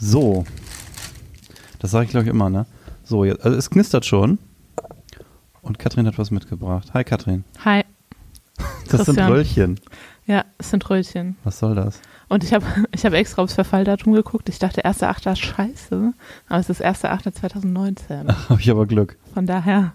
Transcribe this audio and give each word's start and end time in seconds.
So. 0.00 0.44
Das 1.78 1.90
sage 1.90 2.04
ich, 2.06 2.10
glaube 2.10 2.24
ich, 2.24 2.30
immer, 2.30 2.50
ne? 2.50 2.66
So, 3.04 3.24
jetzt, 3.24 3.44
also 3.44 3.56
es 3.56 3.70
knistert 3.70 4.04
schon. 4.04 4.38
Und 5.62 5.78
Katrin 5.78 6.06
hat 6.06 6.18
was 6.18 6.30
mitgebracht. 6.30 6.92
Hi, 6.94 7.04
Katrin. 7.04 7.44
Hi. 7.64 7.82
Das 8.90 9.04
sind 9.06 9.14
Christian. 9.16 9.32
Röllchen. 9.32 9.80
Ja, 10.26 10.44
es 10.58 10.70
sind 10.70 10.90
Röllchen. 10.90 11.36
Was 11.44 11.60
soll 11.60 11.76
das? 11.76 12.00
Und 12.28 12.42
ich 12.42 12.52
habe 12.52 12.64
ich 12.92 13.04
hab 13.06 13.12
extra 13.12 13.42
aufs 13.42 13.54
Verfalldatum 13.54 14.12
geguckt. 14.14 14.48
Ich 14.48 14.58
dachte 14.58 14.84
1.8. 14.84 15.36
scheiße. 15.36 16.12
Aber 16.48 16.58
es 16.58 16.68
ist 16.70 16.84
1.8.2019. 16.84 18.28
Habe 18.48 18.60
ich 18.60 18.68
aber 18.70 18.86
Glück. 18.86 19.16
Von 19.32 19.46
daher, 19.46 19.92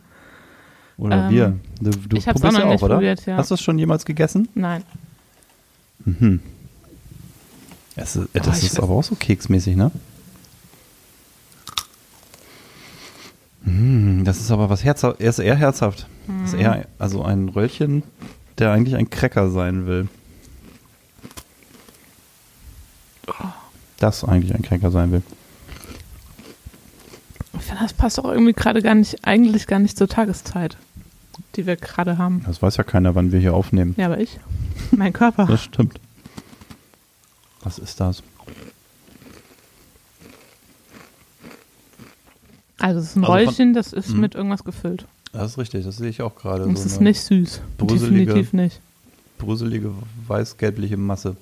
Oder 0.97 1.25
Ähm, 1.25 1.29
wir. 1.31 1.59
Du, 1.81 1.91
du 1.91 2.17
ich 2.17 2.25
probierst 2.25 2.45
auch 2.45 2.51
noch 2.53 2.59
ja 2.59 2.65
nicht 2.67 2.79
auch, 2.81 2.85
oder? 2.85 2.95
probiert, 2.95 3.25
ja. 3.25 3.35
Hast 3.35 3.51
du 3.51 3.55
es 3.55 3.61
schon 3.61 3.77
jemals 3.77 4.05
gegessen? 4.05 4.47
nein. 4.55 4.83
Mhm. 6.05 6.39
Es 7.96 8.16
ist, 8.16 8.30
das 8.34 8.59
ich 8.59 8.66
ist 8.71 8.80
aber 8.80 8.93
auch 8.93 9.04
so 9.04 9.16
keksmäßig, 9.16 9.75
ne? 9.75 9.91
Mm, 13.63 14.23
Das 14.23 14.40
ist 14.40 14.52
aber 14.52 14.70
was 14.70 14.84
herzhaft. 14.84 15.20
Er 15.22 15.30
ist 15.30 15.40
eher 15.40 15.55
herzhaft. 15.55 16.08
Das 16.27 16.50
ist 16.52 16.55
Mhm. 16.55 16.59
eher 16.62 16.86
also 17.00 17.23
ein 17.23 17.50
Röllchen, 17.50 18.03
der 18.58 18.72
eigentlich 18.72 18.95
ein 18.95 19.09
Cracker 19.09 19.50
sein 19.50 19.86
will. 19.88 20.08
Das 23.98 24.23
eigentlich 24.23 24.53
ein 24.53 24.62
Cracker 24.62 24.91
sein 24.91 25.12
will. 25.12 25.23
Ich 27.58 27.66
finde, 27.66 27.81
das 27.81 27.94
passt 27.94 28.20
auch 28.20 28.25
irgendwie 28.30 28.53
gerade 28.53 28.81
gar 28.81 28.94
nicht, 28.94 29.25
eigentlich 29.25 29.66
gar 29.67 29.80
nicht 29.80 29.98
zur 29.98 30.08
Tageszeit, 30.08 30.77
die 31.55 31.66
wir 31.66 31.75
gerade 31.77 32.17
haben. 32.17 32.44
Das 32.45 32.62
weiß 32.62 32.77
ja 32.77 32.84
keiner, 32.84 33.16
wann 33.16 33.31
wir 33.31 33.39
hier 33.39 33.53
aufnehmen. 33.53 33.95
Ja, 33.98 34.08
aber 34.08 34.20
ich. 34.20 34.38
Mein 34.91 35.14
Körper. 35.14 35.45
Das 35.45 35.64
stimmt. 35.64 36.00
Was 37.65 37.77
ist 37.79 37.99
das? 37.99 38.23
Also 42.80 42.99
es 42.99 43.07
ist 43.07 43.16
ein 43.17 43.23
Also 43.25 43.33
Röllchen, 43.33 43.73
das 43.73 43.91
ist 43.94 44.09
Mhm. 44.13 44.19
mit 44.22 44.35
irgendwas 44.35 44.63
gefüllt. 44.63 45.05
Das 45.33 45.52
ist 45.52 45.57
richtig, 45.57 45.83
das 45.85 45.97
sehe 45.97 46.09
ich 46.09 46.22
auch 46.22 46.35
gerade. 46.35 46.63
Und 46.63 46.77
so 46.77 46.85
es 46.85 46.94
ist 46.94 47.02
nicht 47.02 47.19
süß. 47.22 47.61
Definitiv 47.81 48.53
nicht. 48.53 48.80
Brüselige, 49.38 49.91
weiß-gelbliche 50.27 50.95
Masse. 50.95 51.35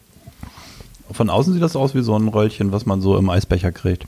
Von 1.11 1.30
außen 1.30 1.53
sieht 1.53 1.61
das 1.61 1.75
aus 1.75 1.93
wie 1.93 2.02
so 2.02 2.15
ein 2.17 2.27
Röllchen, 2.27 2.71
was 2.71 2.85
man 2.85 3.02
so 3.02 3.17
im 3.17 3.30
Eisbecher 3.30 3.71
kriegt. 3.71 4.05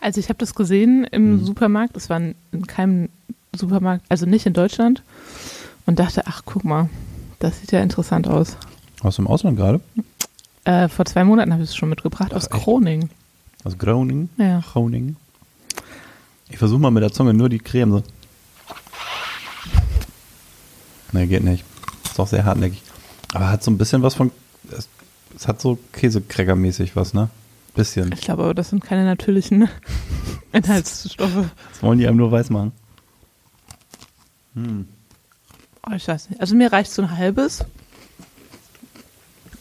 Also 0.00 0.20
ich 0.20 0.28
habe 0.28 0.38
das 0.38 0.54
gesehen 0.54 1.04
im 1.04 1.36
Mhm. 1.36 1.44
Supermarkt. 1.44 1.96
Es 1.96 2.10
war 2.10 2.18
in 2.18 2.34
in 2.52 2.66
keinem 2.66 3.08
Supermarkt, 3.54 4.04
also 4.08 4.26
nicht 4.26 4.44
in 4.44 4.52
Deutschland. 4.52 5.02
Und 5.86 5.98
dachte, 6.00 6.22
ach 6.26 6.42
guck 6.44 6.64
mal, 6.64 6.90
das 7.38 7.60
sieht 7.60 7.70
ja 7.72 7.80
interessant 7.80 8.26
aus. 8.26 8.56
Aus 9.02 9.16
dem 9.16 9.28
Ausland 9.28 9.56
gerade? 9.56 9.80
Äh, 10.66 10.88
vor 10.88 11.04
zwei 11.04 11.22
Monaten 11.22 11.52
habe 11.52 11.62
ich 11.62 11.70
es 11.70 11.76
schon 11.76 11.88
mitgebracht, 11.88 12.34
aus 12.34 12.50
Ach, 12.50 12.56
echt? 12.56 12.64
Groningen. 12.64 13.10
Aus 13.62 13.78
Groningen? 13.78 14.30
Ja. 14.36 14.58
Groningen. 14.60 15.16
Ich 16.48 16.58
versuche 16.58 16.80
mal 16.80 16.90
mit 16.90 17.04
der 17.04 17.12
Zunge 17.12 17.34
nur 17.34 17.48
die 17.48 17.60
Creme 17.60 17.92
so. 17.92 18.02
Nee, 21.12 21.28
geht 21.28 21.44
nicht. 21.44 21.64
Ist 22.04 22.18
auch 22.18 22.26
sehr 22.26 22.44
hartnäckig. 22.44 22.82
Aber 23.32 23.48
hat 23.48 23.62
so 23.62 23.70
ein 23.70 23.78
bisschen 23.78 24.02
was 24.02 24.14
von. 24.14 24.32
Es, 24.76 24.88
es 25.36 25.46
hat 25.46 25.60
so 25.60 25.78
Käsekräger-mäßig 25.92 26.96
was, 26.96 27.14
ne? 27.14 27.30
Bisschen. 27.76 28.10
Ich 28.12 28.22
glaube 28.22 28.42
aber, 28.42 28.54
das 28.54 28.70
sind 28.70 28.82
keine 28.82 29.04
natürlichen 29.04 29.68
Inhaltsstoffe. 30.52 31.46
Das 31.70 31.82
wollen 31.82 32.00
die 32.00 32.08
einem 32.08 32.16
nur 32.16 32.32
weiß 32.32 32.50
machen. 32.50 32.72
Hm. 34.54 34.88
Oh, 35.88 35.94
ich 35.94 36.08
weiß 36.08 36.30
nicht. 36.30 36.40
Also 36.40 36.56
mir 36.56 36.72
reicht 36.72 36.90
so 36.90 37.02
ein 37.02 37.16
halbes 37.16 37.64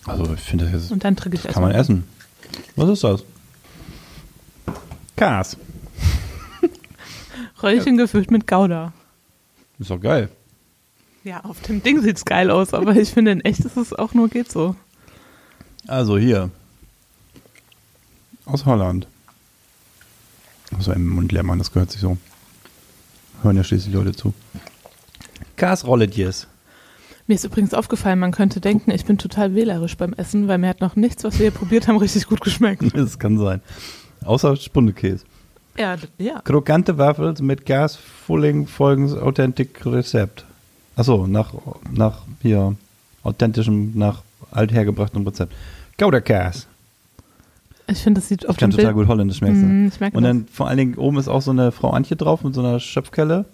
Also 0.06 0.34
ich 0.34 0.42
finde, 0.42 0.70
das, 0.70 0.92
und 0.92 1.04
dann 1.04 1.16
trinke 1.16 1.38
ich 1.38 1.44
das 1.44 1.54
kann 1.54 1.64
man 1.64 1.72
essen. 1.72 2.04
Was 2.76 2.90
ist 2.90 3.04
das? 3.04 3.24
Kas. 5.16 5.58
Röllchen 7.64 7.98
gefüllt 7.98 8.32
mit 8.32 8.48
Gouda. 8.48 8.94
Ist 9.80 9.90
doch 9.90 10.00
geil. 10.00 10.30
Ja, 11.24 11.44
auf 11.44 11.60
dem 11.62 11.82
Ding 11.82 12.02
sieht's 12.02 12.24
geil 12.24 12.52
aus, 12.52 12.74
aber 12.74 12.96
ich 12.96 13.10
finde, 13.10 13.32
in 13.32 13.42
echt 13.42 13.62
ist 13.62 13.78
es 13.78 13.94
auch 13.94 14.14
nur 14.14 14.30
geht 14.30 14.52
so. 14.52 14.76
Also 15.88 16.18
hier. 16.18 16.52
Aus 18.46 18.66
Holland. 18.66 19.08
Man 20.72 20.96
im 20.96 21.08
Mund 21.08 21.32
leer 21.32 21.44
machen, 21.44 21.60
das 21.60 21.72
gehört 21.72 21.92
sich 21.92 22.02
so. 22.02 22.18
Hören 23.42 23.58
ja 23.58 23.64
schließlich 23.64 23.94
Leute 23.94 24.14
zu. 24.14 24.34
Gasrolletjes. 25.58 26.48
Mir 27.28 27.34
ist 27.36 27.44
übrigens 27.44 27.74
aufgefallen, 27.74 28.20
man 28.20 28.32
könnte 28.32 28.60
denken, 28.60 28.92
ich 28.92 29.06
bin 29.06 29.18
total 29.18 29.56
wählerisch 29.56 29.98
beim 29.98 30.14
Essen, 30.14 30.48
weil 30.48 30.60
mir 30.60 30.70
hat 30.70 30.82
noch 30.82 30.96
nichts, 30.96 31.24
was 31.24 31.40
wir 31.40 31.46
hier 31.46 31.52
probiert 31.52 31.88
haben, 31.88 31.98
richtig 32.00 32.28
gut 32.28 32.42
geschmeckt. 32.42 32.84
Das 32.94 33.18
kann 33.18 33.38
sein. 33.38 33.62
Außer 34.24 34.56
Spundekäse. 34.56 35.26
Ja, 35.78 35.98
ja. 36.18 36.40
Krokante 36.42 36.98
Waffels 36.98 37.42
mit 37.42 37.66
Gasfulling 37.66 38.68
folgens 38.68 39.14
Authentic 39.14 39.86
Rezept. 39.86 40.46
Achso, 40.96 41.28
nach, 41.28 41.54
nach 41.92 42.22
hier 42.42 42.76
authentischem, 43.24 43.92
nach 43.96 44.22
althergebrachtem 44.52 45.26
Rezept. 45.28 45.54
Gouda-Gas. 45.98 46.68
Ich 47.88 48.00
finde, 48.00 48.22
das 48.22 48.30
sieht 48.30 48.48
auf 48.48 48.56
Ich 48.56 48.60
kann 48.60 48.72
total 48.72 48.86
Bild... 48.86 48.96
gut 48.98 49.08
Holländisch 49.08 49.38
schmecken. 49.38 49.84
Mhm, 49.84 49.88
ich 49.90 50.00
merke 50.00 50.16
Und 50.18 50.24
das. 50.24 50.30
dann 50.30 50.48
vor 50.52 50.68
allen 50.68 50.78
Dingen 50.78 50.96
oben 50.96 51.18
ist 51.18 51.28
auch 51.28 51.42
so 51.42 51.52
eine 51.52 51.72
Frau 51.72 51.90
Antje 51.92 52.16
drauf 52.16 52.44
mit 52.44 52.56
so 52.56 52.62
einer 52.62 52.80
Schöpfkelle. 52.80 53.46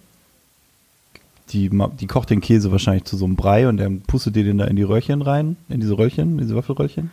Die, 1.50 1.70
die 2.00 2.06
kocht 2.06 2.30
den 2.30 2.40
Käse 2.40 2.72
wahrscheinlich 2.72 3.04
zu 3.04 3.16
so 3.16 3.24
einem 3.24 3.36
Brei 3.36 3.68
und 3.68 3.76
dann 3.76 4.00
pustet 4.02 4.36
die 4.36 4.44
den 4.44 4.58
da 4.58 4.64
in 4.66 4.76
die 4.76 4.82
Röhrchen 4.84 5.20
rein, 5.22 5.56
in 5.68 5.80
diese 5.80 5.98
Röllchen, 5.98 6.38
diese 6.38 6.56
Waffelröllchen. 6.56 7.10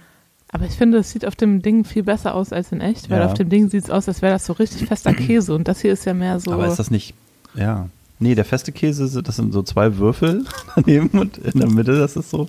Aber 0.51 0.65
ich 0.65 0.73
finde, 0.73 0.99
es 0.99 1.11
sieht 1.11 1.25
auf 1.25 1.35
dem 1.35 1.61
Ding 1.61 1.83
viel 1.83 2.03
besser 2.03 2.33
aus 2.35 2.53
als 2.53 2.71
in 2.71 2.79
echt, 2.81 3.09
weil 3.09 3.19
Ja. 3.19 3.25
auf 3.27 3.33
dem 3.33 3.49
Ding 3.49 3.69
sieht 3.69 3.83
es 3.83 3.89
aus, 3.89 4.07
als 4.07 4.21
wäre 4.21 4.33
das 4.33 4.45
so 4.45 4.53
richtig 4.53 4.87
fester 4.87 5.13
Käse 5.13 5.53
und 5.53 5.67
das 5.67 5.81
hier 5.81 5.93
ist 5.93 6.05
ja 6.05 6.13
mehr 6.13 6.39
so... 6.39 6.53
Aber 6.53 6.67
ist 6.67 6.79
das 6.79 6.89
nicht, 6.89 7.13
ja. 7.55 7.89
Nee, 8.19 8.35
der 8.35 8.45
feste 8.45 8.71
Käse, 8.71 9.21
das 9.23 9.35
sind 9.35 9.53
so 9.53 9.61
zwei 9.63 9.97
Würfel 9.97 10.45
daneben 10.75 11.09
und 11.19 11.37
in 11.37 11.59
der 11.59 11.69
Mitte, 11.69 11.97
das 11.99 12.15
ist 12.15 12.29
so, 12.29 12.47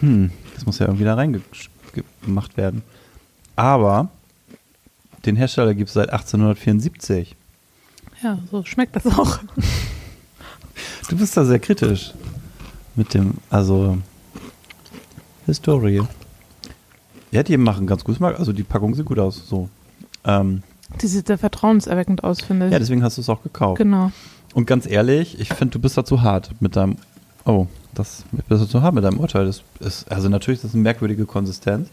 hm, 0.00 0.30
das 0.54 0.66
muss 0.66 0.78
ja 0.78 0.86
irgendwie 0.86 1.04
da 1.04 1.14
reingemacht 1.14 2.56
werden. 2.56 2.82
Aber 3.56 4.08
den 5.26 5.36
Hersteller 5.36 5.74
gibt 5.74 5.88
es 5.88 5.94
seit 5.94 6.10
1874. 6.10 7.36
Ja, 8.22 8.38
so 8.50 8.64
schmeckt 8.64 8.96
das 8.96 9.06
auch. 9.06 9.38
Du 11.10 11.16
bist 11.16 11.36
da 11.36 11.44
sehr 11.44 11.58
kritisch 11.58 12.14
mit 12.96 13.12
dem, 13.14 13.34
also 13.50 13.98
Historie. 15.46 16.02
Ja, 17.32 17.42
die 17.42 17.56
machen 17.56 17.86
ganz 17.86 18.04
gut 18.04 18.14
Geschmack. 18.14 18.38
Also 18.38 18.52
die 18.52 18.62
Packung 18.62 18.94
sieht 18.94 19.06
gut 19.06 19.18
aus. 19.18 19.42
So. 19.48 19.68
Ähm, 20.24 20.62
Die 21.00 21.06
sieht 21.06 21.26
sehr 21.26 21.38
vertrauenserweckend 21.38 22.24
aus, 22.24 22.40
finde 22.40 22.66
ich. 22.66 22.72
ja, 22.72 22.78
deswegen 22.78 23.02
hast 23.02 23.16
du 23.16 23.22
es 23.22 23.28
auch 23.28 23.42
gekauft. 23.42 23.78
genau. 23.78 24.12
Und 24.54 24.66
ganz 24.66 24.86
ehrlich, 24.86 25.38
ich 25.40 25.48
finde, 25.52 25.72
du 25.72 25.78
bist 25.78 25.96
da 25.96 26.04
zu 26.04 26.22
hart 26.22 26.50
mit 26.60 26.74
deinem. 26.76 26.96
Oh, 27.44 27.66
das 27.94 28.24
bist 28.48 28.62
du 28.62 28.66
zu 28.66 28.82
hart 28.82 28.94
mit 28.94 29.04
deinem 29.04 29.18
Urteil. 29.18 29.46
Das 29.46 29.62
ist, 29.80 30.10
also 30.10 30.28
natürlich 30.28 30.58
ist 30.58 30.64
das 30.64 30.74
eine 30.74 30.82
merkwürdige 30.82 31.24
Konsistenz. 31.26 31.88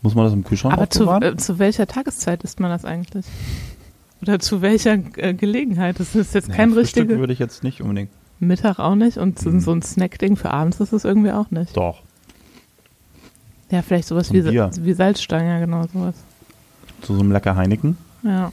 Muss 0.00 0.14
man 0.14 0.24
das 0.24 0.32
im 0.34 0.44
Kühlschrank 0.44 0.74
Aber 0.74 0.90
zu, 0.90 1.00
aufbewahren? 1.08 1.34
äh, 1.34 1.36
zu 1.36 1.58
welcher 1.58 1.86
Tageszeit 1.86 2.42
isst 2.42 2.58
man 2.60 2.70
das 2.70 2.84
eigentlich? 2.84 3.24
Oder 4.22 4.38
zu 4.38 4.62
welcher 4.62 4.98
äh, 5.16 5.34
Gelegenheit? 5.34 5.98
Das 6.00 6.14
ist 6.14 6.34
jetzt 6.34 6.48
Naja, 6.48 6.56
kein 6.58 6.72
Frühstück 6.72 7.02
richtiger 7.04 7.18
würde 7.20 7.32
ich 7.32 7.38
jetzt 7.38 7.64
nicht 7.64 7.80
unbedingt. 7.80 8.10
Mittag 8.38 8.78
auch 8.78 8.94
nicht 8.94 9.18
und 9.18 9.38
so, 9.38 9.50
Mhm. 9.50 9.60
so 9.60 9.72
ein 9.72 9.82
Snack-Ding 9.82 10.36
für 10.36 10.50
abends 10.52 10.80
ist 10.80 10.92
es 10.92 11.04
irgendwie 11.04 11.32
auch 11.32 11.50
nicht. 11.50 11.76
Doch. 11.76 12.02
Ja, 13.70 13.82
vielleicht 13.82 14.08
sowas 14.08 14.28
So 14.28 14.34
wie, 14.34 14.42
Bier. 14.42 14.70
wie 14.80 14.92
Salzstangen, 14.92 15.46
ja 15.48 15.58
genau 15.60 15.86
sowas. 15.92 16.14
Zu 17.02 17.14
so 17.14 17.20
einem 17.20 17.32
lecker 17.32 17.56
Heineken? 17.56 17.96
Ja. 18.22 18.52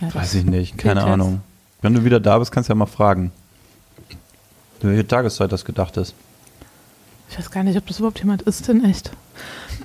ja 0.00 0.14
Weiß 0.14 0.34
ich 0.34 0.44
nicht, 0.44 0.76
keine 0.78 1.00
jetzt. 1.00 1.08
Ahnung. 1.08 1.40
Wenn 1.82 1.94
du 1.94 2.04
wieder 2.04 2.20
da 2.20 2.38
bist, 2.38 2.52
kannst 2.52 2.68
du 2.68 2.72
ja 2.72 2.74
mal 2.76 2.86
fragen. 2.86 3.32
Welche 4.80 5.06
Tageszeit 5.06 5.52
das 5.52 5.64
gedacht 5.64 5.96
ist. 5.96 6.14
Ich 7.30 7.38
weiß 7.38 7.50
gar 7.50 7.62
nicht, 7.64 7.76
ob 7.76 7.86
das 7.86 7.98
überhaupt 7.98 8.18
jemand 8.18 8.42
isst 8.42 8.68
in 8.68 8.84
echt. 8.84 9.10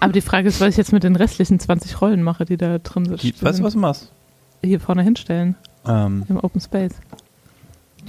Aber 0.01 0.11
die 0.11 0.21
Frage 0.21 0.49
ist, 0.49 0.59
was 0.59 0.69
ich 0.69 0.77
jetzt 0.77 0.91
mit 0.91 1.03
den 1.03 1.15
restlichen 1.15 1.59
20 1.59 2.01
Rollen 2.01 2.21
mache, 2.23 2.43
die 2.43 2.57
da 2.57 2.79
drin 2.79 3.05
sind. 3.05 3.23
Die, 3.23 3.33
weißt 3.41 3.59
du, 3.59 3.63
was 3.63 3.73
du 3.73 3.79
machst? 3.79 4.11
Hier 4.63 4.79
vorne 4.81 5.03
hinstellen, 5.03 5.55
Ähm, 5.87 6.25
im 6.27 6.37
Open 6.37 6.59
Space. 6.59 6.93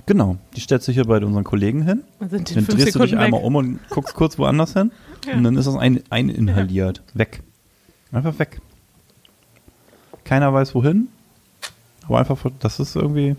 genau, 0.06 0.36
die 0.56 0.60
stellst 0.60 0.88
du 0.88 0.92
hier 0.92 1.04
bei 1.04 1.18
unseren 1.24 1.44
Kollegen 1.44 1.82
hin. 1.82 2.02
Die 2.20 2.28
Dann 2.28 2.44
drehst 2.44 2.68
du 2.68 2.76
dich 2.76 2.92
Sekunden 2.92 3.18
einmal 3.18 3.40
weg. 3.40 3.46
um 3.46 3.54
und 3.56 3.78
guckst 3.90 4.14
kurz 4.14 4.38
woanders 4.38 4.72
hin. 4.72 4.90
Ja. 5.24 5.34
Und 5.34 5.44
dann 5.44 5.56
ist 5.56 5.66
das 5.66 5.76
ein, 5.76 6.02
eininhaliert. 6.10 7.00
Weg. 7.14 7.44
Einfach 8.10 8.36
weg. 8.40 8.60
Keiner 10.24 10.52
weiß 10.52 10.74
wohin. 10.74 11.06
Aber 12.08 12.18
einfach, 12.18 12.38
das 12.58 12.80
ist 12.80 12.96
irgendwie. 12.96 13.36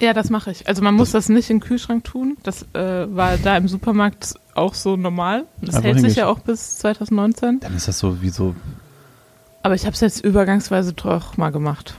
Ja, 0.00 0.12
das 0.12 0.30
mache 0.30 0.50
ich. 0.52 0.66
Also 0.68 0.82
man 0.82 0.94
muss 0.94 1.10
das, 1.10 1.28
nicht 1.28 1.50
in 1.50 1.56
den 1.58 1.62
Kühlschrank 1.64 2.04
tun. 2.04 2.36
Das 2.44 2.62
äh, 2.74 3.06
war 3.14 3.36
da 3.36 3.56
im 3.56 3.66
Supermarkt 3.68 4.34
auch 4.54 4.74
so 4.74 4.96
normal. 4.96 5.44
Das 5.60 5.76
Einfach 5.76 5.88
hält 5.90 6.00
sich 6.00 6.16
ja 6.16 6.28
auch 6.28 6.38
bis 6.38 6.78
2019. 6.78 7.60
Dann 7.60 7.74
ist 7.74 7.88
das 7.88 7.98
so 7.98 8.22
wie 8.22 8.28
so. 8.30 8.54
Aber 9.62 9.74
ich 9.74 9.84
habe 9.86 9.94
es 9.94 10.00
jetzt 10.00 10.24
übergangsweise 10.24 10.92
doch 10.92 11.36
mal 11.36 11.50
gemacht. 11.50 11.94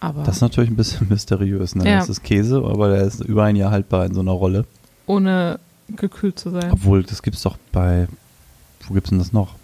Aber 0.00 0.22
Das 0.22 0.36
ist 0.36 0.40
natürlich 0.42 0.70
ein 0.70 0.76
bisschen 0.76 1.08
mysteriös. 1.10 1.74
Ne? 1.74 1.88
Ja. 1.90 1.98
Das 1.98 2.08
ist 2.08 2.22
Käse, 2.22 2.56
aber 2.64 2.88
der 2.88 3.02
ist 3.02 3.20
über 3.20 3.44
ein 3.44 3.56
Jahr 3.56 3.70
haltbar 3.70 4.06
in 4.06 4.14
so 4.14 4.20
einer 4.20 4.32
Rolle. 4.32 4.64
ohne 5.06 5.58
gekühlt 5.96 6.38
zu 6.38 6.50
sein. 6.50 6.70
Obwohl, 6.72 7.02
das 7.02 7.20
gibt's 7.22 7.42
doch 7.42 7.58
bei. 7.72 8.06
Wo 8.86 8.94
gibt's 8.94 9.10
denn 9.10 9.18
das 9.18 9.32
noch? 9.32 9.56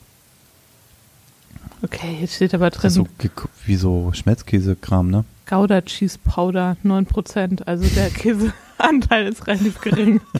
Okay, 1.82 2.18
jetzt 2.20 2.34
steht 2.34 2.54
aber 2.54 2.70
drin 2.70 2.90
so 2.90 3.06
ge- 3.18 3.30
wie 3.64 3.76
so 3.76 4.10
Schmelzkäse-Kram, 4.12 5.10
ne? 5.10 5.24
Gouda 5.46 5.81
Cheese 5.82 6.19
Powder 6.25 6.76
9%. 6.84 7.62
Also 7.66 7.87
der 7.94 8.10
Käseanteil 8.10 9.26
ist 9.28 9.46
relativ 9.46 9.81
gering. 9.81 10.20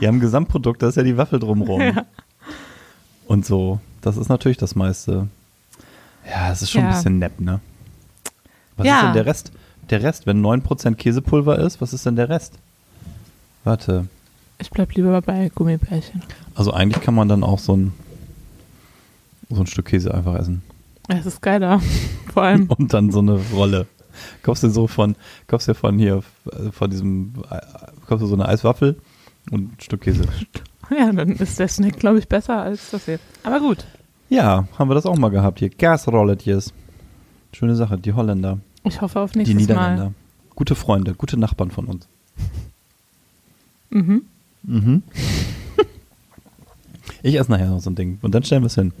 Ja, 0.00 0.08
im 0.10 0.20
Gesamtprodukt, 0.20 0.82
da 0.82 0.88
ist 0.88 0.96
ja 0.96 1.02
die 1.02 1.16
Waffel 1.16 1.38
drumrum. 1.40 1.80
Ja. 1.80 2.04
Und 3.26 3.44
so, 3.46 3.80
das 4.02 4.16
ist 4.16 4.28
natürlich 4.28 4.58
das 4.58 4.74
meiste. 4.76 5.28
Ja, 6.28 6.52
es 6.52 6.62
ist 6.62 6.70
schon 6.70 6.82
Ja. 6.82 6.88
ein 6.88 6.94
bisschen 6.94 7.18
nepp, 7.18 7.40
ne? 7.40 7.60
Was 8.76 8.86
Ja. 8.86 8.96
ist 8.98 9.02
denn 9.06 9.12
der 9.14 9.26
Rest? 9.26 9.52
Der 9.90 10.02
Rest, 10.02 10.26
wenn 10.26 10.40
9% 10.44 10.94
Käsepulver 10.96 11.58
ist, 11.58 11.80
was 11.80 11.92
ist 11.92 12.06
denn 12.06 12.14
der 12.16 12.28
Rest? 12.28 12.54
Warte. 13.64 14.06
Ich 14.58 14.70
bleib 14.70 14.92
lieber 14.94 15.20
bei 15.22 15.50
Gummibärchen. 15.54 16.22
Also 16.54 16.72
eigentlich 16.72 17.02
kann 17.02 17.14
man 17.14 17.28
dann 17.28 17.42
auch 17.42 17.58
so 17.58 17.76
ein, 17.76 17.92
so 19.50 19.60
ein 19.60 19.66
Stück 19.66 19.86
Käse 19.86 20.12
einfach 20.14 20.34
essen. 20.36 20.62
Es 21.08 21.26
ist 21.26 21.42
geiler. 21.42 21.80
Vor 22.32 22.42
allem. 22.42 22.66
Und 22.68 22.92
dann 22.92 23.10
so 23.10 23.20
eine 23.20 23.38
Rolle. 23.52 23.86
Kaufst 24.42 24.62
du 24.62 24.68
so 24.70 24.86
von, 24.86 25.16
kaufst 25.48 25.66
dir 25.66 25.74
von 25.74 25.98
hier, 25.98 26.22
äh, 26.50 26.70
von 26.70 26.88
diesem, 26.88 27.32
äh, 27.50 27.58
kaufst 28.06 28.22
du 28.22 28.26
so 28.26 28.34
eine 28.34 28.48
Eiswaffel 28.48 28.96
und 29.50 29.72
ein 29.72 29.76
Stück 29.80 30.02
Käse. 30.02 30.24
Ja, 30.90 31.10
dann 31.10 31.30
ist 31.30 31.58
der 31.58 31.66
Snack, 31.66 31.98
glaube 31.98 32.18
ich, 32.18 32.28
besser 32.28 32.60
als 32.60 32.90
das 32.90 33.06
hier. 33.06 33.18
Aber 33.42 33.58
gut. 33.58 33.86
Ja, 34.28 34.68
haben 34.78 34.90
wir 34.90 34.94
das 34.94 35.06
auch 35.06 35.16
mal 35.16 35.30
gehabt 35.30 35.58
hier. 35.58 35.70
Gasrolletjes. 35.70 36.74
Schöne 37.54 37.74
Sache, 37.74 37.96
die 37.96 38.12
Holländer, 38.12 38.58
Ich 38.82 39.00
hoffe 39.00 39.20
auf 39.20 39.32
die 39.32 39.38
nächstes 39.38 39.56
Niederländer. 39.56 40.04
Mal. 40.04 40.14
Gute 40.54 40.74
Freunde, 40.74 41.14
gute 41.14 41.38
Nachbarn 41.38 41.70
von 41.70 41.86
uns. 41.86 42.06
Mhm. 43.88 44.26
Mhm. 44.62 45.02
ich 47.22 47.36
esse 47.36 47.50
nachher 47.50 47.70
noch 47.70 47.80
so 47.80 47.88
ein 47.88 47.94
Ding 47.94 48.18
und 48.20 48.34
dann 48.34 48.44
stellen 48.44 48.62
wir 48.62 48.66
es 48.66 48.74
hin. 48.74 48.92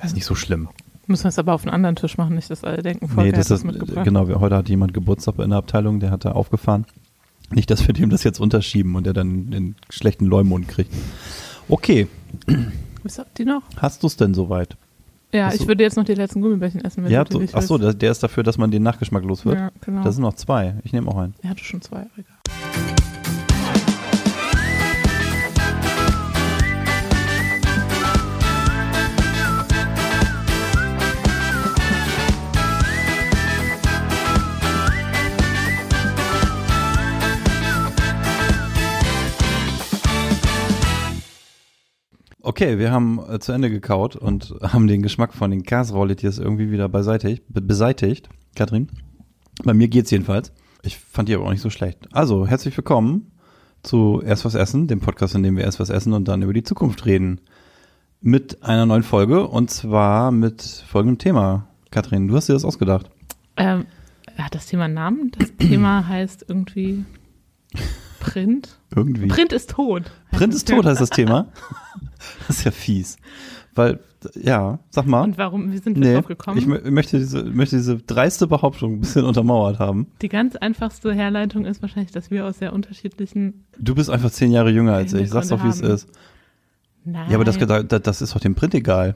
Das 0.00 0.10
ist 0.10 0.14
nicht 0.14 0.24
so 0.26 0.34
schlimm. 0.34 0.68
Müssen 1.06 1.24
wir 1.24 1.28
es 1.28 1.38
aber 1.38 1.54
auf 1.54 1.62
einen 1.64 1.74
anderen 1.74 1.96
Tisch 1.96 2.16
machen, 2.18 2.36
nicht, 2.36 2.50
dass 2.50 2.62
alle 2.62 2.82
denken, 2.82 3.08
Volker 3.08 3.22
nee, 3.24 3.32
das 3.32 3.50
ist, 3.50 3.64
mitgebracht. 3.64 4.04
genau, 4.04 4.28
heute 4.40 4.56
hat 4.56 4.68
jemand 4.68 4.94
Geburtstag 4.94 5.38
in 5.40 5.50
der 5.50 5.58
Abteilung, 5.58 5.98
der 6.00 6.10
hat 6.10 6.24
da 6.24 6.32
aufgefahren. 6.32 6.84
Nicht, 7.50 7.68
dass 7.70 7.84
wir 7.86 7.92
dem 7.94 8.10
das 8.10 8.22
jetzt 8.22 8.38
unterschieben 8.38 8.94
und 8.94 9.04
der 9.04 9.12
dann 9.12 9.50
den 9.50 9.74
schlechten 9.88 10.26
Leumund 10.26 10.68
kriegt. 10.68 10.94
Okay, 11.68 12.06
Wisst 13.02 13.18
ihr 13.18 13.26
die 13.38 13.44
noch? 13.44 13.62
hast 13.76 14.02
du 14.02 14.06
es 14.06 14.16
denn 14.16 14.34
soweit? 14.34 14.76
Ja, 15.32 15.50
so. 15.50 15.60
ich 15.60 15.66
würde 15.68 15.82
jetzt 15.82 15.96
noch 15.96 16.04
die 16.04 16.14
letzten 16.14 16.42
Gummibärchen 16.42 16.84
essen, 16.84 17.04
wenn 17.04 17.10
Ja, 17.10 17.24
du 17.24 17.44
ach 17.52 17.62
so, 17.62 17.76
der, 17.78 17.92
der 17.94 18.12
ist 18.12 18.22
dafür, 18.22 18.42
dass 18.44 18.56
man 18.58 18.70
den 18.70 18.82
Nachgeschmack 18.84 19.24
los 19.24 19.44
wird. 19.44 19.56
Ja, 19.58 19.70
genau. 19.80 20.02
Da 20.04 20.12
sind 20.12 20.22
noch 20.22 20.34
zwei. 20.34 20.76
Ich 20.84 20.92
nehme 20.92 21.08
auch 21.08 21.16
einen. 21.16 21.34
er 21.42 21.50
hatte 21.50 21.64
schon 21.64 21.80
zwei. 21.82 22.06
Egal. 22.16 23.09
Okay, 42.60 42.76
wir 42.76 42.92
haben 42.92 43.18
äh, 43.26 43.38
zu 43.38 43.52
Ende 43.52 43.70
gekaut 43.70 44.16
und 44.16 44.54
haben 44.60 44.86
den 44.86 45.00
Geschmack 45.00 45.32
von 45.32 45.50
den 45.50 45.62
Käsrolletjes 45.62 46.38
irgendwie 46.38 46.70
wieder 46.70 46.90
beseitigt. 46.90 47.42
Be 47.48 47.62
beseitigt. 47.62 48.28
Katrin? 48.54 48.88
Bei 49.64 49.72
mir 49.72 49.88
geht's 49.88 50.10
jedenfalls. 50.10 50.52
Ich 50.82 50.98
fand 50.98 51.30
die 51.30 51.34
aber 51.34 51.46
auch 51.46 51.52
nicht 51.52 51.62
so 51.62 51.70
schlecht. 51.70 52.06
Also, 52.12 52.46
herzlich 52.46 52.76
willkommen 52.76 53.32
zu 53.82 54.20
Erst 54.22 54.44
was 54.44 54.56
essen, 54.56 54.88
dem 54.88 55.00
Podcast, 55.00 55.34
in 55.34 55.42
dem 55.42 55.56
wir 55.56 55.64
erst 55.64 55.80
was 55.80 55.88
essen 55.88 56.12
und 56.12 56.28
dann 56.28 56.42
über 56.42 56.52
die 56.52 56.62
Zukunft 56.62 57.06
reden. 57.06 57.40
Mit 58.20 58.62
einer 58.62 58.84
neuen 58.84 59.04
Folge 59.04 59.48
und 59.48 59.70
zwar 59.70 60.30
mit 60.30 60.60
folgendem 60.60 61.16
Thema. 61.16 61.66
Katrin, 61.90 62.28
du 62.28 62.36
hast 62.36 62.50
dir 62.50 62.52
das 62.52 62.66
ausgedacht. 62.66 63.10
Ähm, 63.56 63.86
hat 64.36 64.54
das 64.54 64.66
Thema 64.66 64.84
einen 64.84 64.92
Namen? 64.92 65.32
Das 65.38 65.56
Thema 65.56 66.06
heißt 66.08 66.44
irgendwie 66.46 67.06
Print. 68.18 68.79
Irgendwie. 68.94 69.26
Print 69.28 69.52
ist 69.52 69.70
tot. 69.70 70.10
Print 70.32 70.52
ist 70.54 70.68
tot 70.68 70.84
heißt 70.84 71.00
das 71.00 71.10
Thema. 71.10 71.46
Das 72.46 72.58
ist 72.58 72.64
ja 72.64 72.70
fies. 72.70 73.16
Weil, 73.74 74.00
ja, 74.34 74.78
sag 74.90 75.06
mal. 75.06 75.22
Und 75.22 75.38
warum, 75.38 75.72
wie 75.72 75.78
sind 75.78 75.96
wir 75.96 76.04
Nee, 76.06 76.14
drauf 76.16 76.26
gekommen? 76.26 76.58
ich 76.58 76.66
mö- 76.66 76.90
möchte 76.90 77.18
diese, 77.18 77.44
möchte 77.44 77.76
diese 77.76 77.96
dreiste 77.96 78.46
Behauptung 78.46 78.94
ein 78.94 79.00
bisschen 79.00 79.24
untermauert 79.24 79.78
haben. 79.78 80.08
die 80.20 80.28
ganz 80.28 80.54
einfachste 80.56 81.14
Herleitung 81.14 81.64
ist 81.64 81.80
wahrscheinlich, 81.80 82.10
dass 82.12 82.30
wir 82.30 82.44
aus 82.46 82.58
sehr 82.58 82.72
unterschiedlichen. 82.74 83.64
Du 83.78 83.94
bist 83.94 84.10
einfach 84.10 84.30
zehn 84.30 84.50
Jahre 84.50 84.70
jünger 84.70 84.94
als 84.94 85.14
ich. 85.14 85.30
Sag's 85.30 85.48
doch, 85.48 85.64
wie 85.64 85.68
es 85.68 85.80
ist. 85.80 86.08
Nein. 87.04 87.30
Ja, 87.30 87.36
aber 87.36 87.44
das, 87.44 87.56
das, 87.56 88.02
das 88.02 88.20
ist 88.22 88.34
doch 88.34 88.40
dem 88.40 88.54
Print 88.54 88.74
egal. 88.74 89.14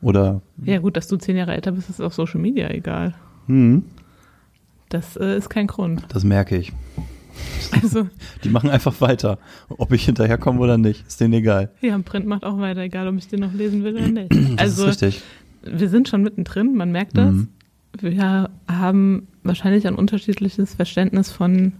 Oder, 0.00 0.40
Ja, 0.62 0.78
gut, 0.78 0.96
dass 0.96 1.08
du 1.08 1.16
zehn 1.16 1.36
Jahre 1.36 1.52
älter 1.54 1.72
bist, 1.72 1.90
ist 1.90 2.00
auf 2.00 2.14
Social 2.14 2.40
Media 2.40 2.70
egal. 2.70 3.14
hm, 3.46 3.84
Das 4.88 5.16
äh, 5.16 5.36
ist 5.36 5.50
kein 5.50 5.66
Grund. 5.66 6.04
das 6.08 6.24
merke 6.24 6.56
ich. 6.56 6.72
Also, 7.82 8.08
Die 8.44 8.48
machen 8.50 8.70
einfach 8.70 9.00
weiter. 9.00 9.38
Ob 9.68 9.92
ich 9.92 10.04
hinterherkomme 10.04 10.60
oder 10.60 10.78
nicht, 10.78 11.06
ist 11.06 11.20
denen 11.20 11.34
egal. 11.34 11.70
ja, 11.80 11.98
Print 11.98 12.26
macht 12.26 12.44
auch 12.44 12.58
weiter, 12.58 12.82
egal 12.82 13.08
ob 13.08 13.16
ich 13.16 13.26
den 13.26 13.40
noch 13.40 13.52
lesen 13.52 13.82
will 13.82 13.94
oder 13.96 14.08
nicht. 14.08 14.32
Das 14.56 14.60
also, 14.60 14.86
ist 14.86 15.02
richtig. 15.02 15.22
wir 15.64 15.88
sind 15.88 16.08
schon 16.08 16.22
mittendrin, 16.22 16.74
man 16.76 16.92
merkt 16.92 17.16
das. 17.16 17.32
Mhm. 17.32 17.48
Wir 18.00 18.50
haben 18.68 19.28
wahrscheinlich 19.42 19.86
ein 19.86 19.94
unterschiedliches 19.94 20.74
Verständnis 20.74 21.30
von 21.30 21.72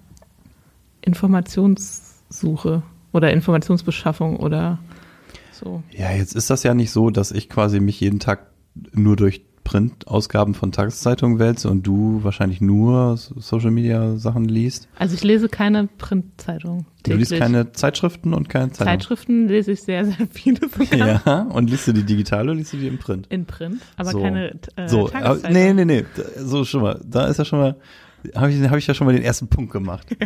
Informationssuche 1.03 2.83
oder 3.13 3.33
Informationsbeschaffung 3.33 4.37
oder 4.37 4.79
so. 5.53 5.83
Ja, 5.91 6.13
jetzt 6.13 6.35
ist 6.35 6.51
das 6.51 6.63
ja 6.63 6.75
nicht 6.75 6.91
so, 6.91 7.11
dass 7.11 7.31
ich 7.31 7.49
quasi 7.49 7.81
mich 7.81 8.01
jeden 8.01 8.19
Tag 8.21 8.47
nur 8.93 9.17
durch 9.17 9.43
Printausgaben 9.65 10.55
von 10.55 10.73
Tageszeitungen 10.73 11.39
wälze 11.39 11.71
und 11.71 11.83
du 11.87 12.21
wahrscheinlich 12.23 12.61
nur 12.61 13.17
Social 13.17 13.71
Media 13.71 14.17
Sachen 14.17 14.45
liest. 14.45 14.89
Also 14.99 15.15
ich 15.15 15.25
lese 15.25 15.49
keine 15.49 15.89
Printzeitung. 15.99 16.87
Du 17.03 17.15
liest 17.15 17.35
keine 17.37 17.73
Zeitschriften 17.73 18.33
und 18.35 18.49
keine 18.49 18.71
Zeitungen. 18.73 19.01
Zeitschriften 19.01 19.49
lese 19.49 19.73
ich 19.73 19.83
sehr, 19.83 20.05
sehr 20.05 20.27
viele 20.31 20.61
sogar 20.69 21.21
Ja, 21.27 21.43
und 21.51 21.69
liest 21.71 21.89
du 21.89 21.93
die 21.93 22.05
digital 22.05 22.45
oder 22.49 22.55
liest 22.55 22.73
du 22.73 22.77
die 22.77 22.87
im 22.87 22.99
Print? 22.99 23.27
in 23.31 23.47
Print, 23.47 23.81
aber 23.97 24.11
So. 24.11 24.21
keine 24.21 24.53
äh, 24.77 24.89
so, 24.89 25.01
aber, 25.09 25.11
Tageszeitung. 25.11 25.53
nee, 25.53 25.73
nee, 25.73 25.85
nee, 25.85 26.05
so 26.39 26.65
schon 26.65 26.83
mal, 26.83 27.01
da 27.05 27.27
ist 27.27 27.39
ja 27.39 27.45
schon 27.45 27.59
mal, 27.59 27.77
habe 28.35 28.51
ich, 28.53 28.63
hab 28.71 28.77
ich 28.79 28.87
ja 28.87 28.95
schon 28.95 29.07
mal 29.07 29.13
den 29.15 29.23
ersten 29.25 29.49
Punkt 29.49 29.73
gemacht. 29.73 30.07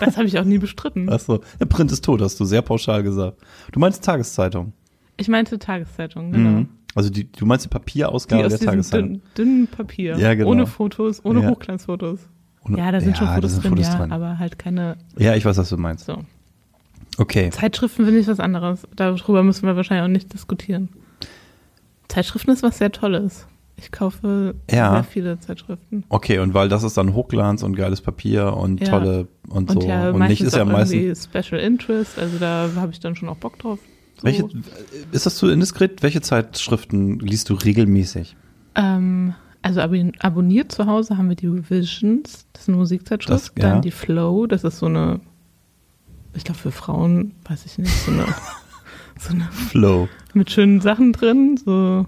Das 0.00 0.16
habe 0.16 0.26
ich 0.26 0.38
auch 0.38 0.44
nie 0.44 0.58
bestritten. 0.58 1.08
Achso, 1.08 1.40
der 1.58 1.66
Print 1.66 1.90
ist 1.92 2.04
tot, 2.04 2.20
hast 2.20 2.38
du 2.38 2.44
sehr 2.44 2.60
pauschal 2.62 3.02
gesagt. 3.02 3.38
Du 3.72 3.80
meinst 3.80 4.04
Tageszeitung. 4.04 4.72
Ich 5.16 5.28
meinte 5.28 5.58
Tageszeitung, 5.58 6.32
genau. 6.32 6.50
Mhm. 6.50 6.68
Also 6.94 7.10
die, 7.10 7.30
du 7.30 7.44
meinst 7.46 7.64
die 7.64 7.68
Die 7.68 7.72
Papierausgabe 7.72 8.46
aus 8.46 8.56
der 8.56 8.68
Tageszeitung. 8.68 9.08
dünn, 9.12 9.22
dünnen 9.36 9.66
Papier. 9.66 10.16
Ja, 10.18 10.34
genau. 10.34 10.50
Ohne 10.50 10.66
Fotos, 10.66 11.24
ohne 11.24 11.42
Ja. 11.42 11.50
Hochglanzfotos. 11.50 12.20
Und- 12.62 12.78
Ja, 12.78 12.92
da 12.92 13.00
sind 13.00 13.16
schon 13.16 13.26
da 13.26 13.34
Fotos 13.34 13.52
sind 13.52 13.64
drin, 13.64 13.70
Fotos 13.72 13.86
ja, 13.88 13.98
drin. 13.98 14.12
aber 14.12 14.38
halt 14.38 14.58
keine 14.58 14.96
Ja, 15.18 15.34
ich 15.34 15.44
weiß, 15.44 15.56
was 15.58 15.68
du 15.68 15.76
meinst. 15.76 16.06
so. 16.06 16.18
Okay. 17.18 17.50
Zeitschriften 17.50 18.04
finde 18.04 18.20
ich 18.20 18.26
was 18.26 18.40
anderes. 18.40 18.82
Darüber 18.96 19.42
müssen 19.42 19.66
wir 19.66 19.76
wahrscheinlich 19.76 20.04
auch 20.04 20.08
nicht 20.12 20.32
diskutieren. 20.32 20.88
Zeitschriften 22.08 22.50
ist 22.50 22.62
was 22.62 22.78
sehr 22.78 22.92
Tolles. 22.92 23.46
Ich 23.76 23.90
kaufe 23.90 24.54
Ja. 24.70 24.92
sehr 24.92 25.04
viele 25.04 25.40
Zeitschriften. 25.40 26.04
Okay, 26.08 26.38
und 26.38 26.54
weil 26.54 26.68
das 26.68 26.84
ist 26.84 26.96
dann 26.96 27.12
Hochglanz 27.14 27.62
und 27.64 27.74
geiles 27.74 28.00
Papier 28.00 28.56
und 28.56 28.80
Ja. 28.80 28.86
tolle 28.88 29.28
und 29.48 29.70
so. 29.70 29.80
Und 29.80 29.86
ja, 29.86 30.10
und 30.10 30.20
nicht 30.28 30.40
ist 30.42 30.54
ja 30.56 30.64
meistens. 30.64 30.92
irgendwie 30.92 31.16
Special 31.40 31.60
Interest, 31.60 32.18
also 32.18 32.38
da 32.38 32.68
habe 32.76 32.92
ich 32.92 33.00
dann 33.00 33.16
schon 33.16 33.28
auch 33.28 33.36
Bock 33.36 33.58
drauf. 33.58 33.80
Welche, 34.22 34.48
ist 35.12 35.26
das 35.26 35.36
zu 35.36 35.48
indiskret? 35.48 36.02
Welche 36.02 36.20
Zeitschriften 36.20 37.18
liest 37.18 37.50
du 37.50 37.54
regelmäßig? 37.54 38.36
Ähm, 38.74 39.34
also 39.62 39.80
abon 39.80 40.12
abonniert 40.20 40.72
zu 40.72 40.86
Hause 40.86 41.16
haben 41.18 41.28
wir 41.28 41.36
die 41.36 41.48
Visions, 41.70 42.46
das 42.52 42.62
ist 42.62 42.68
eine 42.68 42.76
Musikzeitschrift. 42.78 43.32
Das- 43.34 43.52
ja. 43.56 43.70
Dann 43.70 43.82
die 43.82 43.90
Flow, 43.90 44.46
das 44.46 44.64
ist 44.64 44.78
so 44.78 44.86
eine, 44.86 45.20
ich 46.34 46.44
glaube 46.44 46.58
für 46.60 46.70
Frauen, 46.72 47.34
weiß 47.48 47.66
ich 47.66 47.78
nicht, 47.78 47.92
so 47.92 48.10
eine, 48.12 48.26
so 49.18 49.30
eine 49.34 49.48
Flow. 49.50 50.08
mit 50.32 50.50
schönen 50.50 50.80
Sachen 50.80 51.12
drin, 51.12 51.56
so 51.62 52.06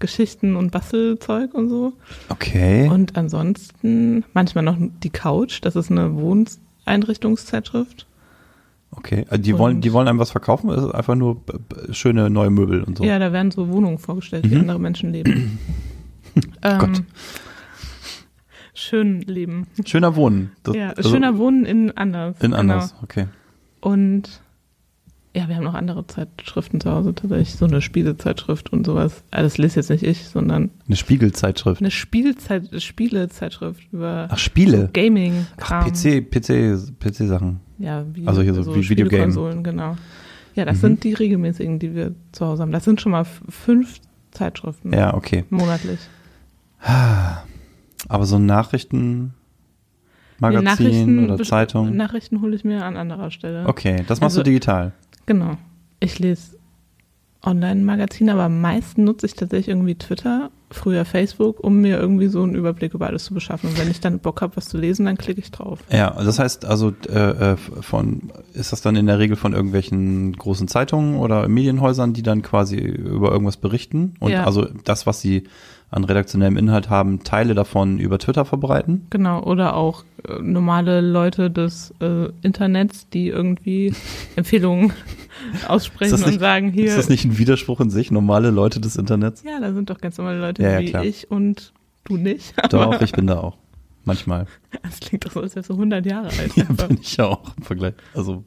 Geschichten 0.00 0.56
und 0.56 0.72
Bastelzeug 0.72 1.54
und 1.54 1.68
so. 1.68 1.92
Okay. 2.28 2.88
Und 2.88 3.16
ansonsten 3.16 4.24
manchmal 4.34 4.64
noch 4.64 4.76
die 4.78 5.10
Couch, 5.10 5.60
das 5.62 5.76
ist 5.76 5.90
eine 5.92 6.14
Wohneinrichtungszeitschrift. 6.16 8.06
Okay. 8.94 9.24
Also 9.30 9.42
die 9.42 9.56
wollen, 9.58 9.80
die 9.80 9.92
wollen 9.92 10.06
einem 10.08 10.18
was 10.18 10.30
verkaufen, 10.30 10.68
oder 10.70 10.78
ist 10.78 10.84
es 10.88 10.90
einfach 10.94 11.14
nur 11.14 11.42
schöne 11.90 12.28
neue 12.30 12.50
Möbel 12.50 12.82
und 12.82 12.98
so. 12.98 13.04
Ja, 13.04 13.18
da 13.18 13.32
werden 13.32 13.50
so 13.50 13.68
Wohnungen 13.68 13.98
vorgestellt, 13.98 14.44
wie 14.50 14.54
Mhm. 14.54 14.60
andere 14.62 14.78
Menschen 14.80 15.12
leben. 15.12 15.58
ähm, 16.62 16.78
Gott. 16.78 17.02
Schön 18.74 19.20
leben. 19.22 19.66
Schöner 19.84 20.16
Wohnen. 20.16 20.52
Das- 20.62 20.74
ja, 20.76 20.90
also 20.90 21.10
schöner 21.10 21.36
Wohnen 21.38 21.64
in 21.66 21.90
anders. 21.96 22.36
In 22.40 22.50
genau. 22.50 22.56
anders, 22.58 22.94
okay. 23.02 23.26
Und 23.80 24.40
ja, 25.34 25.48
wir 25.48 25.56
haben 25.56 25.64
noch 25.64 25.74
andere 25.74 26.06
Zeitschriften 26.06 26.80
zu 26.80 26.90
Hause 26.90 27.14
tatsächlich, 27.14 27.54
so 27.54 27.64
eine 27.64 27.80
Spielezeitschrift 27.80 28.70
und 28.72 28.84
sowas. 28.84 29.22
Also 29.30 29.44
das 29.46 29.56
lese 29.58 29.76
jetzt 29.80 29.88
nicht 29.88 30.02
ich, 30.02 30.24
sondern 30.28 30.70
Eine 30.86 30.96
Spiegelzeitschrift. 30.96 31.80
eine 31.80 31.90
Spielzeit 31.90 32.68
Spielezeitschrift 32.82 33.82
über 33.92 34.28
Ach, 34.30 34.36
Spiele. 34.38 34.90
Gaming. 34.92 35.46
Ach, 35.60 35.86
PC, 35.86 36.20
PC, 36.30 36.76
PC-Sachen. 37.00 37.60
Ja, 37.78 38.04
wie, 38.12 38.26
Also 38.26 38.42
hier 38.42 38.52
so 38.54 38.62
wie 38.74 38.86
Videogame. 38.88 39.22
Spielekonsolen, 39.32 39.64
genau. 39.64 39.96
Ja, 40.54 40.66
das 40.66 40.76
Mhm. 40.76 40.80
sind 40.80 41.04
die 41.04 41.14
regelmäßigen, 41.14 41.78
die 41.78 41.94
wir 41.94 42.14
zu 42.32 42.44
Hause 42.46 42.62
haben. 42.62 42.72
Das 42.72 42.84
sind 42.84 43.00
schon 43.00 43.12
mal 43.12 43.24
fünf 43.24 44.00
Zeitschriften 44.32 44.92
Ja, 44.92 45.14
okay. 45.14 45.44
monatlich. 45.48 45.98
Aber 48.08 48.26
so 48.26 48.36
ein 48.36 48.46
Nachrichten, 48.46 49.32
oder 50.40 51.38
Zeitung. 51.44 51.96
Nachrichten 51.96 52.42
hole 52.42 52.54
ich 52.56 52.64
mir 52.64 52.84
an 52.84 52.96
anderer 52.96 53.30
Stelle. 53.30 53.66
Okay, 53.66 53.96
das 54.08 54.20
machst 54.20 54.36
Also- 54.36 54.40
du 54.40 54.50
digital. 54.50 54.92
Genau. 55.32 55.56
Ich 55.98 56.18
lese 56.18 56.58
Online-Magazine, 57.42 58.34
aber 58.34 58.44
am 58.44 58.60
meisten 58.60 59.04
nutze 59.04 59.24
ich 59.24 59.32
tatsächlich 59.34 59.68
irgendwie 59.68 59.94
Twitter, 59.94 60.50
früher 60.70 61.06
Facebook, 61.06 61.58
um 61.64 61.80
mir 61.80 61.98
irgendwie 61.98 62.28
so 62.28 62.42
einen 62.42 62.54
Überblick 62.54 62.92
über 62.92 63.06
alles 63.06 63.24
zu 63.24 63.32
beschaffen. 63.34 63.70
Und 63.70 63.78
wenn 63.78 63.90
ich 63.90 64.00
dann 64.00 64.18
Bock 64.18 64.42
habe, 64.42 64.56
was 64.56 64.68
zu 64.68 64.76
lesen, 64.76 65.06
dann 65.06 65.16
klicke 65.16 65.40
ich 65.40 65.50
drauf. 65.50 65.80
Ja, 65.90 66.10
das 66.10 66.38
heißt 66.38 66.66
also 66.66 66.92
äh, 67.08 67.52
äh, 67.52 67.56
von 67.56 68.30
ist 68.52 68.72
das 68.72 68.82
dann 68.82 68.94
in 68.94 69.06
der 69.06 69.18
Regel 69.18 69.36
von 69.36 69.54
irgendwelchen 69.54 70.34
großen 70.34 70.68
Zeitungen 70.68 71.16
oder 71.16 71.48
Medienhäusern, 71.48 72.12
die 72.12 72.22
dann 72.22 72.42
quasi 72.42 72.76
über 72.76 73.32
irgendwas 73.32 73.56
berichten 73.56 74.14
und 74.20 74.32
Ja. 74.32 74.44
also 74.44 74.66
das, 74.84 75.06
was 75.06 75.22
sie 75.22 75.44
an 75.92 76.04
redaktionellem 76.04 76.56
Inhalt 76.56 76.88
haben, 76.88 77.22
Teile 77.22 77.54
davon 77.54 78.00
über 78.00 78.18
Twitter 78.18 78.44
verbreiten? 78.46 79.06
Genau. 79.10 79.42
Oder 79.44 79.76
auch 79.76 80.04
äh, 80.26 80.40
normale 80.40 81.02
Leute 81.02 81.50
des 81.50 81.94
äh, 82.00 82.30
Internets, 82.40 83.08
die 83.10 83.28
irgendwie 83.28 83.94
Empfehlungen 84.36 84.92
aussprechen 85.68 86.14
nicht- 86.16 86.26
und 86.26 86.40
sagen, 86.40 86.70
hier. 86.72 86.86
Ist 86.86 86.96
das 86.96 87.10
nicht 87.10 87.26
ein 87.26 87.36
Widerspruch 87.36 87.80
in 87.80 87.90
sich? 87.90 88.10
Normale 88.10 88.50
Leute 88.50 88.80
des 88.80 88.96
Internets? 88.96 89.42
ja, 89.44 89.60
da 89.60 89.72
sind 89.74 89.90
doch 89.90 90.00
ganz 90.00 90.16
normale 90.16 90.40
Leute 90.40 90.62
Ja, 90.62 90.70
ja, 90.72 90.80
wie 90.80 90.86
klar. 90.86 91.04
ich 91.04 91.30
und 91.30 91.74
du 92.04 92.16
nicht. 92.16 92.54
Doch, 92.72 93.00
ich 93.02 93.12
bin 93.12 93.26
da 93.26 93.38
auch. 93.38 93.58
Manchmal. 94.04 94.46
Das 94.82 94.98
klingt 94.98 95.24
doch 95.26 95.32
so, 95.32 95.40
als 95.40 95.54
wärst 95.54 95.68
du 95.68 95.74
100 95.74 96.04
Jahre 96.06 96.28
alt. 96.28 96.56
Ja, 96.56 96.64
bin 96.64 96.98
ich 97.00 97.16
ja 97.16 97.26
auch 97.26 97.56
im 97.56 97.62
Vergleich. 97.62 97.94
Also, 98.14 98.44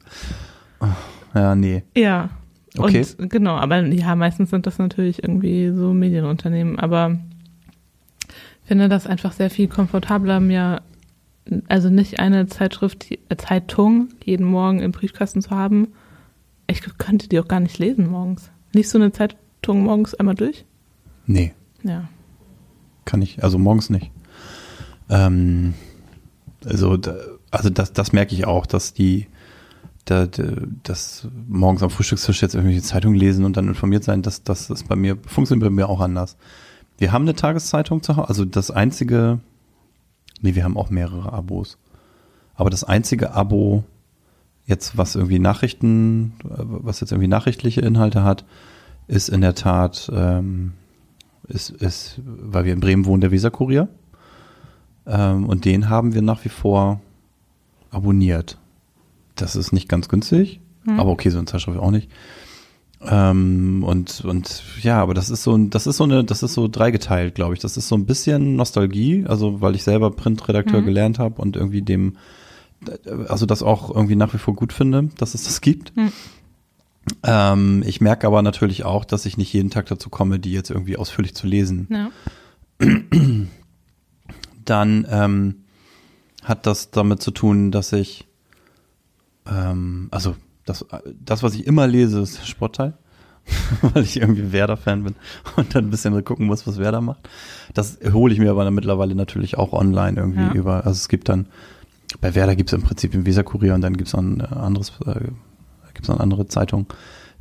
oh, 0.80 0.86
ja, 1.34 1.54
nee. 1.54 1.84
Ja. 1.96 2.28
Okay. 2.76 3.06
Und 3.18 3.30
genau, 3.30 3.54
aber 3.54 3.82
ja, 3.86 4.14
meistens 4.16 4.50
sind 4.50 4.66
das 4.66 4.78
natürlich 4.78 5.22
irgendwie 5.22 5.70
so 5.74 5.94
Medienunternehmen, 5.94 6.78
aber 6.78 7.18
finde 8.66 8.88
das 8.88 9.06
einfach 9.06 9.32
sehr 9.32 9.50
viel 9.50 9.68
komfortabler, 9.68 10.40
mir 10.40 10.82
also 11.68 11.88
nicht 11.90 12.18
eine 12.18 12.46
Zeitschrift, 12.48 13.08
die- 13.10 13.20
äh, 13.28 13.36
Zeitung 13.36 14.08
jeden 14.24 14.44
Morgen 14.46 14.80
im 14.80 14.90
Briefkasten 14.92 15.40
zu 15.42 15.50
haben. 15.50 15.88
Ich 16.66 16.80
könnte 16.98 17.28
die 17.28 17.38
auch 17.38 17.46
gar 17.48 17.60
nicht 17.60 17.78
lesen 17.78 18.10
morgens. 18.10 18.50
Liest 18.72 18.92
du 18.92 18.98
eine 18.98 19.12
Zeitung 19.12 19.84
morgens 19.84 20.14
einmal 20.14 20.34
durch? 20.34 20.64
Nee, 21.26 21.54
Ja. 21.84 22.08
kann 23.04 23.22
ich, 23.22 23.42
also 23.44 23.58
morgens 23.58 23.90
nicht. 23.90 24.10
Ähm, 25.08 25.74
also, 26.64 26.96
da, 26.96 27.14
also 27.52 27.70
das, 27.70 27.92
das 27.92 28.12
merke 28.12 28.34
ich 28.34 28.44
auch, 28.46 28.66
dass 28.66 28.92
die, 28.92 29.28
da, 30.04 30.26
da, 30.26 30.42
das 30.82 31.28
morgens 31.48 31.82
am 31.82 31.90
Frühstückstisch 31.90 32.42
jetzt 32.42 32.54
irgendwelche 32.54 32.82
Zeitungen 32.82 33.16
lesen 33.16 33.44
und 33.44 33.56
dann 33.56 33.68
informiert 33.68 34.02
sein, 34.04 34.22
dass 34.22 34.42
das 34.42 34.68
ist 34.70 34.88
bei 34.88 34.96
mir, 34.96 35.16
funktioniert 35.26 35.68
bei 35.68 35.74
mir 35.74 35.88
auch 35.88 36.00
anders. 36.00 36.36
Wir 36.98 37.12
haben 37.12 37.22
eine 37.22 37.34
Tageszeitung 37.34 38.02
zu 38.02 38.16
Hause, 38.16 38.28
also 38.28 38.44
das 38.44 38.70
einzige, 38.70 39.40
nee, 40.40 40.54
wir 40.54 40.64
haben 40.64 40.76
auch 40.76 40.90
mehrere 40.90 41.32
Abos. 41.32 41.78
Aber 42.54 42.70
das 42.70 42.84
einzige 42.84 43.32
Abo, 43.32 43.84
jetzt 44.66 44.96
was 44.96 45.14
irgendwie 45.14 45.38
Nachrichten, 45.38 46.32
was 46.42 47.00
jetzt 47.00 47.12
irgendwie 47.12 47.28
nachrichtliche 47.28 47.82
Inhalte 47.82 48.24
hat, 48.24 48.44
ist 49.08 49.28
in 49.28 49.40
der 49.42 49.54
Tat, 49.54 50.10
ähm, 50.12 50.72
ist, 51.46 51.70
ist, 51.70 52.20
weil 52.24 52.64
wir 52.64 52.72
in 52.72 52.80
Bremen 52.80 53.04
wohnen, 53.04 53.20
der 53.20 53.30
Weserkurier. 53.30 53.88
Ähm, 55.06 55.46
und 55.46 55.64
den 55.64 55.88
haben 55.88 56.14
wir 56.14 56.22
nach 56.22 56.44
wie 56.44 56.48
vor 56.48 57.00
abonniert. 57.90 58.58
Das 59.36 59.54
ist 59.54 59.72
nicht 59.72 59.88
ganz 59.88 60.08
günstig, 60.08 60.60
Hm. 60.84 60.98
aber 60.98 61.10
okay, 61.10 61.30
so 61.30 61.38
eine 61.38 61.46
Zeitschrift 61.46 61.78
auch 61.78 61.90
nicht. 61.90 62.10
Ähm, 63.02 63.84
und, 63.86 64.24
und 64.24 64.62
ja, 64.82 65.00
aber 65.00 65.14
das 65.14 65.30
ist 65.30 65.42
so 65.42 65.54
ein, 65.54 65.70
das 65.70 65.86
ist 65.86 65.98
so 65.98 66.04
eine, 66.04 66.24
das 66.24 66.42
ist 66.42 66.54
so 66.54 66.66
dreigeteilt, 66.68 67.34
glaube 67.34 67.54
ich. 67.54 67.60
Das 67.60 67.76
ist 67.76 67.88
so 67.88 67.94
ein 67.96 68.06
bisschen 68.06 68.56
Nostalgie, 68.56 69.24
also 69.26 69.60
weil 69.60 69.74
ich 69.74 69.82
selber 69.84 70.10
Printredakteur 70.10 70.80
Mhm. 70.80 70.86
gelernt 70.86 71.18
habe 71.18 71.40
und 71.40 71.56
irgendwie 71.56 71.82
dem, 71.82 72.16
also 73.28 73.46
das 73.46 73.62
auch 73.62 73.94
irgendwie 73.94 74.16
nach 74.16 74.32
wie 74.34 74.38
vor 74.38 74.54
gut 74.54 74.72
finde, 74.72 75.10
dass 75.18 75.34
es 75.34 75.44
das 75.44 75.60
gibt. 75.60 75.96
Mhm. 75.96 76.12
Ähm, 77.22 77.84
ich 77.86 78.00
merke 78.00 78.26
aber 78.26 78.42
natürlich 78.42 78.84
auch, 78.84 79.04
dass 79.04 79.26
ich 79.26 79.36
nicht 79.36 79.52
jeden 79.52 79.70
Tag 79.70 79.86
dazu 79.86 80.10
komme, 80.10 80.38
die 80.40 80.52
jetzt 80.52 80.70
irgendwie 80.70 80.96
ausführlich 80.96 81.34
zu 81.34 81.46
lesen. 81.46 81.88
Ja. 81.90 82.10
Dann 84.64 85.06
ähm, 85.08 85.54
hat 86.42 86.66
das 86.66 86.90
damit 86.90 87.22
zu 87.22 87.30
tun, 87.30 87.70
dass 87.70 87.92
ich, 87.92 88.26
ähm, 89.46 90.08
also 90.10 90.34
das, 90.66 90.84
das, 91.24 91.42
was 91.42 91.54
ich 91.54 91.66
immer 91.66 91.86
lese, 91.86 92.20
ist 92.20 92.46
Sportteil, 92.46 92.92
weil 93.82 94.02
ich 94.02 94.20
irgendwie 94.20 94.52
Werder-Fan 94.52 95.04
bin 95.04 95.14
und 95.56 95.74
dann 95.74 95.86
ein 95.86 95.90
bisschen 95.90 96.22
gucken 96.24 96.46
muss, 96.46 96.66
was 96.66 96.78
Werder 96.78 97.00
macht. 97.00 97.28
Das 97.74 97.98
hole 98.12 98.32
ich 98.34 98.38
mir 98.40 98.50
aber 98.50 98.64
dann 98.64 98.74
mittlerweile 98.74 99.14
natürlich 99.14 99.56
auch 99.56 99.72
online 99.72 100.18
irgendwie 100.20 100.42
Ja. 100.42 100.52
über. 100.52 100.74
Also 100.86 100.90
es 100.98 101.08
gibt 101.08 101.28
dann, 101.28 101.46
bei 102.20 102.34
Werder 102.34 102.56
gibt 102.56 102.70
es 102.70 102.74
im 102.78 102.82
Prinzip 102.82 103.12
den 103.12 103.24
Weserkurier 103.26 103.74
und 103.74 103.80
dann 103.80 103.96
gibt 103.96 104.08
es 104.08 104.12
noch 104.14 104.22
ein 104.22 104.40
äh, 104.40 104.44
anderes, 104.44 104.92
äh, 105.06 105.20
gibt's 105.94 106.08
noch 106.08 106.16
eine 106.16 106.22
andere 106.24 106.46
Zeitung, 106.46 106.86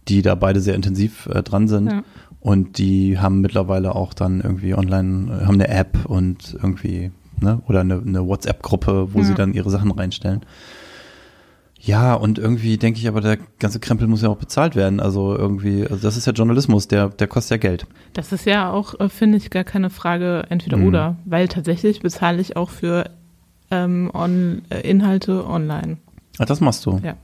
die 0.08 0.22
da 0.22 0.36
beide 0.36 0.62
sehr 0.62 0.76
intensiv 0.76 1.26
äh, 1.28 1.42
dran 1.44 1.68
sind. 1.68 1.88
Ja. 1.92 2.04
Und 2.40 2.78
die 2.78 3.18
haben 3.18 3.42
mittlerweile 3.42 3.96
auch 3.96 4.14
dann 4.14 4.40
irgendwie 4.42 4.76
online, 4.76 5.32
äh, 5.42 5.46
haben 5.46 5.56
eine 5.56 5.68
App 5.68 6.06
und 6.06 6.54
irgendwie, 6.62 7.12
ne, 7.42 7.60
oder 7.68 7.82
eine, 7.82 7.96
eine 8.06 8.28
WhatsApp-Gruppe, 8.28 9.14
wo 9.14 9.20
Ja. 9.20 9.26
sie 9.26 9.34
dann 9.34 9.54
ihre 9.56 9.72
Sachen 9.72 9.90
reinstellen. 9.90 10.42
Ja, 11.86 12.16
und 12.16 12.40
irgendwie 12.40 12.78
denke 12.78 13.00
ich 13.00 13.08
aber, 13.08 13.22
der 13.22 13.38
ganze 13.60 13.80
Krempel 13.80 14.08
muss 14.08 14.24
ja 14.24 14.30
auch 14.30 14.38
bezahlt 14.38 14.76
werden. 14.76 15.00
Also 15.00 15.36
irgendwie, 15.38 15.84
also 15.84 15.98
das 15.98 16.18
ist 16.18 16.26
ja 16.26 16.34
Journalismus, 16.34 16.88
der, 16.88 17.10
der 17.10 17.28
kostet 17.28 17.52
ja 17.52 17.70
Geld. 17.70 17.86
Das 18.14 18.32
ist 18.32 18.46
ja 18.46 18.72
auch, 18.72 19.00
äh, 19.00 19.08
finde 19.08 19.38
ich, 19.38 19.52
gar 19.52 19.64
keine 19.64 19.92
Frage 19.92 20.46
entweder 20.50 20.78
Mhm. 20.78 20.88
oder, 20.88 21.16
weil 21.26 21.48
tatsächlich 21.48 22.00
bezahle 22.02 22.42
ich 22.42 22.58
auch 22.58 22.72
für 22.72 23.06
ähm, 23.70 24.10
on, 24.14 24.64
äh, 24.70 24.82
Inhalte 24.82 25.46
online. 25.48 25.98
Ah, 26.40 26.46
das 26.46 26.60
machst 26.60 26.86
du. 26.88 27.00
Ja. 27.04 27.18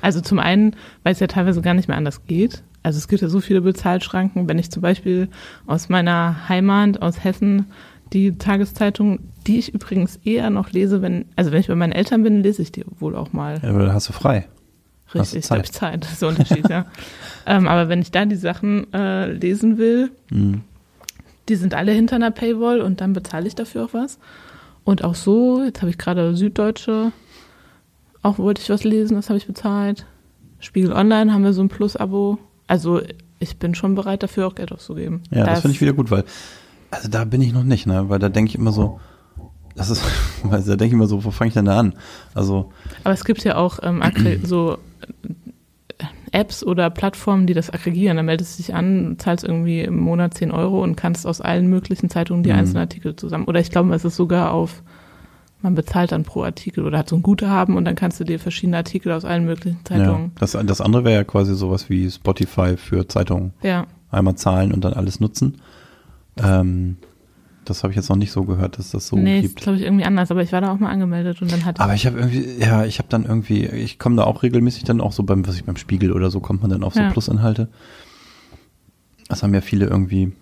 Also 0.00 0.20
zum 0.22 0.38
einen, 0.38 0.74
weil 1.02 1.12
es 1.12 1.20
ja 1.20 1.26
teilweise 1.26 1.60
gar 1.60 1.74
nicht 1.74 1.88
mehr 1.88 1.96
anders 1.96 2.24
geht. 2.26 2.62
Also 2.82 2.96
es 2.98 3.08
gibt 3.08 3.20
ja 3.20 3.28
so 3.28 3.40
viele 3.40 3.60
Bezahlschranken. 3.60 4.48
Wenn 4.48 4.58
ich 4.58 4.70
zum 4.70 4.80
Beispiel 4.80 5.28
aus 5.66 5.88
meiner 5.90 6.48
Heimat, 6.48 7.02
aus 7.02 7.24
Hessen, 7.24 7.66
die 8.12 8.36
Tageszeitung, 8.38 9.20
die 9.46 9.58
ich 9.58 9.74
übrigens 9.74 10.16
eher 10.24 10.50
noch 10.50 10.70
lese, 10.72 11.02
wenn, 11.02 11.26
also 11.36 11.52
wenn 11.52 11.60
ich 11.60 11.68
bei 11.68 11.74
meinen 11.74 11.92
Eltern 11.92 12.22
bin, 12.22 12.42
lese 12.42 12.62
ich 12.62 12.72
die 12.72 12.84
wohl 12.98 13.14
auch 13.16 13.32
mal. 13.32 13.60
Ja, 13.62 13.70
aber 13.70 13.86
da 13.86 13.92
hast 13.92 14.08
du 14.08 14.12
frei. 14.12 14.46
Richtig, 15.14 15.46
da 15.46 15.54
habe 15.54 15.64
ich 15.64 15.72
Zeit. 15.72 15.92
Zeit. 15.92 16.04
Das 16.04 16.12
ist 16.12 16.22
der 16.22 16.28
Unterschied, 16.28 16.68
ja. 16.68 16.86
Ähm, 17.46 17.66
aber 17.66 17.88
wenn 17.88 18.02
ich 18.02 18.10
da 18.10 18.26
die 18.26 18.36
Sachen 18.36 18.92
äh, 18.92 19.32
lesen 19.32 19.78
will, 19.78 20.10
Mhm. 20.30 20.60
die 21.48 21.54
sind 21.56 21.72
alle 21.72 21.92
hinter 21.92 22.16
einer 22.16 22.30
Paywall 22.30 22.82
und 22.82 23.00
dann 23.00 23.14
bezahle 23.14 23.46
ich 23.46 23.54
dafür 23.54 23.86
auch 23.86 23.94
was. 23.94 24.18
Und 24.84 25.02
auch 25.02 25.14
so, 25.14 25.62
jetzt 25.64 25.80
habe 25.80 25.88
ich 25.90 25.96
gerade 25.96 26.36
Süddeutsche, 26.36 27.12
auch 28.22 28.36
wollte 28.38 28.60
ich 28.60 28.68
was 28.68 28.84
lesen, 28.84 29.14
das 29.14 29.30
habe 29.30 29.38
ich 29.38 29.46
bezahlt. 29.46 30.04
Spiegel 30.60 30.92
Online 30.92 31.32
haben 31.32 31.42
wir 31.44 31.54
so 31.54 31.62
ein 31.62 31.68
Plus-Abo. 31.70 32.36
Also 32.66 33.00
ich 33.38 33.56
bin 33.56 33.74
schon 33.74 33.94
bereit 33.94 34.22
dafür 34.22 34.46
auch 34.46 34.54
Geld 34.54 34.70
auszugeben. 34.72 35.22
Ja, 35.30 35.44
das 35.46 35.60
finde 35.62 35.74
ich 35.74 35.80
wieder 35.80 35.92
gut, 35.94 36.10
weil, 36.10 36.24
also 36.90 37.08
da 37.08 37.24
bin 37.24 37.42
ich 37.42 37.52
noch 37.52 37.64
nicht, 37.64 37.86
ne, 37.86 38.08
weil 38.08 38.18
da 38.18 38.28
denke 38.28 38.50
ich 38.50 38.54
immer 38.56 38.72
so, 38.72 39.00
das 39.74 39.90
ist, 39.90 40.02
weil 40.42 40.62
da 40.62 40.76
denke 40.76 40.86
ich 40.86 40.92
immer 40.92 41.06
so, 41.06 41.24
wo 41.24 41.30
fange 41.30 41.48
ich 41.48 41.54
denn 41.54 41.66
da 41.66 41.78
an? 41.78 41.94
Also, 42.34 42.72
Aber 43.04 43.14
es 43.14 43.24
gibt 43.24 43.44
ja 43.44 43.56
auch 43.56 43.78
ähm, 43.82 44.02
so 44.42 44.78
äh, 45.98 46.04
Apps 46.32 46.62
oder 46.64 46.90
Plattformen, 46.90 47.46
die 47.46 47.54
das 47.54 47.70
aggregieren. 47.70 48.16
Da 48.18 48.22
meldest 48.22 48.58
du 48.58 48.62
dich 48.62 48.74
an, 48.74 49.16
zahlst 49.18 49.44
irgendwie 49.44 49.80
im 49.80 49.98
Monat 49.98 50.34
10 50.34 50.50
Euro 50.50 50.82
und 50.82 50.96
kannst 50.96 51.26
aus 51.26 51.40
allen 51.40 51.68
möglichen 51.68 52.10
Zeitungen 52.10 52.42
die 52.42 52.50
Mhm. 52.52 52.58
einzelnen 52.58 52.80
Artikel 52.82 53.16
zusammen. 53.16 53.44
Oder 53.46 53.60
ich 53.60 53.70
glaube, 53.70 53.94
es 53.94 54.04
ist 54.04 54.16
sogar 54.16 54.52
auf, 54.52 54.82
man 55.62 55.74
bezahlt 55.74 56.12
dann 56.12 56.24
pro 56.24 56.42
Artikel 56.42 56.84
oder 56.84 56.98
hat 56.98 57.08
so 57.08 57.16
ein 57.16 57.22
Guthaben 57.22 57.76
und 57.76 57.84
dann 57.84 57.94
kannst 57.94 58.20
du 58.20 58.24
dir 58.24 58.38
verschiedene 58.38 58.76
Artikel 58.76 59.10
aus 59.12 59.24
allen 59.24 59.44
möglichen 59.46 59.78
ja, 59.88 59.96
Zeitungen. 59.96 60.32
das, 60.38 60.52
das 60.52 60.80
andere 60.80 61.04
wäre 61.04 61.16
ja 61.16 61.24
quasi 61.24 61.54
sowas 61.54 61.88
wie 61.88 62.10
Spotify 62.10 62.76
für 62.76 63.08
Zeitungen. 63.08 63.52
Ja. 63.62 63.86
Einmal 64.10 64.34
zahlen 64.36 64.72
und 64.72 64.84
dann 64.84 64.92
alles 64.92 65.20
nutzen. 65.20 65.60
Ähm, 66.42 66.96
das 67.64 67.82
habe 67.82 67.92
ich 67.92 67.96
jetzt 67.96 68.08
noch 68.08 68.16
nicht 68.16 68.32
so 68.32 68.44
gehört, 68.44 68.78
dass 68.78 68.90
das 68.90 69.06
so 69.08 69.16
nee, 69.16 69.40
ist 69.40 69.42
gibt. 69.42 69.60
glaube 69.60 69.76
ich 69.78 69.84
irgendwie 69.84 70.04
anders, 70.04 70.30
aber 70.30 70.42
ich 70.42 70.52
war 70.52 70.60
da 70.60 70.72
auch 70.72 70.78
mal 70.78 70.90
angemeldet 70.90 71.42
und 71.42 71.52
dann 71.52 71.64
hatte 71.64 71.82
Aber 71.82 71.94
ich 71.94 72.06
habe 72.06 72.18
irgendwie, 72.18 72.58
ja, 72.58 72.84
ich 72.84 72.98
habe 72.98 73.08
dann 73.10 73.24
irgendwie, 73.24 73.66
ich 73.66 73.98
komme 73.98 74.16
da 74.16 74.24
auch 74.24 74.42
regelmäßig 74.42 74.84
dann 74.84 75.00
auch 75.00 75.12
so 75.12 75.22
beim, 75.22 75.46
was 75.46 75.56
ich 75.56 75.64
beim 75.64 75.76
Spiegel 75.76 76.12
oder 76.12 76.30
so, 76.30 76.40
kommt 76.40 76.62
man 76.62 76.70
dann 76.70 76.82
auf 76.82 76.94
so 76.94 77.00
Ja. 77.00 77.10
Plusinhalte. 77.10 77.68
Das 79.28 79.42
haben 79.42 79.52
ja 79.52 79.60
viele 79.60 79.86
irgendwie. 79.86 80.32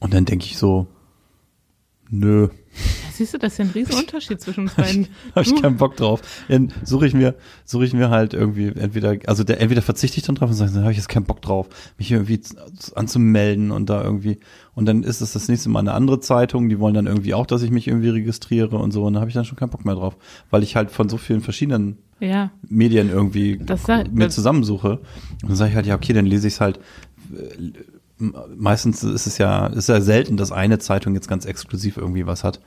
Und 0.00 0.14
dann 0.14 0.24
denke 0.24 0.46
ich 0.46 0.56
so, 0.56 0.86
nö, 2.08 2.48
ja, 2.76 3.10
siehst 3.12 3.34
du, 3.34 3.38
das 3.38 3.52
ist 3.52 3.58
ja 3.58 3.64
ein 3.64 3.70
Riesenunterschied 3.70 4.40
zwischen 4.40 4.60
uns 4.62 4.74
beiden. 4.76 5.08
habe 5.34 5.46
ich 5.46 5.60
keinen 5.60 5.76
Bock 5.76 5.96
drauf. 5.96 6.20
Dann 6.48 6.72
suche 6.84 7.06
ich 7.06 7.14
mir, 7.14 7.34
suche 7.64 7.84
ich 7.84 7.92
mir 7.92 8.10
halt 8.10 8.34
irgendwie 8.34 8.68
entweder, 8.68 9.16
also 9.26 9.44
der, 9.44 9.60
entweder 9.60 9.82
verzichte 9.82 10.18
ich 10.18 10.24
dann 10.26 10.34
drauf 10.36 10.50
und 10.50 10.56
sage, 10.56 10.72
dann 10.72 10.82
habe 10.82 10.92
ich 10.92 10.98
jetzt 10.98 11.08
keinen 11.08 11.24
Bock 11.24 11.40
drauf, 11.42 11.68
mich 11.98 12.10
irgendwie 12.12 12.40
anzumelden 12.94 13.70
und 13.70 13.88
da 13.90 14.02
irgendwie, 14.02 14.38
und 14.74 14.86
dann 14.86 15.02
ist 15.02 15.20
es 15.20 15.32
das 15.32 15.48
nächste 15.48 15.68
Mal 15.68 15.80
eine 15.80 15.92
andere 15.92 16.20
Zeitung, 16.20 16.68
die 16.68 16.78
wollen 16.78 16.94
dann 16.94 17.06
irgendwie 17.06 17.34
auch, 17.34 17.46
dass 17.46 17.62
ich 17.62 17.70
mich 17.70 17.88
irgendwie 17.88 18.10
registriere 18.10 18.76
und 18.76 18.92
so, 18.92 19.04
und 19.04 19.14
da 19.14 19.20
habe 19.20 19.30
ich 19.30 19.34
dann 19.34 19.44
schon 19.44 19.56
keinen 19.56 19.70
Bock 19.70 19.84
mehr 19.84 19.94
drauf, 19.94 20.16
weil 20.50 20.62
ich 20.62 20.76
halt 20.76 20.90
von 20.90 21.08
so 21.08 21.16
vielen 21.16 21.40
verschiedenen 21.40 21.96
Ja, 22.20 22.50
Medien 22.68 23.10
irgendwie 23.10 23.58
Das 23.64 23.84
sei- 23.84 24.04
mir 24.12 24.28
zusammensuche. 24.28 24.98
Und 25.42 25.48
dann 25.50 25.56
sage 25.56 25.70
ich 25.70 25.76
halt, 25.76 25.86
ja, 25.86 25.94
okay, 25.94 26.12
dann 26.12 26.26
lese 26.26 26.46
ich 26.48 26.54
es 26.54 26.60
halt. 26.60 26.78
Meistens 28.18 29.02
ist 29.04 29.26
es 29.26 29.38
ja, 29.38 29.66
ist 29.66 29.88
ja 29.88 30.00
selten, 30.00 30.36
dass 30.36 30.52
eine 30.52 30.78
Zeitung 30.78 31.14
jetzt 31.14 31.28
ganz 31.28 31.44
exklusiv 31.44 31.96
irgendwie 31.96 32.26
was 32.26 32.44
hat. 32.44 32.60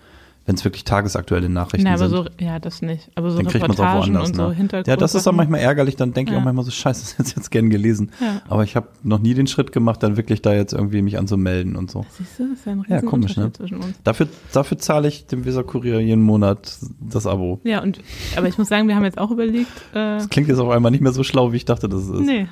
Wenn 0.46 0.56
es 0.56 0.64
wirklich 0.64 0.84
tagesaktuelle 0.84 1.48
Nachrichten 1.48 1.84
Na, 1.86 1.94
aber 1.94 2.10
sind. 2.10 2.18
so, 2.40 2.44
ja, 2.44 2.58
das 2.58 2.82
nicht. 2.82 3.12
Aber 3.14 3.30
so 3.30 3.38
dann 3.38 3.48
kriegt 3.48 3.62
man 3.62 3.72
es 3.72 3.80
auch 3.80 3.98
woanders. 4.00 4.30
und 4.30 4.36
so 4.36 4.50
Ne? 4.50 4.84
Ja, 4.88 4.96
das 4.96 5.14
ist 5.14 5.28
auch 5.28 5.32
manchmal 5.34 5.60
ärgerlich. 5.60 5.96
Dann 5.96 6.14
denke 6.14 6.32
ich 6.32 6.34
Ja. 6.34 6.40
auch 6.40 6.44
manchmal 6.46 6.66
so, 6.66 6.72
scheiße, 6.72 7.02
das 7.06 7.14
hätte 7.20 7.30
ich 7.30 7.36
jetzt 7.36 7.52
gern 7.52 7.70
gelesen. 7.70 8.12
Ja. 8.20 8.42
Aber 8.48 8.64
ich 8.64 8.76
habe 8.76 8.88
noch 9.04 9.20
nie 9.20 9.36
den 9.36 9.46
Schritt 9.46 9.72
gemacht, 9.72 10.02
dann 10.02 10.18
wirklich 10.18 10.42
da 10.42 10.54
jetzt 10.54 10.74
irgendwie 10.74 11.04
mich 11.04 11.20
anzumelden 11.20 11.76
und 11.76 11.92
so. 11.92 12.04
Siehst 12.18 12.40
du, 12.40 12.50
das 12.50 12.60
ist 12.60 12.66
ja 12.66 12.72
ein 12.72 12.86
Ja, 12.88 12.96
riesen 12.96 13.10
komisch, 13.10 13.38
ne? 13.38 13.52
Zwischen 13.54 13.78
uns. 13.78 13.94
Dafür, 14.04 14.28
dafür 14.52 14.80
zahle 14.80 15.08
ich 15.08 15.28
dem 15.28 15.46
Weser-Kurier 15.46 16.00
jeden 16.00 16.24
Monat 16.24 16.78
das 17.00 17.28
Abo. 17.28 17.60
Ja, 17.64 17.84
und, 17.84 18.00
aber 18.36 18.48
ich 18.48 18.58
muss 18.58 18.70
sagen, 18.70 18.88
wir 18.88 18.96
haben 18.96 19.04
jetzt 19.04 19.20
auch 19.20 19.30
überlegt, 19.30 19.70
äh, 19.92 20.18
Das 20.18 20.30
klingt 20.30 20.48
jetzt 20.48 20.60
auf 20.60 20.70
einmal 20.70 20.90
nicht 20.92 21.02
mehr 21.02 21.12
so 21.12 21.24
schlau, 21.24 21.52
wie 21.52 21.58
ich 21.58 21.66
dachte, 21.66 21.88
dass 21.90 22.02
es 22.04 22.10
ist. 22.10 22.22
nee. 22.26 22.48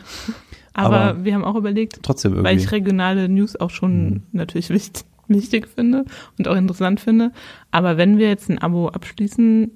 Aber, 0.77 0.99
Aber- 1.01 1.25
wir 1.25 1.33
haben 1.33 1.43
auch 1.43 1.55
überlegt, 1.55 1.99
Trotzdem 2.03 2.33
irgendwie. 2.33 2.49
weil 2.49 2.57
ich 2.57 2.71
regionale 2.71 3.27
News 3.29 3.55
auch 3.59 3.69
schon 3.71 4.09
Mhm. 4.09 4.21
natürlich 4.31 4.69
wichtig, 4.69 5.03
wichtig 5.27 5.67
finde 5.67 6.05
und 6.37 6.47
auch 6.47 6.55
interessant 6.55 6.99
finde. 6.99 7.31
Aber 7.71 7.97
wenn 7.97 8.17
wir 8.17 8.29
jetzt 8.29 8.49
ein 8.49 8.59
Abo 8.59 8.87
abschließen 8.89 9.71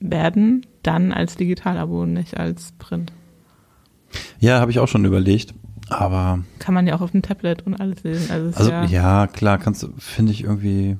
werden, 0.00 0.66
dann 0.82 1.12
als 1.12 1.36
Digital-Abo, 1.36 2.06
nicht 2.06 2.36
als 2.36 2.72
Print. 2.78 3.12
ja, 4.40 4.60
habe 4.60 4.70
ich 4.70 4.78
auch 4.78 4.88
schon 4.88 5.04
überlegt. 5.04 5.54
Aber, 5.88 6.40
Kann 6.58 6.74
man 6.74 6.86
ja 6.86 6.96
auch 6.96 7.00
auf 7.00 7.12
dem 7.12 7.22
Tablet 7.22 7.64
und 7.66 7.74
alles 7.80 8.02
lesen. 8.02 8.30
Also, 8.30 8.56
also 8.58 8.70
ja, 8.70 8.84
ja, 8.86 9.26
klar, 9.28 9.58
kannst 9.58 9.82
du, 9.84 9.88
finde 9.98 10.32
ich 10.32 10.42
irgendwie, 10.42 10.96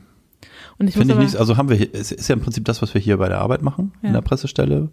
und 0.78 0.86
ich 0.88 0.94
finde 0.94 1.14
ich 1.14 1.18
nicht, 1.20 1.36
also 1.36 1.56
haben 1.56 1.68
wir, 1.68 1.76
hier- 1.76 1.92
es 1.92 2.12
ist 2.12 2.28
ja 2.28 2.34
im 2.34 2.40
Prinzip 2.40 2.64
das, 2.66 2.82
was 2.82 2.94
wir 2.94 3.00
hier 3.00 3.16
bei 3.16 3.28
der 3.28 3.40
Arbeit 3.40 3.62
machen, 3.62 3.92
Ja. 4.02 4.08
in 4.08 4.12
der 4.14 4.20
Pressestelle, 4.20 4.88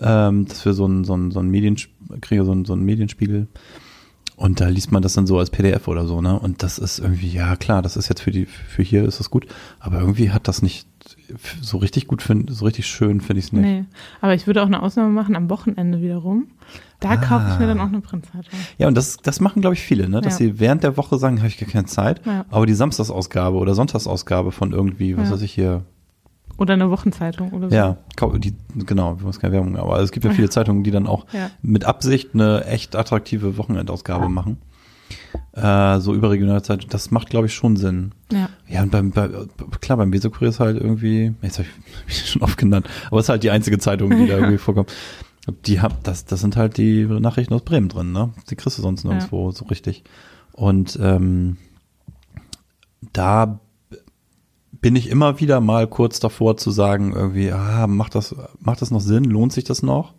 ähm, 0.00 0.46
dass 0.46 0.64
wir 0.64 0.72
so 0.72 0.86
ein, 0.86 1.04
so 1.04 1.14
ein, 1.16 1.30
so 1.30 1.40
ein 1.40 1.48
Medien, 1.48 1.76
kriege 2.20 2.44
so 2.44 2.52
ein, 2.52 2.64
so 2.64 2.72
ein 2.74 2.82
Medienspiegel 2.82 3.46
und 4.36 4.60
da 4.60 4.68
liest 4.68 4.90
man 4.92 5.02
das 5.02 5.12
dann 5.12 5.26
so 5.26 5.38
als 5.38 5.50
PDF 5.50 5.86
oder 5.86 6.06
so, 6.06 6.22
ne? 6.22 6.38
Und 6.38 6.62
das 6.62 6.78
ist 6.78 6.98
irgendwie, 6.98 7.28
ja 7.30 7.56
klar, 7.56 7.82
das 7.82 7.96
ist 7.96 8.08
jetzt 8.08 8.22
für 8.22 8.30
die, 8.30 8.46
für 8.46 8.82
hier 8.82 9.04
ist 9.04 9.20
das 9.20 9.30
gut, 9.30 9.46
aber 9.80 10.00
irgendwie 10.00 10.30
hat 10.30 10.48
das 10.48 10.62
nicht 10.62 10.86
so 11.60 11.76
richtig 11.78 12.06
gut, 12.06 12.22
find, 12.22 12.50
so 12.52 12.64
richtig 12.64 12.86
schön 12.86 13.20
finde 13.20 13.38
ich 13.40 13.46
es 13.46 13.52
nicht. 13.52 13.62
nee. 13.62 13.84
Aber 14.20 14.34
ich 14.34 14.46
würde 14.46 14.62
auch 14.62 14.66
eine 14.66 14.82
Ausnahme 14.82 15.10
machen 15.10 15.36
am 15.36 15.48
Wochenende 15.50 16.00
wiederum. 16.02 16.48
Da 17.00 17.16
kaufe 17.16 17.46
ich 17.50 17.58
mir 17.58 17.66
dann 17.66 17.80
auch 17.80 17.86
eine 17.86 18.00
Printzeitung. 18.00 18.58
Ja, 18.78 18.86
und 18.88 18.94
das, 18.94 19.16
das 19.18 19.40
machen, 19.40 19.60
glaube 19.62 19.74
ich, 19.74 19.80
viele, 19.80 20.08
ne? 20.08 20.20
dass 20.20 20.34
Ja. 20.38 20.46
sie 20.46 20.58
während 20.60 20.82
der 20.84 20.96
Woche 20.96 21.18
sagen, 21.18 21.38
habe 21.38 21.48
ich 21.48 21.58
gar 21.58 21.68
keine 21.68 21.86
Zeit, 21.86 22.20
Ja. 22.26 22.44
aber 22.50 22.66
die 22.66 22.74
Samstagsausgabe 22.74 23.56
oder 23.56 23.74
Sonntagsausgabe 23.74 24.52
von 24.52 24.72
irgendwie, 24.72 25.16
was 25.16 25.28
Ja. 25.28 25.34
weiß 25.34 25.42
ich 25.42 25.52
hier, 25.52 25.84
Oder 26.60 26.74
eine 26.74 26.90
Wochenzeitung 26.90 27.50
oder 27.52 27.70
so. 27.70 27.74
ja, 27.74 27.96
die, 28.38 28.54
genau, 28.76 29.16
ich 29.18 29.22
muss 29.24 29.40
keine 29.40 29.54
Werbung, 29.54 29.76
aber 29.76 29.98
es 30.00 30.12
gibt 30.12 30.24
ja 30.26 30.30
viele 30.34 30.50
Zeitungen, 30.50 30.84
die 30.84 30.90
dann 30.92 31.06
auch 31.08 31.26
Ja. 31.32 31.50
mit 31.62 31.84
Absicht 31.86 32.30
eine 32.34 32.64
echt 32.66 32.94
attraktive 32.94 33.56
Wochenendausgabe 33.56 34.28
machen. 34.28 34.58
Äh, 35.54 35.98
so 35.98 36.14
überregionale 36.14 36.62
Zeitung, 36.62 36.88
das 36.90 37.10
macht, 37.10 37.30
glaube 37.30 37.46
ich, 37.46 37.54
schon 37.54 37.76
Sinn. 37.76 38.12
Ja. 38.30 38.48
Ja, 38.68 38.82
und 38.82 38.92
beim, 38.92 39.10
bei, 39.10 39.28
klar, 39.80 39.98
beim 39.98 40.12
Weserkurier 40.12 40.50
ist 40.50 40.60
halt 40.60 40.76
irgendwie, 40.80 41.34
jetzt 41.42 41.58
habe 41.58 41.66
ich 41.68 42.06
mich 42.06 42.30
schon 42.30 42.42
oft 42.42 42.56
genannt, 42.58 42.86
aber 43.08 43.18
es 43.18 43.24
ist 43.24 43.28
halt 43.30 43.42
die 43.42 43.50
einzige 43.50 43.78
Zeitung, 43.78 44.10
die 44.10 44.26
da 44.28 44.34
irgendwie 44.36 44.58
vorkommt. 44.58 44.92
Die 45.66 45.80
hab, 45.80 46.04
das, 46.04 46.26
das 46.26 46.40
sind 46.40 46.56
halt 46.56 46.76
die 46.76 47.04
Nachrichten 47.06 47.54
aus 47.54 47.62
Bremen 47.62 47.88
drin, 47.88 48.12
ne? 48.12 48.30
Die 48.50 48.54
kriegst 48.56 48.76
du 48.78 48.82
sonst 48.82 49.04
nirgendwo 49.04 49.50
so 49.50 49.64
richtig. 49.64 50.04
Und 50.52 50.98
ähm, 51.02 51.56
da 53.12 53.58
bin 54.80 54.96
ich 54.96 55.10
immer 55.10 55.40
wieder 55.40 55.60
mal 55.60 55.86
kurz 55.86 56.20
davor 56.20 56.56
zu 56.56 56.70
sagen, 56.70 57.12
irgendwie, 57.12 57.52
ah, 57.52 57.86
macht 57.86 58.14
das, 58.14 58.34
macht 58.58 58.80
das 58.82 58.90
noch 58.90 59.00
Sinn? 59.00 59.24
Lohnt 59.24 59.52
sich 59.52 59.64
das 59.64 59.82
noch? 59.82 60.14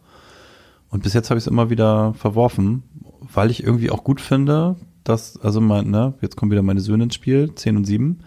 Und 0.90 1.04
bis 1.04 1.14
jetzt 1.14 1.30
habe 1.30 1.38
ich 1.38 1.46
es 1.46 1.48
immer 1.48 1.70
wieder 1.70 2.14
verworfen, 2.14 2.84
weil 3.22 3.50
ich 3.50 3.64
irgendwie 3.64 3.92
auch 3.92 4.04
gut 4.04 4.22
finde, 4.22 4.76
dass, 5.04 5.40
also 5.42 5.62
mein, 5.62 5.90
ne, 5.90 6.14
jetzt 6.22 6.36
kommen 6.36 6.52
wieder 6.52 6.62
meine 6.62 6.82
Söhne 6.82 7.06
ins 7.06 7.16
Spiel, 7.16 7.56
10 7.56 7.78
und 7.78 7.86
7. 7.86 8.20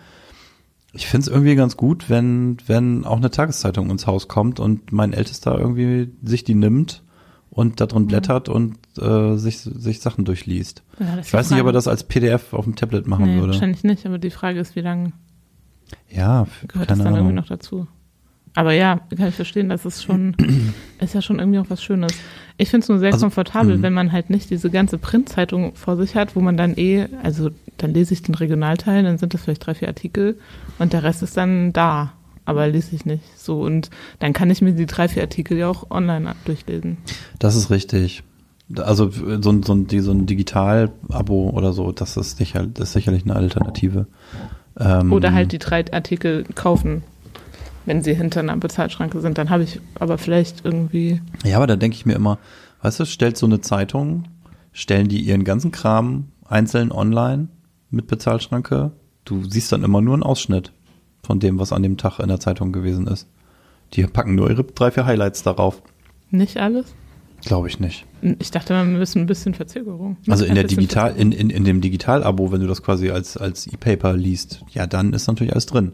Ich 0.92 1.06
finde 1.06 1.26
es 1.26 1.28
irgendwie 1.28 1.54
ganz 1.56 1.76
gut, 1.76 2.08
wenn, 2.08 2.56
wenn 2.66 3.04
auch 3.04 3.16
eine 3.16 3.30
Tageszeitung 3.30 3.90
ins 3.90 4.06
Haus 4.06 4.28
kommt 4.28 4.60
und 4.60 4.92
mein 4.92 5.12
Ältester 5.12 5.58
irgendwie 5.58 6.10
sich 6.22 6.44
die 6.44 6.54
nimmt 6.54 7.02
und 7.50 7.80
da 7.80 7.86
drin 7.86 8.06
blättert 8.06 8.48
und 8.48 8.76
äh, 8.98 9.36
sich, 9.36 9.58
sich 9.58 10.00
Sachen 10.00 10.24
durchliest. 10.24 10.82
Ja, 10.98 11.18
Ich 11.18 11.32
weiß 11.32 11.50
nicht, 11.50 11.60
ob 11.60 11.66
er 11.66 11.72
das 11.72 11.88
als 11.88 12.04
PDF 12.04 12.52
auf 12.52 12.64
dem 12.64 12.76
Tablet 12.76 13.06
machen 13.06 13.26
nee, 13.26 13.34
würde. 13.36 13.52
wahrscheinlich 13.52 13.84
nicht, 13.84 14.06
aber 14.06 14.18
die 14.18 14.30
Frage 14.30 14.58
ist, 14.58 14.74
wie 14.74 14.80
lange 14.80 15.12
Ja, 16.10 16.46
gehört 16.68 16.90
das 16.90 16.98
dann 16.98 17.14
irgendwie 17.14 17.34
noch 17.34 17.46
dazu? 17.46 17.86
Aber 18.56 18.72
ja, 18.72 19.00
kann 19.16 19.28
ich 19.28 19.34
verstehen, 19.34 19.68
das 19.68 19.84
ist 19.84 20.04
schon, 20.04 20.36
ist 21.00 21.14
ja 21.14 21.22
schon 21.22 21.40
irgendwie 21.40 21.58
auch 21.58 21.70
was 21.70 21.82
Schönes. 21.82 22.12
Ich 22.56 22.70
finde 22.70 22.84
es 22.84 22.88
nur 22.88 23.00
sehr 23.00 23.12
Also, 23.12 23.26
komfortabel, 23.26 23.78
mh. 23.78 23.82
wenn 23.82 23.92
man 23.92 24.12
halt 24.12 24.30
nicht 24.30 24.48
diese 24.48 24.70
ganze 24.70 24.96
Printzeitung 24.96 25.74
vor 25.74 25.96
sich 25.96 26.14
hat, 26.14 26.36
wo 26.36 26.40
man 26.40 26.56
dann 26.56 26.76
eh, 26.76 27.08
also 27.22 27.50
dann 27.78 27.92
lese 27.92 28.14
ich 28.14 28.22
den 28.22 28.36
Regionalteil, 28.36 29.02
dann 29.02 29.18
sind 29.18 29.34
das 29.34 29.42
vielleicht 29.42 29.66
drei, 29.66 29.74
vier 29.74 29.88
Artikel 29.88 30.38
und 30.78 30.92
der 30.92 31.02
Rest 31.02 31.22
ist 31.22 31.36
dann 31.36 31.72
da. 31.72 32.12
Aber 32.46 32.68
lese 32.68 32.94
ich 32.94 33.06
nicht 33.06 33.24
so. 33.38 33.62
Und 33.62 33.90
dann 34.18 34.34
kann 34.34 34.50
ich 34.50 34.60
mir 34.60 34.74
die 34.74 34.86
drei, 34.86 35.08
vier 35.08 35.22
Artikel 35.22 35.56
ja 35.56 35.68
auch 35.68 35.90
online 35.90 36.34
durchlesen. 36.44 36.98
Das 37.38 37.56
ist 37.56 37.70
richtig. 37.70 38.22
Also 38.76 39.10
so 39.10 39.50
ein, 39.50 39.62
so 39.62 39.74
ein, 39.74 39.86
so 39.88 40.10
ein 40.12 40.26
Digital-Abo 40.26 41.50
oder 41.50 41.72
so, 41.72 41.92
das 41.92 42.16
ist, 42.16 42.36
sicher, 42.36 42.66
das 42.66 42.88
ist 42.88 42.92
sicherlich 42.94 43.24
eine 43.24 43.36
Alternative. 43.36 44.06
Ähm, 44.78 45.12
Oder 45.12 45.32
halt 45.32 45.52
die 45.52 45.58
drei 45.58 45.84
Artikel 45.92 46.44
kaufen, 46.54 47.02
wenn 47.86 48.02
sie 48.02 48.14
hinter 48.14 48.40
einer 48.40 48.56
Bezahlschranke 48.56 49.20
sind. 49.20 49.38
Dann 49.38 49.50
habe 49.50 49.62
ich 49.62 49.80
aber 49.98 50.18
vielleicht 50.18 50.64
irgendwie. 50.64 51.20
Ja, 51.44 51.56
aber 51.56 51.66
da 51.66 51.76
denke 51.76 51.96
ich 51.96 52.06
mir 52.06 52.14
immer, 52.14 52.38
weißt 52.82 53.00
du, 53.00 53.06
stellt 53.06 53.36
so 53.36 53.46
eine 53.46 53.60
Zeitung, 53.60 54.24
stellen 54.72 55.08
die 55.08 55.20
ihren 55.20 55.44
ganzen 55.44 55.70
Kram 55.70 56.28
einzeln 56.48 56.92
online 56.92 57.48
mit 57.90 58.06
Bezahlschranke. 58.06 58.92
Du 59.24 59.44
siehst 59.44 59.72
dann 59.72 59.84
immer 59.84 60.00
nur 60.00 60.14
einen 60.14 60.22
Ausschnitt 60.22 60.72
von 61.22 61.40
dem, 61.40 61.58
was 61.58 61.72
an 61.72 61.82
dem 61.82 61.96
Tag 61.96 62.18
in 62.18 62.28
der 62.28 62.40
Zeitung 62.40 62.72
gewesen 62.72 63.06
ist. 63.06 63.28
Die 63.94 64.06
packen 64.06 64.34
nur 64.34 64.50
ihre 64.50 64.64
drei, 64.64 64.90
vier 64.90 65.06
Highlights 65.06 65.42
darauf. 65.42 65.82
Nicht 66.30 66.56
alles? 66.56 66.94
Glaube 67.44 67.68
ich 67.68 67.78
nicht. 67.80 68.06
Ich 68.38 68.50
dachte, 68.50 68.72
man 68.72 68.92
müssen 68.98 69.20
ein 69.20 69.26
bisschen 69.26 69.54
Verzögerung. 69.54 70.16
Also 70.28 70.44
in 70.44 70.54
der 70.54 70.64
Digital, 70.64 71.14
in, 71.16 71.30
in, 71.32 71.50
in 71.50 71.64
dem 71.64 71.80
Digital-Abo, 71.80 72.52
wenn 72.52 72.60
du 72.60 72.66
das 72.66 72.82
quasi 72.82 73.10
als, 73.10 73.36
als 73.36 73.66
E-Paper 73.66 74.14
liest, 74.16 74.64
ja, 74.70 74.86
dann 74.86 75.12
ist 75.12 75.26
natürlich 75.26 75.52
alles 75.52 75.66
drin. 75.66 75.92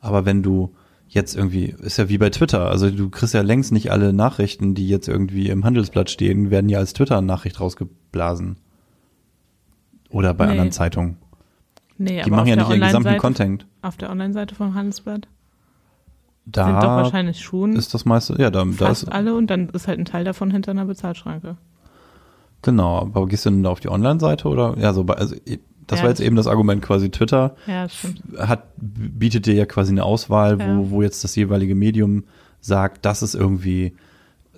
Aber 0.00 0.24
wenn 0.26 0.42
du 0.42 0.74
jetzt 1.08 1.34
irgendwie, 1.36 1.74
ist 1.80 1.96
ja 1.98 2.08
wie 2.08 2.18
bei 2.18 2.30
Twitter, 2.30 2.68
also 2.68 2.90
du 2.90 3.08
kriegst 3.10 3.34
ja 3.34 3.42
längst 3.42 3.72
nicht 3.72 3.90
alle 3.90 4.12
Nachrichten, 4.12 4.74
die 4.74 4.88
jetzt 4.88 5.08
irgendwie 5.08 5.48
im 5.48 5.64
Handelsblatt 5.64 6.10
stehen, 6.10 6.50
werden 6.50 6.68
ja 6.68 6.78
als 6.78 6.92
Twitter-Nachricht 6.92 7.60
rausgeblasen. 7.60 8.56
Oder 10.10 10.34
bei 10.34 10.44
Nee. 10.46 10.50
anderen 10.52 10.72
Zeitungen. 10.72 11.16
Nee, 11.98 12.16
Die 12.16 12.22
aber 12.22 12.36
machen 12.36 12.48
ja 12.48 12.56
nicht 12.56 12.68
ihren 12.68 12.80
gesamten 12.80 13.16
Content. 13.18 13.66
Auf 13.82 13.96
der 13.96 14.10
Online-Seite 14.10 14.54
vom 14.54 14.74
Handelsblatt 14.74 15.28
sind 16.44 16.56
doch 16.56 16.80
Da 16.80 16.96
wahrscheinlich 16.96 17.40
schon 17.40 17.74
ist 17.76 17.94
das 17.94 18.04
meiste, 18.04 18.34
ja, 18.40 18.50
da, 18.50 18.64
da 18.64 18.88
ist, 18.88 19.04
alle 19.04 19.34
und 19.34 19.48
dann 19.48 19.68
ist 19.70 19.86
halt 19.88 19.98
ein 19.98 20.04
Teil 20.04 20.24
davon 20.24 20.50
hinter 20.50 20.72
einer 20.72 20.84
Bezahlschranke. 20.86 21.56
genau, 22.62 22.98
aber 23.00 23.26
gehst 23.28 23.46
du 23.46 23.50
denn 23.50 23.62
da 23.62 23.70
auf 23.70 23.80
die 23.80 23.88
Online-Seite 23.88 24.48
oder, 24.48 24.76
ja, 24.78 24.92
so 24.92 25.04
bei, 25.04 25.14
also, 25.14 25.34
das 25.86 25.98
Ja, 25.98 26.04
war 26.04 26.10
jetzt 26.10 26.20
eben 26.20 26.36
das 26.36 26.46
Argument 26.46 26.80
quasi 26.82 27.10
Twitter. 27.10 27.56
Ja, 27.66 27.86
hat, 28.38 28.64
bietet 28.76 29.46
dir 29.46 29.54
ja 29.54 29.66
quasi 29.66 29.90
eine 29.92 30.04
Auswahl, 30.04 30.58
Ja. 30.60 30.76
wo, 30.78 30.90
wo 30.90 31.02
jetzt 31.02 31.24
das 31.24 31.34
jeweilige 31.36 31.74
Medium 31.74 32.24
sagt, 32.60 33.04
das 33.04 33.22
ist 33.22 33.34
irgendwie, 33.34 33.92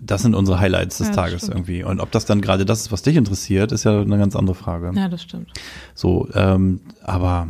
das 0.00 0.22
sind 0.22 0.34
unsere 0.34 0.60
Highlights 0.60 0.98
des 0.98 1.12
Tages 1.12 1.42
stimmt. 1.42 1.54
irgendwie. 1.54 1.82
Und 1.82 2.00
ob 2.00 2.10
das 2.12 2.26
dann 2.26 2.40
gerade 2.42 2.66
das 2.66 2.80
ist, 2.82 2.92
was 2.92 3.02
dich 3.02 3.16
interessiert, 3.16 3.72
ist 3.72 3.84
ja 3.84 4.00
eine 4.02 4.18
ganz 4.18 4.36
andere 4.36 4.54
Frage. 4.54 4.92
Ja, 4.94 5.08
das 5.08 5.22
stimmt. 5.22 5.48
So, 5.94 6.28
ähm, 6.34 6.80
aber 7.02 7.48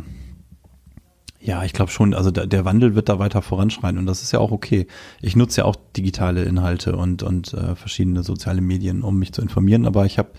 ja, 1.45 1.63
ich 1.63 1.73
glaube 1.73 1.91
schon, 1.91 2.15
also 2.15 2.31
der, 2.31 2.65
Wandel 2.65 2.95
wird 2.95 3.07
da 3.07 3.19
weiter 3.19 3.43
voranschreiten 3.43 3.99
und 3.99 4.07
das 4.07 4.23
ist 4.23 4.31
ja 4.31 4.39
auch 4.39 4.51
okay. 4.51 4.87
Ich 5.21 5.35
nutze 5.35 5.61
ja 5.61 5.65
auch 5.65 5.75
digitale 5.95 6.43
Inhalte 6.43 6.95
und, 6.95 7.21
und 7.21 7.53
äh, 7.53 7.75
verschiedene 7.75 8.23
soziale 8.23 8.61
Medien, 8.61 9.03
um 9.03 9.19
mich 9.19 9.31
zu 9.31 9.43
informieren, 9.43 9.85
aber 9.85 10.05
ich 10.05 10.17
habe 10.17 10.29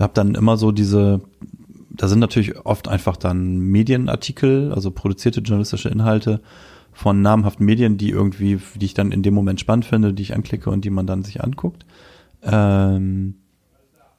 hab 0.00 0.14
dann 0.14 0.34
immer 0.34 0.56
so 0.56 0.72
diese, 0.72 1.20
da 1.90 2.08
sind 2.08 2.18
natürlich 2.18 2.56
oft 2.66 2.88
einfach 2.88 3.16
dann 3.16 3.60
Medienartikel, 3.60 4.72
also 4.72 4.90
produzierte 4.90 5.42
journalistische 5.42 5.90
Inhalte 5.90 6.40
von 6.92 7.22
namhaften 7.22 7.64
Medien, 7.64 7.96
die 7.96 8.10
irgendwie, 8.10 8.58
die 8.74 8.86
ich 8.86 8.94
dann 8.94 9.12
in 9.12 9.22
dem 9.22 9.34
Moment 9.34 9.60
spannend 9.60 9.84
finde, 9.84 10.12
die 10.12 10.24
ich 10.24 10.34
anklicke 10.34 10.70
und 10.70 10.84
die 10.84 10.90
man 10.90 11.06
dann 11.06 11.22
sich 11.22 11.42
anguckt. 11.44 11.86
Ähm, 12.42 13.36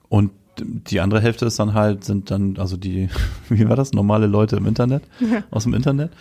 und 0.07 0.31
die 0.59 0.99
andere 0.99 1.21
Hälfte 1.21 1.45
ist 1.45 1.59
dann 1.59 1.73
halt, 1.73 2.03
sind 2.03 2.31
dann, 2.31 2.57
also 2.57 2.77
die, 2.77 3.09
wie 3.49 3.67
war 3.67 3.75
das, 3.75 3.93
normale 3.93 4.27
Leute 4.27 4.55
im 4.55 4.65
Internet, 4.65 5.03
aus 5.51 5.63
dem 5.63 5.73
Internet, 5.73 6.11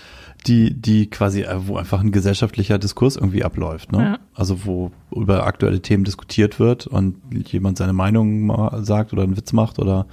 die, 0.46 0.74
die 0.74 1.08
quasi, 1.08 1.42
äh, 1.42 1.66
wo 1.66 1.76
einfach 1.76 2.00
ein 2.00 2.12
gesellschaftlicher 2.12 2.78
Diskurs 2.78 3.16
irgendwie 3.16 3.44
abläuft, 3.44 3.92
ne? 3.92 3.98
Ja. 3.98 4.18
Also 4.34 4.64
wo 4.64 4.90
über 5.14 5.46
aktuelle 5.46 5.80
Themen 5.80 6.04
diskutiert 6.04 6.58
wird 6.58 6.86
und 6.86 7.16
jemand 7.48 7.78
seine 7.78 7.92
Meinung 7.92 8.46
mal 8.46 8.84
sagt 8.84 9.12
oder 9.12 9.22
einen 9.22 9.36
Witz 9.36 9.52
macht 9.52 9.78
oder 9.78 10.06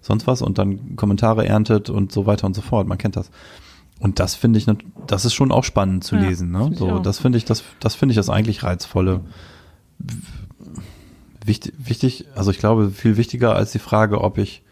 sonst 0.00 0.26
was 0.26 0.42
und 0.42 0.58
dann 0.58 0.96
Kommentare 0.96 1.46
erntet 1.46 1.90
und 1.90 2.10
so 2.10 2.26
weiter 2.26 2.46
und 2.46 2.54
so 2.54 2.62
fort. 2.62 2.88
Man 2.88 2.98
kennt 2.98 3.16
das. 3.16 3.30
Und 4.00 4.18
das 4.18 4.34
finde 4.34 4.58
ich, 4.58 4.66
das 5.06 5.24
ist 5.26 5.34
schon 5.34 5.52
auch 5.52 5.62
spannend 5.62 6.04
zu 6.04 6.16
Ja, 6.16 6.22
lesen, 6.22 6.50
ne? 6.50 6.72
So, 6.74 6.98
das 6.98 7.18
finde 7.18 7.36
ich, 7.36 7.44
das, 7.44 7.62
das 7.80 7.94
finde 7.94 8.12
ich 8.12 8.16
das 8.16 8.30
eigentlich 8.30 8.62
reizvolle. 8.62 9.20
Wichtig, 11.44 11.72
wichtig, 11.78 12.26
also 12.34 12.50
ich 12.50 12.58
glaube, 12.58 12.90
viel 12.90 13.16
wichtiger 13.16 13.56
als 13.56 13.72
die 13.72 13.78
Frage, 13.78 14.20
ob 14.20 14.38
ich, 14.38 14.62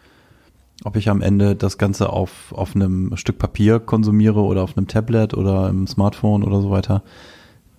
ob 0.83 0.95
ich 0.95 1.09
am 1.09 1.21
Ende 1.21 1.55
das 1.55 1.77
Ganze 1.77 2.11
auf, 2.11 2.53
auf 2.53 2.75
einem 2.75 3.15
Stück 3.17 3.39
Papier 3.39 3.79
konsumiere 3.79 4.41
oder 4.41 4.63
auf 4.63 4.77
einem 4.77 4.87
Tablet 4.87 5.33
oder 5.33 5.69
im 5.69 5.87
Smartphone 5.87 6.43
oder 6.43 6.61
so 6.61 6.69
weiter, 6.69 7.03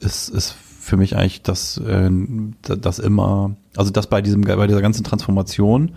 ist, 0.00 0.28
ist 0.28 0.50
für 0.50 0.96
mich 0.96 1.16
eigentlich 1.16 1.42
das, 1.42 1.78
äh, 1.78 2.10
das 2.62 2.98
immer, 2.98 3.54
also 3.76 3.90
das 3.90 4.08
bei 4.08 4.22
diesem, 4.22 4.40
bei 4.40 4.66
dieser 4.66 4.82
ganzen 4.82 5.04
Transformation 5.04 5.92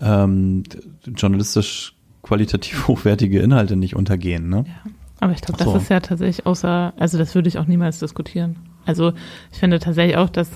ähm, 0.00 0.62
journalistisch 1.04 1.94
qualitativ 2.22 2.88
hochwertige 2.88 3.40
Inhalte 3.40 3.76
nicht 3.76 3.96
untergehen. 3.96 4.48
Ne? 4.48 4.64
Ja. 4.66 4.90
Aber 5.20 5.32
ich 5.32 5.40
glaube, 5.40 5.62
so. 5.62 5.72
das 5.72 5.84
ist 5.84 5.88
ja 5.88 6.00
tatsächlich 6.00 6.46
außer, 6.46 6.94
also 6.96 7.16
das 7.16 7.36
würde 7.36 7.48
ich 7.48 7.58
auch 7.58 7.68
niemals 7.68 8.00
diskutieren. 8.00 8.56
Also 8.86 9.12
ich 9.52 9.58
finde 9.58 9.78
tatsächlich 9.78 10.16
auch, 10.16 10.28
dass 10.28 10.50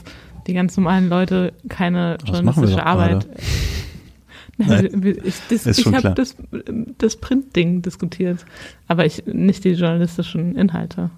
die 0.46 0.54
ganz 0.54 0.76
normalen 0.76 1.08
Leute 1.08 1.52
keine 1.68 2.18
Das 2.18 2.28
journalistische 2.30 2.84
Arbeit. 2.84 3.26
Nein. 4.58 4.88
Nein, 4.92 5.16
ich 5.22 5.34
ich 5.78 5.86
habe 5.86 6.14
das, 6.14 6.34
das 6.96 7.16
Print-Ding 7.16 7.82
diskutiert, 7.82 8.46
aber 8.88 9.04
ich 9.04 9.24
nicht 9.26 9.64
die 9.64 9.72
journalistischen 9.72 10.56
Inhalte. 10.56 11.10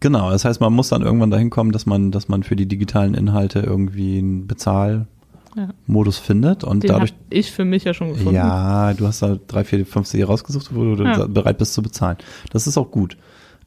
Genau, 0.00 0.30
das 0.30 0.44
heißt, 0.44 0.60
man 0.60 0.72
muss 0.72 0.88
dann 0.88 1.02
irgendwann 1.02 1.30
dahin 1.30 1.50
kommen, 1.50 1.70
dass 1.70 1.86
man, 1.86 2.10
dass 2.10 2.28
man 2.28 2.42
für 2.42 2.56
die 2.56 2.66
digitalen 2.66 3.14
Inhalte 3.14 3.60
irgendwie 3.60 4.18
einen 4.18 4.46
Bezahlmodus 4.46 6.18
Ja. 6.18 6.24
findet 6.24 6.64
und 6.64 6.82
Den 6.82 6.88
dadurch 6.88 7.14
ich 7.30 7.52
für 7.52 7.64
mich 7.64 7.84
ja 7.84 7.94
schon 7.94 8.08
gefunden. 8.10 8.34
Ja, 8.34 8.92
du 8.94 9.06
hast 9.06 9.22
da 9.22 9.38
drei, 9.46 9.64
vier, 9.64 9.86
fünf 9.86 10.06
Serie 10.08 10.26
rausgesucht, 10.26 10.74
wo 10.74 10.96
du 10.96 11.04
Ja. 11.04 11.26
bereit 11.26 11.58
bist 11.58 11.74
zu 11.74 11.82
bezahlen. 11.82 12.16
Das 12.50 12.66
ist 12.66 12.76
auch 12.76 12.90
gut. 12.90 13.16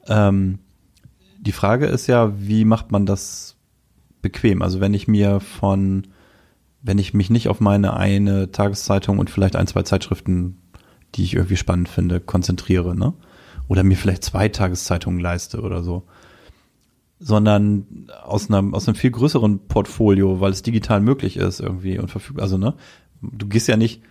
Ähm, 0.08 0.60
die 1.40 1.54
Frage 1.54 1.86
ist 1.86 2.08
ja, 2.08 2.34
wie 2.38 2.66
macht 2.66 2.92
man 2.92 3.06
das 3.06 3.56
bequem? 4.22 4.62
Also 4.62 4.80
wenn 4.80 4.94
ich 4.94 5.08
mir 5.08 5.40
von, 5.40 6.08
wenn 6.82 6.98
ich 6.98 7.14
mich 7.14 7.30
nicht 7.30 7.48
auf 7.50 7.60
meine 7.60 7.96
eine 7.96 8.52
Tageszeitung 8.52 9.20
und 9.20 9.30
vielleicht 9.30 9.56
ein, 9.56 9.68
zwei 9.68 9.84
Zeitschriften, 9.84 10.58
die 11.16 11.24
ich 11.24 11.36
irgendwie 11.36 11.58
spannend 11.58 11.90
finde, 11.90 12.20
konzentriere, 12.20 12.96
ne? 12.96 13.14
Oder 13.68 13.84
mir 13.84 13.98
vielleicht 13.98 14.24
zwei 14.24 14.50
Tageszeitungen 14.50 15.20
leiste 15.20 15.62
oder 15.62 15.84
so. 15.84 16.04
Sondern 17.20 18.08
aus 18.24 18.50
einem, 18.50 18.74
aus 18.74 18.88
einem 18.88 18.96
viel 18.96 19.12
größeren 19.12 19.68
Portfolio, 19.68 20.40
weil 20.40 20.52
es 20.52 20.64
digital 20.64 21.02
möglich 21.02 21.38
ist 21.38 21.60
irgendwie 21.60 22.00
und 22.00 22.10
verfügbar. 22.10 22.44
Also, 22.44 22.58
ne? 22.58 22.76
Du 23.22 23.48
gehst 23.48 23.68
ja 23.68 23.78
nicht, 23.78 24.02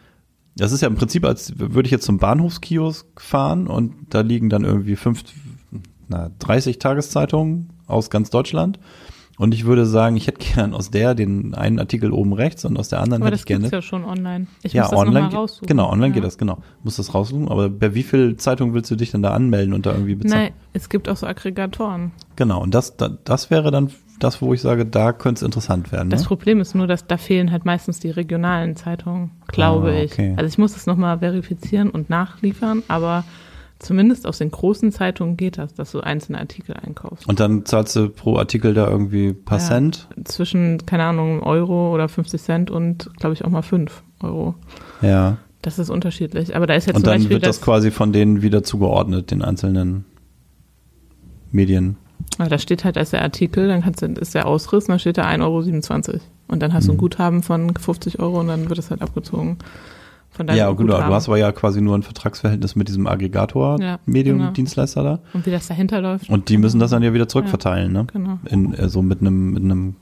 das 0.59 0.73
ist 0.73 0.81
ja 0.81 0.89
im 0.89 0.97
Prinzip, 0.97 1.25
als 1.25 1.59
würde 1.59 1.87
ich 1.87 1.93
jetzt 1.93 2.05
zum 2.05 2.19
Bahnhofskiosk 2.19 3.21
fahren 3.21 3.69
und 3.69 3.95
da 4.11 4.21
liegen 4.21 4.51
dann 4.51 4.65
irgendwie 4.65 4.97
fünf, 4.97 5.25
na, 6.09 6.31
30 6.41 6.79
Tageszeitungen 6.79 7.71
aus 7.87 8.11
ganz 8.11 8.31
Deutschland. 8.31 8.79
Und 9.39 9.55
ich 9.55 9.65
würde 9.67 9.87
sagen, 9.87 10.17
ich 10.17 10.27
hätte 10.27 10.45
gern 10.55 10.75
aus 10.75 10.91
der 10.91 11.15
den 11.15 11.55
einen 11.55 11.79
Artikel 11.79 12.13
oben 12.13 12.33
rechts 12.33 12.65
und 12.65 12.77
aus 12.77 12.89
der 12.89 13.01
anderen 13.01 13.23
aber 13.23 13.29
hätte 13.29 13.35
das 13.37 13.41
ich 13.43 13.47
gerne. 13.47 13.61
gibt's 13.63 13.73
ja 13.73 13.83
schon 13.83 14.05
online. 14.05 14.49
Ich 14.63 14.73
ja, 14.73 14.83
muss 14.83 14.91
das 14.91 14.99
online, 14.99 15.21
noch 15.21 15.29
ge- 15.29 15.35
mal 15.37 15.41
raussuchen. 15.43 15.67
genau, 15.69 15.91
online 15.91 16.09
ja. 16.09 16.15
geht 16.15 16.25
das, 16.25 16.39
genau. 16.39 16.59
Muss 16.83 16.97
das 16.97 17.15
raussuchen, 17.15 17.49
aber 17.49 17.69
bei 17.71 17.95
wie 17.95 18.03
viel 18.03 18.37
Zeitungen 18.37 18.75
willst 18.75 18.91
du 18.91 18.97
dich 18.97 19.13
denn 19.13 19.23
da 19.23 19.33
anmelden 19.35 19.73
und 19.75 19.87
da 19.87 19.93
irgendwie 19.93 20.17
bezahlen? 20.17 20.43
Nein, 20.47 20.53
es 20.73 20.89
gibt 20.89 21.09
auch 21.09 21.17
so 21.17 21.27
Aggregatoren. 21.27 22.11
Genau, 22.37 22.61
und 22.63 22.75
das, 22.75 22.97
da, 22.97 23.09
das 23.25 23.51
wäre 23.51 23.71
dann 23.71 23.91
das, 24.19 24.43
wo 24.43 24.53
ich 24.53 24.61
sage, 24.61 24.85
da 24.85 25.13
könnte 25.13 25.39
es 25.39 25.43
interessant 25.43 25.93
werden. 25.93 26.11
Das 26.11 26.23
Ne? 26.23 26.27
Problem 26.27 26.61
ist 26.61 26.75
nur, 26.75 26.89
dass 26.89 27.07
da 27.07 27.17
fehlen 27.17 27.53
halt 27.53 27.65
meistens 27.65 28.01
die 28.01 28.11
regionalen 28.11 28.75
Zeitungen, 28.75 29.31
glaube 29.47 29.91
Ah, 29.93 30.03
ich. 30.03 30.13
okay. 30.13 30.35
Also 30.37 30.49
ich 30.49 30.59
muss 30.59 30.75
es 30.75 30.87
nochmal 30.87 31.21
verifizieren 31.21 31.91
und 31.91 32.11
nachliefern, 32.11 32.83
aber 32.89 33.23
zumindest 33.79 34.27
aus 34.27 34.39
den 34.39 34.51
großen 34.51 34.91
Zeitungen 34.93 35.37
geht 35.37 35.59
das, 35.59 35.75
dass 35.75 35.93
du 35.93 36.01
einzelne 36.01 36.39
Artikel 36.39 36.75
einkaufst. 36.75 37.29
Und 37.29 37.41
dann 37.41 37.65
zahlst 37.65 37.95
du 37.97 38.09
pro 38.09 38.37
Artikel 38.37 38.75
da 38.75 38.89
irgendwie 38.89 39.29
ein 39.29 39.45
paar 39.45 39.59
Ja. 39.59 39.65
Cent. 39.65 40.09
Zwischen, 40.25 40.85
keine 40.87 41.05
Ahnung, 41.05 41.43
Euro 41.43 41.93
oder 41.95 42.09
50 42.09 42.43
Cent 42.43 42.71
und, 42.71 43.11
glaube 43.19 43.35
ich, 43.35 43.45
auch 43.45 43.51
mal 43.51 43.63
5 43.63 44.03
Euro. 44.23 44.55
Ja. 45.03 45.39
Das 45.63 45.79
ist 45.79 45.91
unterschiedlich. 45.91 46.55
Aber 46.57 46.67
da 46.67 46.75
ist 46.75 46.87
jetzt 46.87 46.97
Und 46.97 47.03
zum 47.03 47.11
dann 47.13 47.19
Beispiel 47.21 47.37
wird 47.37 47.47
das 47.47 47.61
quasi 47.61 47.91
von 47.91 48.13
denen 48.13 48.43
wieder 48.43 48.63
zugeordnet, 48.63 49.31
den 49.31 49.43
einzelnen 49.43 50.05
Medien. 51.51 51.97
Ah, 52.39 52.49
da 52.49 52.59
steht 52.59 52.85
halt 52.85 52.97
als 52.99 53.11
der 53.11 53.23
Artikel, 53.23 53.69
dann 53.69 53.83
kannst 53.83 54.03
du, 54.03 54.07
ist 54.07 54.35
der 54.35 54.47
Ausriss, 54.47 54.85
dann 54.87 54.99
steht 54.99 55.19
da 55.19 55.27
1,27 55.27 56.09
Euro. 56.09 56.21
Und 56.49 56.61
dann 56.63 56.73
hast 56.73 56.87
du 56.89 56.93
ein 56.93 56.97
Mhm. 56.97 57.01
Guthaben 57.01 57.43
von 57.43 57.75
50 57.75 58.21
Euro 58.21 58.41
und 58.41 58.49
dann 58.49 58.69
wird 58.69 58.79
es 58.79 58.91
halt 58.91 59.03
abgezogen. 59.03 59.59
Von 60.31 60.47
deinem 60.47 60.57
Ja, 60.59 60.69
gut, 60.71 60.87
Guthaben. 60.87 61.09
du 61.09 61.15
hast 61.15 61.27
aber 61.29 61.39
ja 61.39 61.51
quasi 61.53 61.81
nur 61.81 61.97
ein 61.97 62.03
Vertragsverhältnis 62.03 62.77
mit 62.77 62.89
diesem 62.89 63.07
Aggregator, 63.07 63.81
Ja, 63.81 63.99
Medium-Dienstleister 64.07 65.03
da. 65.03 65.19
Und 65.33 65.47
wie 65.47 65.51
das 65.51 65.67
dahinter 65.67 66.01
läuft. 66.01 66.29
Und 66.29 66.49
die 66.49 66.59
müssen 66.59 66.79
das 66.79 66.91
dann 66.91 67.03
ja 67.03 67.13
wieder 67.15 67.29
zurückverteilen, 67.29 67.93
ne? 67.93 68.07
Genau. 68.13 68.39
In, 68.49 68.75
äh, 68.75 68.89
so 68.89 69.03
mit 69.03 69.21
einem, 69.21 69.53
mit 69.55 69.63
einem, 69.65 69.97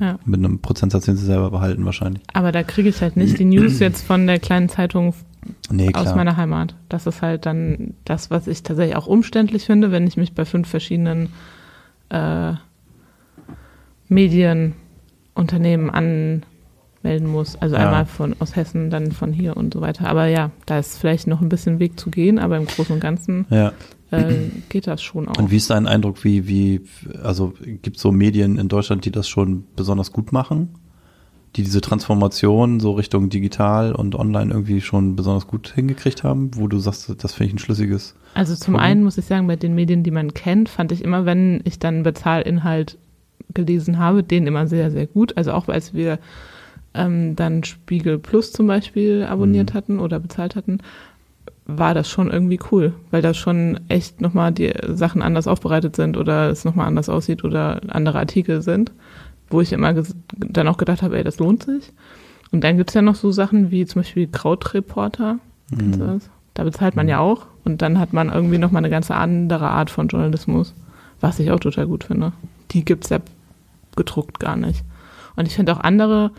Ja. 0.00 0.18
mit 0.24 0.38
einem 0.38 0.60
Prozentsatz, 0.60 1.04
den 1.04 1.16
sie 1.16 1.26
selber 1.26 1.50
behalten 1.50 1.84
wahrscheinlich. 1.84 2.22
Aber 2.32 2.52
da 2.52 2.62
kriege 2.62 2.88
ich 2.88 3.02
halt 3.02 3.16
nicht 3.16 3.38
die 3.38 3.44
News 3.44 3.80
jetzt 3.80 4.06
von 4.06 4.26
der 4.26 4.38
kleinen 4.38 4.68
Zeitung 4.68 5.14
Nee, 5.70 5.90
aus 5.94 6.14
meiner 6.14 6.36
Heimat. 6.36 6.74
Das 6.88 7.06
ist 7.06 7.20
halt 7.22 7.44
dann 7.46 7.94
das, 8.04 8.30
was 8.30 8.46
ich 8.46 8.62
tatsächlich 8.62 8.96
auch 8.96 9.06
umständlich 9.06 9.64
finde, 9.66 9.90
wenn 9.90 10.06
ich 10.06 10.16
mich 10.16 10.34
bei 10.34 10.44
fünf 10.44 10.68
verschiedenen 10.68 11.28
äh, 12.10 12.52
Medienunternehmen 14.08 15.90
anmelden 17.02 17.28
muss. 17.28 17.56
Also 17.56 17.76
Ja. 17.76 17.82
einmal 17.86 18.06
von 18.06 18.34
aus 18.38 18.56
Hessen, 18.56 18.90
dann 18.90 19.12
von 19.12 19.32
hier 19.32 19.56
und 19.56 19.74
so 19.74 19.80
weiter. 19.80 20.08
Aber 20.08 20.26
ja, 20.26 20.50
da 20.66 20.78
ist 20.78 20.98
vielleicht 20.98 21.26
noch 21.26 21.40
ein 21.40 21.48
bisschen 21.48 21.78
Weg 21.78 21.98
zu 21.98 22.10
gehen, 22.10 22.38
aber 22.38 22.56
im 22.56 22.66
Großen 22.66 22.92
und 22.94 23.00
Ganzen 23.00 23.46
Ja. 23.50 23.72
äh, 24.10 24.48
geht 24.68 24.86
das 24.86 25.02
schon 25.02 25.28
auch. 25.28 25.38
Und 25.38 25.50
wie 25.50 25.56
ist 25.56 25.70
dein 25.70 25.86
Eindruck, 25.86 26.24
wie, 26.24 26.46
wie, 26.48 26.82
also 27.22 27.54
gibt 27.82 27.96
es 27.96 28.02
so 28.02 28.12
Medien 28.12 28.58
in 28.58 28.68
Deutschland, 28.68 29.04
die 29.04 29.10
das 29.10 29.28
schon 29.28 29.64
besonders 29.76 30.12
gut 30.12 30.32
machen? 30.32 30.70
Die 31.56 31.64
diese 31.64 31.80
Transformation 31.80 32.78
so 32.78 32.92
Richtung 32.92 33.28
digital 33.28 33.92
und 33.92 34.14
online 34.14 34.52
irgendwie 34.52 34.80
schon 34.80 35.16
besonders 35.16 35.48
gut 35.48 35.72
hingekriegt 35.74 36.22
haben, 36.22 36.52
wo 36.54 36.68
du 36.68 36.78
sagst, 36.78 37.12
das 37.24 37.32
finde 37.32 37.48
ich 37.48 37.54
ein 37.54 37.58
schlüssiges. 37.58 38.14
Also 38.34 38.54
zum 38.54 38.74
Gucken. 38.74 38.86
einen 38.86 39.02
muss 39.04 39.18
ich 39.18 39.24
sagen, 39.24 39.48
bei 39.48 39.56
den 39.56 39.74
Medien, 39.74 40.04
die 40.04 40.12
man 40.12 40.32
kennt, 40.32 40.68
fand 40.68 40.92
ich 40.92 41.02
immer, 41.02 41.24
wenn 41.26 41.60
ich 41.64 41.80
dann 41.80 42.04
Bezahlinhalt 42.04 42.98
gelesen 43.52 43.98
habe, 43.98 44.22
den 44.22 44.46
immer 44.46 44.68
sehr, 44.68 44.92
sehr 44.92 45.08
gut. 45.08 45.36
Also 45.36 45.50
auch 45.50 45.68
als 45.68 45.92
wir 45.92 46.20
ähm, 46.94 47.36
dann 47.36 47.64
Spiegel 47.64 48.18
Plus 48.18 48.52
zum 48.52 48.66
Beispiel 48.66 49.24
abonniert 49.24 49.72
Mhm. 49.72 49.76
hatten 49.76 49.98
oder 50.00 50.18
bezahlt 50.18 50.56
hatten, 50.56 50.78
war 51.66 51.94
das 51.94 52.08
schon 52.08 52.30
irgendwie 52.30 52.58
cool, 52.72 52.94
weil 53.10 53.22
da 53.22 53.32
schon 53.32 53.78
echt 53.88 54.20
nochmal 54.20 54.50
die 54.50 54.72
Sachen 54.88 55.22
anders 55.22 55.46
aufbereitet 55.46 55.94
sind 55.94 56.16
oder 56.16 56.50
es 56.50 56.64
nochmal 56.64 56.88
anders 56.88 57.08
aussieht 57.08 57.44
oder 57.44 57.80
andere 57.88 58.18
Artikel 58.18 58.60
sind, 58.60 58.90
wo 59.50 59.60
ich 59.60 59.72
immer 59.72 59.94
dann 60.36 60.66
auch 60.68 60.78
gedacht 60.78 61.02
habe, 61.02 61.16
ey, 61.16 61.24
das 61.24 61.38
lohnt 61.38 61.62
sich. 61.62 61.92
Und 62.50 62.64
dann 62.64 62.76
gibt's 62.76 62.94
ja 62.94 63.02
noch 63.02 63.14
so 63.14 63.30
Sachen 63.30 63.70
wie 63.70 63.86
zum 63.86 64.02
Beispiel 64.02 64.26
Krautreporter. 64.26 65.38
Mhm. 65.70 66.20
Da 66.54 66.64
bezahlt 66.64 66.96
man 66.96 67.06
ja 67.06 67.20
auch 67.20 67.46
und 67.64 67.82
dann 67.82 68.00
hat 68.00 68.12
man 68.12 68.30
irgendwie 68.30 68.58
nochmal 68.58 68.80
eine 68.80 68.90
ganz 68.90 69.10
andere 69.12 69.68
Art 69.68 69.90
von 69.90 70.08
Journalismus, 70.08 70.74
was 71.20 71.38
ich 71.38 71.52
auch 71.52 71.60
total 71.60 71.86
gut 71.86 72.02
finde. 72.02 72.32
Die 72.72 72.84
gibt's 72.84 73.10
ja 73.10 73.18
gedruckt 73.94 74.40
gar 74.40 74.56
nicht. 74.56 74.82
Und 75.36 75.46
ich 75.46 75.54
finde 75.54 75.72
auch 75.72 75.80
andere 75.80 76.32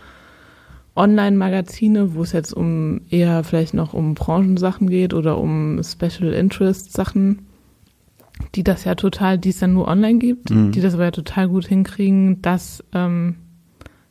Online-Magazine, 0.94 2.14
wo 2.14 2.22
es 2.22 2.32
jetzt 2.32 2.52
um 2.52 3.00
eher 3.10 3.44
vielleicht 3.44 3.74
noch 3.74 3.94
um 3.94 4.14
Branchensachen 4.14 4.88
geht 4.88 5.14
oder 5.14 5.38
um 5.38 5.80
Special 5.82 6.32
Interest 6.32 6.92
Sachen, 6.92 7.46
die 8.54 8.64
das 8.64 8.84
ja 8.84 8.94
total, 8.94 9.38
die 9.38 9.50
es 9.50 9.58
dann 9.58 9.72
nur 9.72 9.88
online 9.88 10.18
gibt, 10.18 10.50
Mhm. 10.50 10.72
die 10.72 10.80
das 10.80 10.94
aber 10.94 11.04
ja 11.04 11.10
total 11.10 11.48
gut 11.48 11.66
hinkriegen, 11.66 12.42
das 12.42 12.84
ähm, 12.92 13.36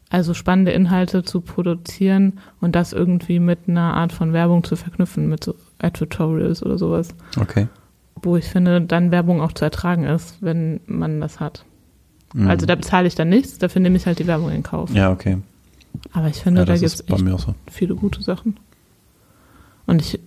also 0.10 0.34
spannende 0.34 0.72
Inhalte 0.72 1.24
zu 1.24 1.42
produzieren 1.42 2.34
und 2.60 2.76
das 2.76 2.92
irgendwie 2.94 3.40
mit 3.40 3.60
einer 3.68 3.94
Art 3.94 4.12
von 4.12 4.34
Werbung 4.34 4.64
zu 4.64 4.76
verknüpfen, 4.76 5.30
mit 5.30 5.44
so 5.44 5.56
Advertorials 5.80 6.64
oder 6.64 6.78
sowas, 6.78 7.10
Okay. 7.40 7.68
wo 8.22 8.36
ich 8.36 8.46
finde, 8.46 8.82
dann 8.82 9.12
Werbung 9.12 9.40
auch 9.42 9.54
zu 9.54 9.64
ertragen 9.66 10.04
ist, 10.04 10.38
wenn 10.42 10.82
man 10.86 11.22
das 11.22 11.40
hat. 11.40 11.64
Mhm. 12.34 12.50
Also 12.50 12.66
da 12.66 12.76
bezahle 12.76 13.08
ich 13.08 13.16
dann 13.16 13.30
nichts, 13.30 13.58
dafür 13.58 13.82
nehme 13.82 13.96
ich 13.98 14.06
halt 14.06 14.20
die 14.20 14.28
Werbung 14.28 14.50
in 14.52 14.64
Kauf. 14.64 14.94
Ja, 14.94 15.12
okay. 15.12 15.38
Aber 16.14 16.28
ich 16.28 16.38
finde, 16.38 16.62
Ja, 16.62 16.66
da 16.66 16.74
gibt 16.78 16.86
es 16.92 17.04
so. 17.42 17.56
viele 17.70 17.96
gute 17.96 18.22
Sachen. 18.22 18.58
Und 19.86 20.02
ich 20.02 20.20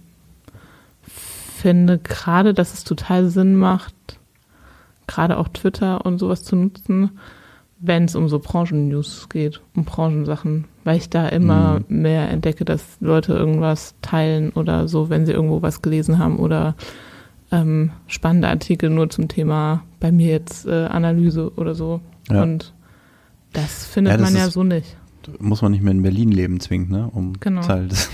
finde 1.56 1.98
gerade, 1.98 2.54
dass 2.54 2.74
es 2.74 2.84
total 2.84 3.28
Sinn 3.28 3.56
macht, 3.56 3.94
gerade 5.06 5.38
auch 5.38 5.48
Twitter 5.48 6.04
und 6.04 6.18
sowas 6.18 6.42
zu 6.44 6.56
nutzen, 6.56 7.10
wenn 7.80 8.04
es 8.04 8.14
um 8.14 8.28
so 8.28 8.38
Branchen-News 8.38 9.28
geht, 9.28 9.60
um 9.74 9.84
Branchensachen, 9.84 10.64
weil 10.84 10.96
ich 10.96 11.10
da 11.10 11.28
immer 11.28 11.80
Mhm. 11.88 12.02
mehr 12.02 12.30
entdecke, 12.30 12.64
dass 12.64 12.82
Leute 13.00 13.32
irgendwas 13.34 13.94
teilen 14.00 14.50
oder 14.52 14.88
so, 14.88 15.10
wenn 15.10 15.26
sie 15.26 15.32
irgendwo 15.32 15.60
was 15.62 15.82
gelesen 15.82 16.18
haben 16.18 16.38
oder 16.38 16.74
ähm, 17.52 17.90
spannende 18.06 18.48
Artikel 18.48 18.88
nur 18.90 19.10
zum 19.10 19.28
Thema, 19.28 19.82
bei 20.00 20.10
mir 20.12 20.28
jetzt 20.28 20.66
äh, 20.66 20.86
Analyse 20.86 21.52
oder 21.56 21.74
so. 21.74 22.00
Ja. 22.30 22.42
Und 22.42 22.72
das 23.52 23.86
findet 23.86 24.12
Ja, 24.12 24.16
das 24.18 24.32
man 24.32 24.40
ja 24.40 24.50
so 24.50 24.64
nicht. 24.64 24.96
Muss 25.38 25.62
man 25.62 25.72
nicht 25.72 25.82
mehr 25.82 25.92
in 25.92 26.02
Berlin 26.02 26.30
leben 26.30 26.60
zwingend, 26.60 26.90
ne? 26.90 27.08
Um 27.12 27.34
Genau. 27.40 27.60
Teil 27.62 27.88
des, 27.88 28.08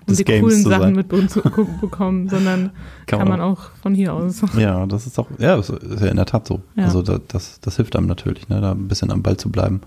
um 0.00 0.06
des 0.08 0.18
die 0.18 0.24
Games 0.24 0.40
coolen 0.42 0.62
zu 0.62 0.68
Sachen 0.68 0.82
sein. 0.82 0.94
mitbekommen, 0.94 2.28
sondern 2.28 2.70
kann, 3.06 3.28
man 3.28 3.40
auch 3.40 3.70
von 3.82 3.94
hier 3.94 4.12
aus. 4.14 4.42
Ja, 4.58 4.86
das 4.86 5.06
ist 5.06 5.18
auch, 5.18 5.28
ja, 5.38 5.56
das 5.56 5.70
ist 5.70 6.00
ja 6.00 6.08
in 6.08 6.16
der 6.16 6.26
Tat 6.26 6.46
so. 6.46 6.60
Ja. 6.76 6.84
Also 6.84 7.02
da, 7.02 7.18
das, 7.28 7.60
das 7.60 7.76
hilft 7.76 7.96
einem 7.96 8.06
natürlich, 8.06 8.48
ne, 8.48 8.60
da 8.60 8.72
ein 8.72 8.88
bisschen 8.88 9.10
am 9.10 9.22
Ball 9.22 9.36
zu 9.36 9.50
bleiben, 9.50 9.80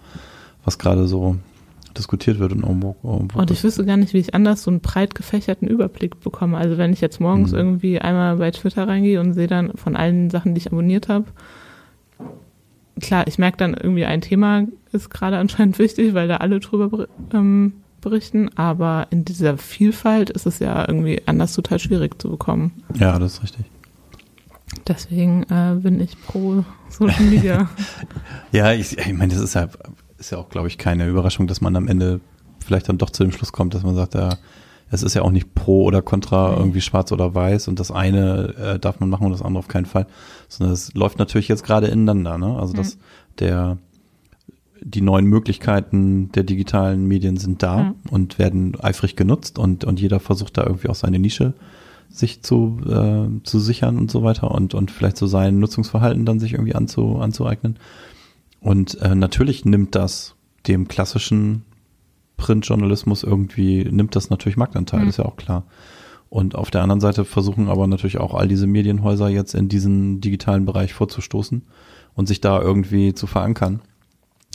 was 0.66 0.78
gerade 0.78 1.08
so 1.08 1.38
diskutiert 1.98 2.40
wird 2.40 2.54
und 2.54 2.62
irgendwo, 2.64 2.96
irgendwo 3.04 3.40
Und 3.40 3.52
ich 3.52 3.64
wüsste 3.66 3.84
gar 3.86 3.98
nicht, 3.98 4.14
wie 4.14 4.20
ich 4.20 4.34
anders 4.34 4.64
so 4.64 4.72
einen 4.72 4.80
breit 4.80 5.14
gefächerten 5.14 5.68
Überblick 5.68 6.22
bekomme. 6.22 6.58
Also 6.58 6.78
wenn 6.78 6.94
ich 6.94 7.02
jetzt 7.02 7.20
morgens 7.20 7.52
Mhm. 7.52 7.58
irgendwie 7.58 8.00
einmal 8.00 8.38
bei 8.38 8.50
Twitter 8.52 8.88
reingehe 8.88 9.20
und 9.20 9.34
sehe 9.34 9.48
dann 9.48 9.74
von 9.76 9.98
allen 9.98 10.30
Sachen, 10.30 10.54
die 10.56 10.60
ich 10.60 10.72
abonniert 10.72 11.10
habe, 11.10 11.26
klar, 13.02 13.28
ich 13.28 13.38
merke 13.38 13.58
dann 13.58 13.74
irgendwie 13.74 14.06
ein 14.06 14.22
Thema 14.22 14.66
ist 14.92 15.10
gerade 15.10 15.38
anscheinend 15.40 15.80
wichtig, 15.80 16.14
weil 16.14 16.28
da 16.28 16.38
alle 16.38 16.60
drüber 16.60 16.90
ber- 16.90 17.08
ähm, 17.34 17.74
berichten, 18.02 18.50
aber 18.58 19.08
in 19.12 19.26
dieser 19.26 19.58
Vielfalt 19.58 20.30
ist 20.32 20.46
es 20.48 20.60
ja 20.60 20.88
irgendwie 20.88 21.22
anders 21.28 21.54
total 21.54 21.78
schwierig 21.80 22.20
zu 22.22 22.30
bekommen. 22.32 22.72
Ja, 22.96 23.20
das 23.20 23.34
ist 23.36 23.44
richtig. 23.44 23.66
Deswegen 24.88 25.44
äh, 25.44 25.76
bin 25.76 26.00
ich 26.00 26.20
pro 26.26 26.64
Social 26.90 27.24
Media. 27.26 27.70
Ja, 28.52 28.74
ich, 28.74 28.98
ich 28.98 29.14
meine, 29.14 29.34
das 29.34 29.42
ist 29.42 29.54
ja, 29.54 29.68
ist 30.18 30.32
ja 30.32 30.38
auch, 30.38 30.50
glaube 30.50 30.68
ich, 30.68 30.78
keine 30.78 31.08
Überraschung, 31.08 31.48
dass 31.48 31.62
man 31.62 31.76
am 31.76 31.88
Ende 31.88 32.20
vielleicht 32.66 32.90
dann 32.90 32.98
doch 32.98 33.10
zu 33.10 33.24
dem 33.24 33.32
Schluss 33.32 33.52
kommt, 33.54 33.74
dass 33.74 33.84
man 33.84 33.96
sagt, 33.96 34.14
ja, 34.16 34.38
es 34.92 35.04
ist 35.04 35.14
ja 35.14 35.22
auch 35.24 35.32
nicht 35.32 35.56
pro 35.56 35.84
oder 35.86 36.02
contra 36.02 36.56
irgendwie 36.58 36.82
schwarz 36.82 37.12
oder 37.12 37.34
weiß 37.34 37.68
und 37.70 37.80
das 37.80 37.92
eine 37.92 38.54
äh, 38.56 38.80
darf 38.80 39.00
man 39.00 39.10
machen 39.10 39.26
und 39.26 39.32
das 39.32 39.42
andere 39.42 39.60
auf 39.60 39.68
keinen 39.68 39.86
Fall, 39.86 40.06
sondern 40.50 40.74
es 40.74 40.94
läuft 40.94 41.18
natürlich 41.18 41.48
jetzt 41.48 41.64
gerade 41.64 41.88
ineinander, 41.88 42.38
ne? 42.38 42.58
Also 42.60 42.74
dass 42.74 42.98
der 43.40 43.78
die 44.84 45.02
neuen 45.02 45.26
Möglichkeiten 45.26 46.32
der 46.32 46.44
digitalen 46.44 47.08
Medien 47.08 47.38
sind 47.38 47.62
da 47.64 47.80
Ja. 47.80 47.96
und 48.10 48.40
werden 48.40 48.80
eifrig 48.82 49.16
genutzt 49.16 49.58
und 49.58 49.86
und 49.86 50.00
jeder 50.00 50.20
versucht 50.20 50.58
da 50.58 50.64
irgendwie 50.66 50.90
auch 50.90 50.96
seine 50.96 51.20
Nische 51.20 51.54
sich 52.10 52.42
zu, 52.44 52.80
äh, 52.90 53.44
zu 53.44 53.60
sichern 53.60 53.98
und 53.98 54.12
so 54.12 54.22
weiter 54.22 54.52
und, 54.52 54.74
und 54.74 54.92
vielleicht 54.92 55.16
so 55.16 55.28
sein 55.28 55.60
Nutzungsverhalten 55.60 56.26
dann 56.26 56.42
sich 56.42 56.52
irgendwie 56.54 56.76
anzu, 56.76 57.20
anzueignen. 57.20 57.78
Und 58.60 59.00
äh, 59.02 59.16
natürlich 59.16 59.64
nimmt 59.64 59.96
das 59.96 60.36
dem 60.68 60.90
klassischen 60.90 61.64
Printjournalismus 62.42 63.24
irgendwie, 63.24 63.86
nimmt 63.86 64.16
das 64.16 64.30
natürlich 64.32 64.58
Marktanteil, 64.58 65.02
Mhm. 65.02 65.10
ist 65.10 65.18
ja 65.18 65.26
auch 65.26 65.38
klar. 65.38 65.64
Und 66.30 66.56
auf 66.56 66.72
der 66.72 66.82
anderen 66.82 67.02
Seite 67.02 67.24
versuchen 67.24 67.70
aber 67.70 67.86
natürlich 67.88 68.18
auch 68.18 68.34
all 68.34 68.48
diese 68.48 68.66
Medienhäuser 68.66 69.30
jetzt 69.30 69.54
in 69.54 69.70
diesen 69.70 70.22
digitalen 70.22 70.66
Bereich 70.66 70.94
vorzustoßen 70.94 71.62
und 72.16 72.28
sich 72.28 72.42
da 72.42 72.60
irgendwie 72.62 73.14
zu 73.14 73.28
verankern. 73.28 73.82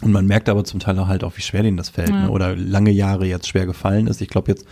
Und 0.03 0.11
man 0.12 0.27
merkt 0.27 0.49
aber 0.49 0.64
zum 0.64 0.81
Teil 0.81 1.07
halt 1.07 1.22
auch, 1.22 1.37
wie 1.37 1.42
schwer 1.42 1.62
denen 1.62 1.77
das 1.77 1.88
fällt, 1.90 2.11
Ja. 2.11 2.22
ne? 2.25 2.31
oder 2.31 2.57
lange 2.57 2.90
Jahre 2.90 3.27
jetzt 3.27 3.46
schwer 3.49 3.66
gefallen 3.66 4.09
ist. 4.09 4.20
Ich 4.20 4.29
glaube 4.29 4.51
jetzt, 4.51 4.66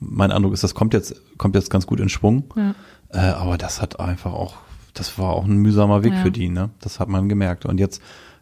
mein 0.00 0.30
Eindruck 0.32 0.52
ist, 0.52 0.62
das 0.64 0.74
kommt 0.74 0.92
jetzt, 0.94 1.20
kommt 1.38 1.54
jetzt 1.54 1.70
ganz 1.70 1.86
gut 1.86 1.98
in 2.00 2.08
Schwung. 2.08 2.44
ja. 2.56 2.74
Äh, 3.12 3.32
aber 3.32 3.58
das 3.58 3.80
hat 3.82 3.98
einfach 3.98 4.32
auch, 4.32 4.54
das 4.94 5.18
war 5.18 5.30
auch 5.30 5.44
ein 5.44 5.56
mühsamer 5.56 6.02
Weg 6.04 6.12
Ja. 6.14 6.22
für 6.22 6.30
die, 6.30 6.48
ne? 6.48 6.70
Das 6.80 7.00
hat 7.00 7.08
man 7.08 7.28
gemerkt. 7.28 7.64
Und 7.66 7.78
jetzt 7.78 8.00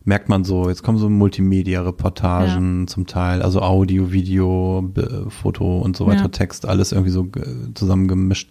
merkt 0.09 0.29
man 0.31 0.43
so, 0.43 0.69
jetzt 0.69 0.83
kommen 0.83 0.97
so 0.99 1.09
Multimedia-Reportagen 1.11 2.89
zum 2.89 3.07
Teil, 3.07 3.43
also 3.43 3.61
Audio, 3.63 4.11
Video, 4.11 4.91
Foto 5.29 5.79
und 5.79 5.97
so 5.97 6.07
weiter, 6.07 6.23
Ja. 6.23 6.29
Text, 6.29 6.67
alles 6.67 6.93
irgendwie 6.93 7.11
so 7.11 7.25
äh, 7.37 7.75
zusammengemischt. 7.75 8.51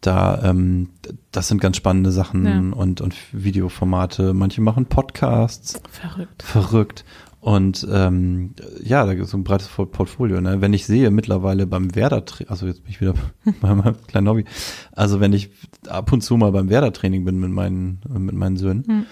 Da, 0.00 0.42
ähm, 0.50 0.90
das 1.32 1.48
sind 1.48 1.60
ganz 1.60 1.76
spannende 1.76 2.10
Sachen 2.12 2.44
Ja. 2.46 2.58
und, 2.76 3.00
und 3.00 3.14
Videoformate. 3.32 4.34
Manche 4.34 4.60
machen 4.60 4.86
Podcasts 4.86 5.80
Verrückt. 5.90 6.42
verrückt. 6.42 7.04
Und 7.40 7.86
ähm, 7.90 8.54
ja, 8.82 9.06
da 9.06 9.14
gibt 9.14 9.26
es 9.26 9.30
so 9.30 9.38
ein 9.38 9.44
breites 9.44 9.68
Port- 9.68 9.92
Portfolio. 9.92 10.40
Ne? 10.40 10.60
Wenn 10.60 10.72
ich 10.74 10.84
sehe 10.84 11.10
mittlerweile 11.12 11.66
beim 11.66 11.94
Werder, 11.94 12.24
also 12.48 12.66
jetzt 12.66 12.82
bin 12.82 12.90
ich 12.90 13.00
wieder 13.00 13.14
bei 13.60 13.72
meinem 13.74 13.94
kleinen 14.08 14.28
Hobby, 14.28 14.44
also 14.92 15.20
wenn 15.20 15.32
ich 15.32 15.50
ab 15.88 16.12
und 16.12 16.22
zu 16.22 16.36
mal 16.36 16.50
beim 16.50 16.68
Werder-Training 16.68 17.24
bin 17.24 17.38
mit 17.38 17.50
meinen, 17.50 18.00
mit 18.18 18.34
meinen 18.34 18.56
Söhnen 18.56 18.84
Hm. 18.86 19.06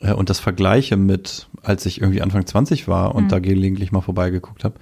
Äh, 0.00 0.12
und 0.12 0.28
das 0.30 0.40
vergleiche 0.40 0.96
mit, 0.96 1.48
als 1.62 1.86
ich 1.86 2.00
irgendwie 2.00 2.22
Anfang 2.22 2.44
20 2.46 2.88
war 2.88 3.14
und 3.14 3.24
Mhm. 3.24 3.28
da 3.28 3.38
gelegentlich 3.38 3.92
mal 3.92 4.00
vorbeigeguckt 4.00 4.64
habe, 4.64 4.74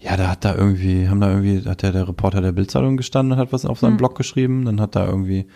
ja, 0.00 0.16
da 0.16 0.28
hat 0.28 0.44
da 0.44 0.54
irgendwie, 0.54 1.08
haben 1.08 1.20
da 1.20 1.28
irgendwie, 1.30 1.68
hat 1.68 1.82
der, 1.82 1.90
der 1.92 2.06
Reporter 2.06 2.40
der 2.40 2.52
Bildzeitung 2.52 2.96
gestanden 2.96 3.32
und 3.32 3.38
hat 3.38 3.52
was 3.52 3.64
auf 3.66 3.80
seinem 3.80 3.94
Mhm. 3.94 3.98
Blog 3.98 4.14
geschrieben, 4.16 4.64
dann 4.64 4.80
hat 4.80 4.94
da 4.94 5.04
irgendwie 5.06 5.46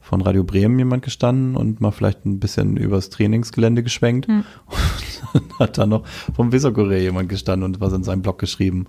von 0.00 0.20
Radio 0.20 0.44
Bremen 0.44 0.78
jemand 0.78 1.02
gestanden 1.02 1.56
und 1.56 1.80
mal 1.80 1.90
vielleicht 1.92 2.26
ein 2.26 2.38
bisschen 2.40 2.76
übers 2.76 3.08
Trainingsgelände 3.08 3.82
geschwenkt. 3.82 4.28
Mhm. 4.28 4.44
Und 5.32 5.50
dann 5.50 5.58
hat 5.58 5.78
da 5.78 5.86
noch 5.86 6.04
vom 6.34 6.52
Weserkurier 6.52 7.00
jemand 7.00 7.28
gestanden 7.30 7.64
und 7.64 7.80
was 7.80 7.92
in 7.94 8.04
seinem 8.04 8.20
Blog 8.22 8.38
geschrieben. 8.38 8.84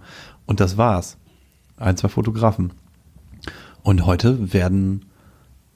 Und 0.46 0.60
das 0.60 0.78
war's. 0.78 1.18
Ein, 1.78 1.96
zwei 1.98 2.10
Fotografen. 2.10 2.74
Und 3.82 4.06
heute 4.06 4.54
werden, 4.54 5.06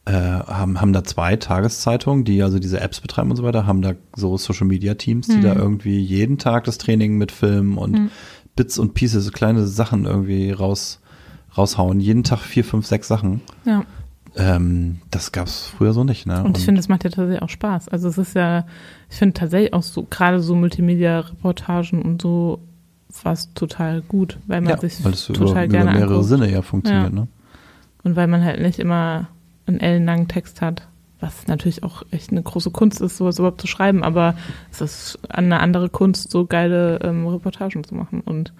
äh, 0.09 0.43
haben, 0.47 0.81
haben 0.81 0.93
da 0.93 1.03
zwei 1.03 1.35
Tageszeitungen, 1.35 2.23
die 2.23 2.41
also 2.41 2.57
diese 2.59 2.79
Apps 2.81 2.99
betreiben 3.01 3.29
und 3.29 3.35
so 3.37 3.43
weiter, 3.43 3.67
haben 3.67 3.81
da 3.81 3.93
so 4.15 4.37
Social 4.37 4.65
Media 4.65 4.95
Teams, 4.95 5.27
die 5.27 5.37
Mhm. 5.37 5.41
da 5.43 5.55
irgendwie 5.55 5.99
jeden 5.99 6.37
Tag 6.37 6.63
das 6.63 6.77
Training 6.79 7.17
mit 7.17 7.31
filmen 7.31 7.77
und 7.77 7.91
Mhm. 7.91 8.11
Bits 8.55 8.79
und 8.79 8.93
Pieces, 8.93 9.25
so 9.25 9.31
kleine 9.31 9.67
Sachen 9.67 10.05
irgendwie 10.05 10.51
raus, 10.51 10.99
raushauen. 11.57 11.99
Jeden 11.99 12.23
Tag 12.23 12.39
vier, 12.39 12.63
fünf, 12.65 12.85
sechs 12.87 13.07
Sachen. 13.07 13.41
Ja. 13.65 13.83
Ähm, 14.35 14.99
das 15.11 15.31
gab's 15.31 15.67
früher 15.67 15.93
so 15.93 16.03
nicht, 16.03 16.25
ne? 16.27 16.43
Und 16.43 16.57
ich 16.57 16.65
finde, 16.65 16.79
es 16.79 16.87
macht 16.87 17.03
ja 17.03 17.09
tatsächlich 17.09 17.41
auch 17.41 17.49
Spaß. 17.49 17.89
Also 17.89 18.07
es 18.09 18.17
ist 18.17 18.35
ja, 18.35 18.65
ich 19.09 19.17
finde 19.17 19.33
tatsächlich 19.33 19.73
auch 19.73 19.81
so, 19.83 20.05
gerade 20.09 20.39
so 20.39 20.55
Multimedia-Reportagen 20.55 22.01
und 22.01 22.21
so 22.21 22.59
was 23.23 23.53
total 23.53 24.01
gut, 24.01 24.37
weil 24.47 24.61
man 24.61 24.71
ja, 24.71 24.77
sich 24.77 25.03
weil 25.03 25.13
es 25.13 25.27
über, 25.29 25.39
total 25.39 25.65
über 25.65 25.71
gerne 25.77 25.91
mehrere 25.91 26.09
anguckt. 26.15 26.27
Sinne 26.29 26.51
ja 26.51 26.61
funktioniert, 26.61 27.09
Ja. 27.13 27.19
ne? 27.21 27.27
Und 28.03 28.15
weil 28.15 28.27
man 28.27 28.43
halt 28.43 28.61
nicht 28.61 28.79
immer 28.79 29.27
einen 29.69 29.79
ellenlangen 29.79 30.27
Text 30.27 30.61
hat, 30.61 30.87
was 31.19 31.47
natürlich 31.47 31.83
auch 31.83 32.03
echt 32.11 32.31
eine 32.31 32.41
große 32.43 32.71
Kunst 32.71 33.01
ist, 33.01 33.17
sowas 33.17 33.39
überhaupt 33.39 33.61
zu 33.61 33.67
schreiben, 33.67 34.03
aber 34.03 34.35
es 34.71 34.81
ist 34.81 35.19
eine 35.29 35.59
andere 35.59 35.89
Kunst, 35.89 36.31
so 36.31 36.45
geile 36.45 36.99
ähm, 37.03 37.27
Reportagen 37.27 37.83
zu 37.83 37.95
machen. 37.95 38.21
Und 38.21 38.53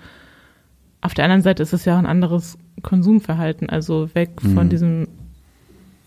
auf 1.02 1.14
der 1.14 1.26
anderen 1.26 1.42
Seite 1.44 1.64
ist 1.64 1.74
es 1.74 1.86
ja 1.86 1.96
auch 1.96 2.00
ein 2.00 2.06
anderes 2.06 2.58
Konsumverhalten, 2.84 3.70
also 3.70 4.10
weg 4.14 4.32
von 4.42 4.66
Mhm. 4.66 4.70
diesem, 4.70 5.08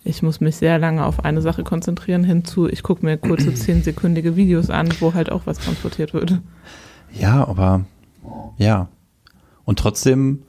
ich 0.04 0.22
muss 0.22 0.40
mich 0.40 0.56
sehr 0.56 0.78
lange 0.78 1.04
auf 1.06 1.24
eine 1.24 1.40
Sache 1.40 1.62
konzentrieren, 1.64 2.24
hinzu, 2.24 2.68
ich 2.68 2.82
gucke 2.82 3.04
mir 3.06 3.16
kurze 3.16 3.54
zehnsekündige 3.54 4.36
Videos 4.36 4.68
an, 4.68 4.88
wo 5.00 5.14
halt 5.14 5.32
auch 5.32 5.42
was 5.46 5.58
transportiert 5.58 6.12
wird. 6.12 6.40
Ja, 7.14 7.46
aber 7.46 7.84
ja. 8.58 8.88
Und 9.64 9.78
trotzdem, 9.78 10.42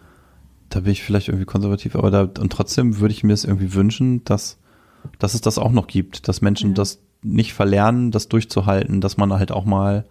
da 0.73 0.79
bin 0.81 0.91
ich 0.91 1.03
vielleicht 1.03 1.27
irgendwie 1.27 1.45
konservativ, 1.45 1.95
aber 1.95 2.09
da, 2.11 2.21
und 2.23 2.51
trotzdem 2.51 2.99
würde 2.99 3.13
ich 3.13 3.23
mir 3.23 3.33
es 3.33 3.43
irgendwie 3.45 3.73
wünschen, 3.73 4.23
dass, 4.25 4.57
dass 5.19 5.33
es 5.33 5.41
das 5.41 5.57
auch 5.57 5.71
noch 5.71 5.87
gibt, 5.87 6.27
dass 6.27 6.41
Menschen 6.41 6.69
Ja. 6.71 6.75
das 6.75 6.99
nicht 7.21 7.53
verlernen, 7.53 8.11
das 8.11 8.27
durchzuhalten, 8.27 8.99
dass 9.01 9.17
man 9.17 9.31
halt 9.33 9.51
auch 9.51 9.65
mal 9.65 10.05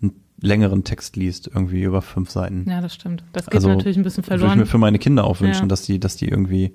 einen 0.00 0.12
längeren 0.40 0.84
Text 0.84 1.16
liest, 1.16 1.48
irgendwie 1.52 1.82
über 1.82 2.02
fünf 2.02 2.30
Seiten. 2.30 2.64
Ja, 2.68 2.80
das 2.80 2.94
stimmt. 2.94 3.22
Das 3.32 3.46
geht 3.46 3.54
Also, 3.56 3.68
natürlich 3.68 3.96
ein 3.98 4.02
bisschen 4.02 4.24
Würde 4.24 4.36
ich 4.36 4.40
verloren. 4.40 4.58
mir 4.58 4.66
für 4.66 4.78
meine 4.78 4.98
Kinder 4.98 5.24
auch 5.24 5.40
wünschen, 5.40 5.62
Ja. 5.64 5.68
dass 5.68 5.82
die, 5.82 6.00
dass 6.00 6.16
die 6.16 6.28
irgendwie, 6.28 6.72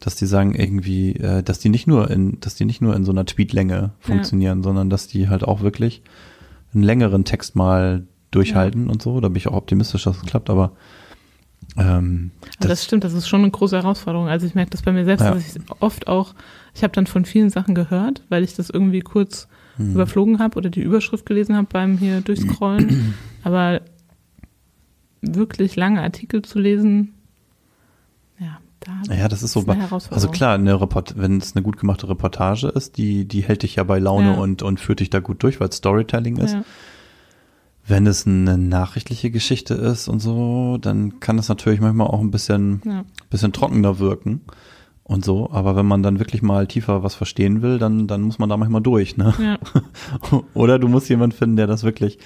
dass 0.00 0.16
die 0.16 0.26
sagen 0.26 0.54
irgendwie, 0.54 1.14
äh, 1.16 1.42
dass 1.42 1.58
die 1.60 1.68
nicht 1.68 1.86
nur 1.86 2.10
in, 2.10 2.40
dass 2.40 2.54
die 2.54 2.64
nicht 2.64 2.80
nur 2.80 2.96
in 2.96 3.04
so 3.04 3.12
einer 3.12 3.26
Tweetlänge 3.26 3.92
funktionieren, 4.00 4.62
sondern 4.62 4.88
dass 4.90 5.06
die 5.08 5.28
halt 5.28 5.44
auch 5.44 5.60
wirklich 5.60 6.02
einen 6.74 6.82
längeren 6.82 7.24
Text 7.24 7.54
mal 7.54 8.06
durchhalten 8.30 8.88
und 8.88 9.02
so. 9.02 9.20
Da 9.20 9.28
bin 9.28 9.36
ich 9.36 9.46
auch 9.46 9.52
optimistisch, 9.54 10.04
dass 10.04 10.16
es 10.16 10.22
klappt, 10.24 10.48
aber 10.50 10.72
ähm, 11.76 12.30
Aber 12.58 12.68
das, 12.68 12.84
stimmt, 12.84 13.04
das 13.04 13.12
ist 13.14 13.28
schon 13.28 13.42
eine 13.42 13.50
große 13.50 13.76
Herausforderung. 13.76 14.28
Also 14.28 14.46
ich 14.46 14.54
merke 14.54 14.70
das 14.70 14.82
bei 14.82 14.92
mir 14.92 15.04
selbst, 15.04 15.22
Ja. 15.24 15.32
dass 15.34 15.56
ich 15.56 15.62
oft 15.80 16.06
auch, 16.06 16.34
ich 16.74 16.82
habe 16.82 16.92
dann 16.92 17.06
von 17.06 17.24
vielen 17.24 17.50
Sachen 17.50 17.74
gehört, 17.74 18.22
weil 18.28 18.44
ich 18.44 18.54
das 18.54 18.70
irgendwie 18.70 19.00
kurz 19.00 19.48
hm. 19.76 19.92
überflogen 19.92 20.38
habe 20.38 20.56
oder 20.58 20.70
die 20.70 20.82
Überschrift 20.82 21.24
gelesen 21.26 21.56
habe 21.56 21.68
beim 21.70 21.98
hier 21.98 22.20
durchscrollen. 22.20 23.14
Aber 23.44 23.80
wirklich 25.22 25.76
lange 25.76 26.02
Artikel 26.02 26.42
zu 26.42 26.58
lesen, 26.58 27.14
ja, 28.38 28.58
da 28.80 29.14
ja, 29.14 29.28
das 29.28 29.42
ist 29.42 29.52
so 29.52 29.62
bei, 29.62 29.78
also 30.10 30.28
klar, 30.28 30.54
eine 30.54 30.80
Report 30.80 31.16
wenn 31.16 31.38
es 31.38 31.54
eine 31.54 31.62
gut 31.62 31.78
gemachte 31.78 32.08
Reportage 32.08 32.68
ist, 32.68 32.98
die, 32.98 33.24
die 33.26 33.42
hält 33.42 33.62
dich 33.62 33.76
ja 33.76 33.84
bei 33.84 33.98
Laune 33.98 34.32
Ja. 34.32 34.38
und, 34.38 34.62
und 34.62 34.80
führt 34.80 35.00
dich 35.00 35.10
da 35.10 35.20
gut 35.20 35.42
durch, 35.42 35.60
weil 35.60 35.68
es 35.68 35.76
Storytelling 35.76 36.36
ist. 36.38 36.52
ja, 36.54 36.64
Wenn 37.86 38.06
es 38.06 38.26
eine 38.26 38.58
nachrichtliche 38.58 39.30
Geschichte 39.30 39.74
ist 39.74 40.08
und 40.08 40.20
so, 40.20 40.78
dann 40.80 41.18
kann 41.20 41.38
es 41.38 41.48
natürlich 41.48 41.80
manchmal 41.80 42.06
auch 42.06 42.20
ein 42.20 42.30
bisschen 42.30 42.80
ja, 42.84 43.04
bisschen 43.28 43.52
trockener 43.52 43.98
wirken 43.98 44.42
und 45.02 45.24
so. 45.24 45.50
Aber 45.50 45.74
wenn 45.76 45.86
man 45.86 46.02
dann 46.02 46.18
wirklich 46.18 46.42
mal 46.42 46.66
tiefer 46.66 47.02
was 47.02 47.14
verstehen 47.14 47.62
will, 47.62 47.78
dann, 47.78 48.06
dann 48.06 48.22
muss 48.22 48.38
man 48.38 48.48
da 48.48 48.56
manchmal 48.56 48.82
durch, 48.82 49.16
ne? 49.16 49.34
ja, 49.40 49.58
Oder 50.54 50.78
du 50.78 50.88
musst 50.88 51.08
jemanden 51.08 51.36
finden, 51.36 51.56
der 51.56 51.66
das 51.66 51.82
wirklich, 51.82 52.18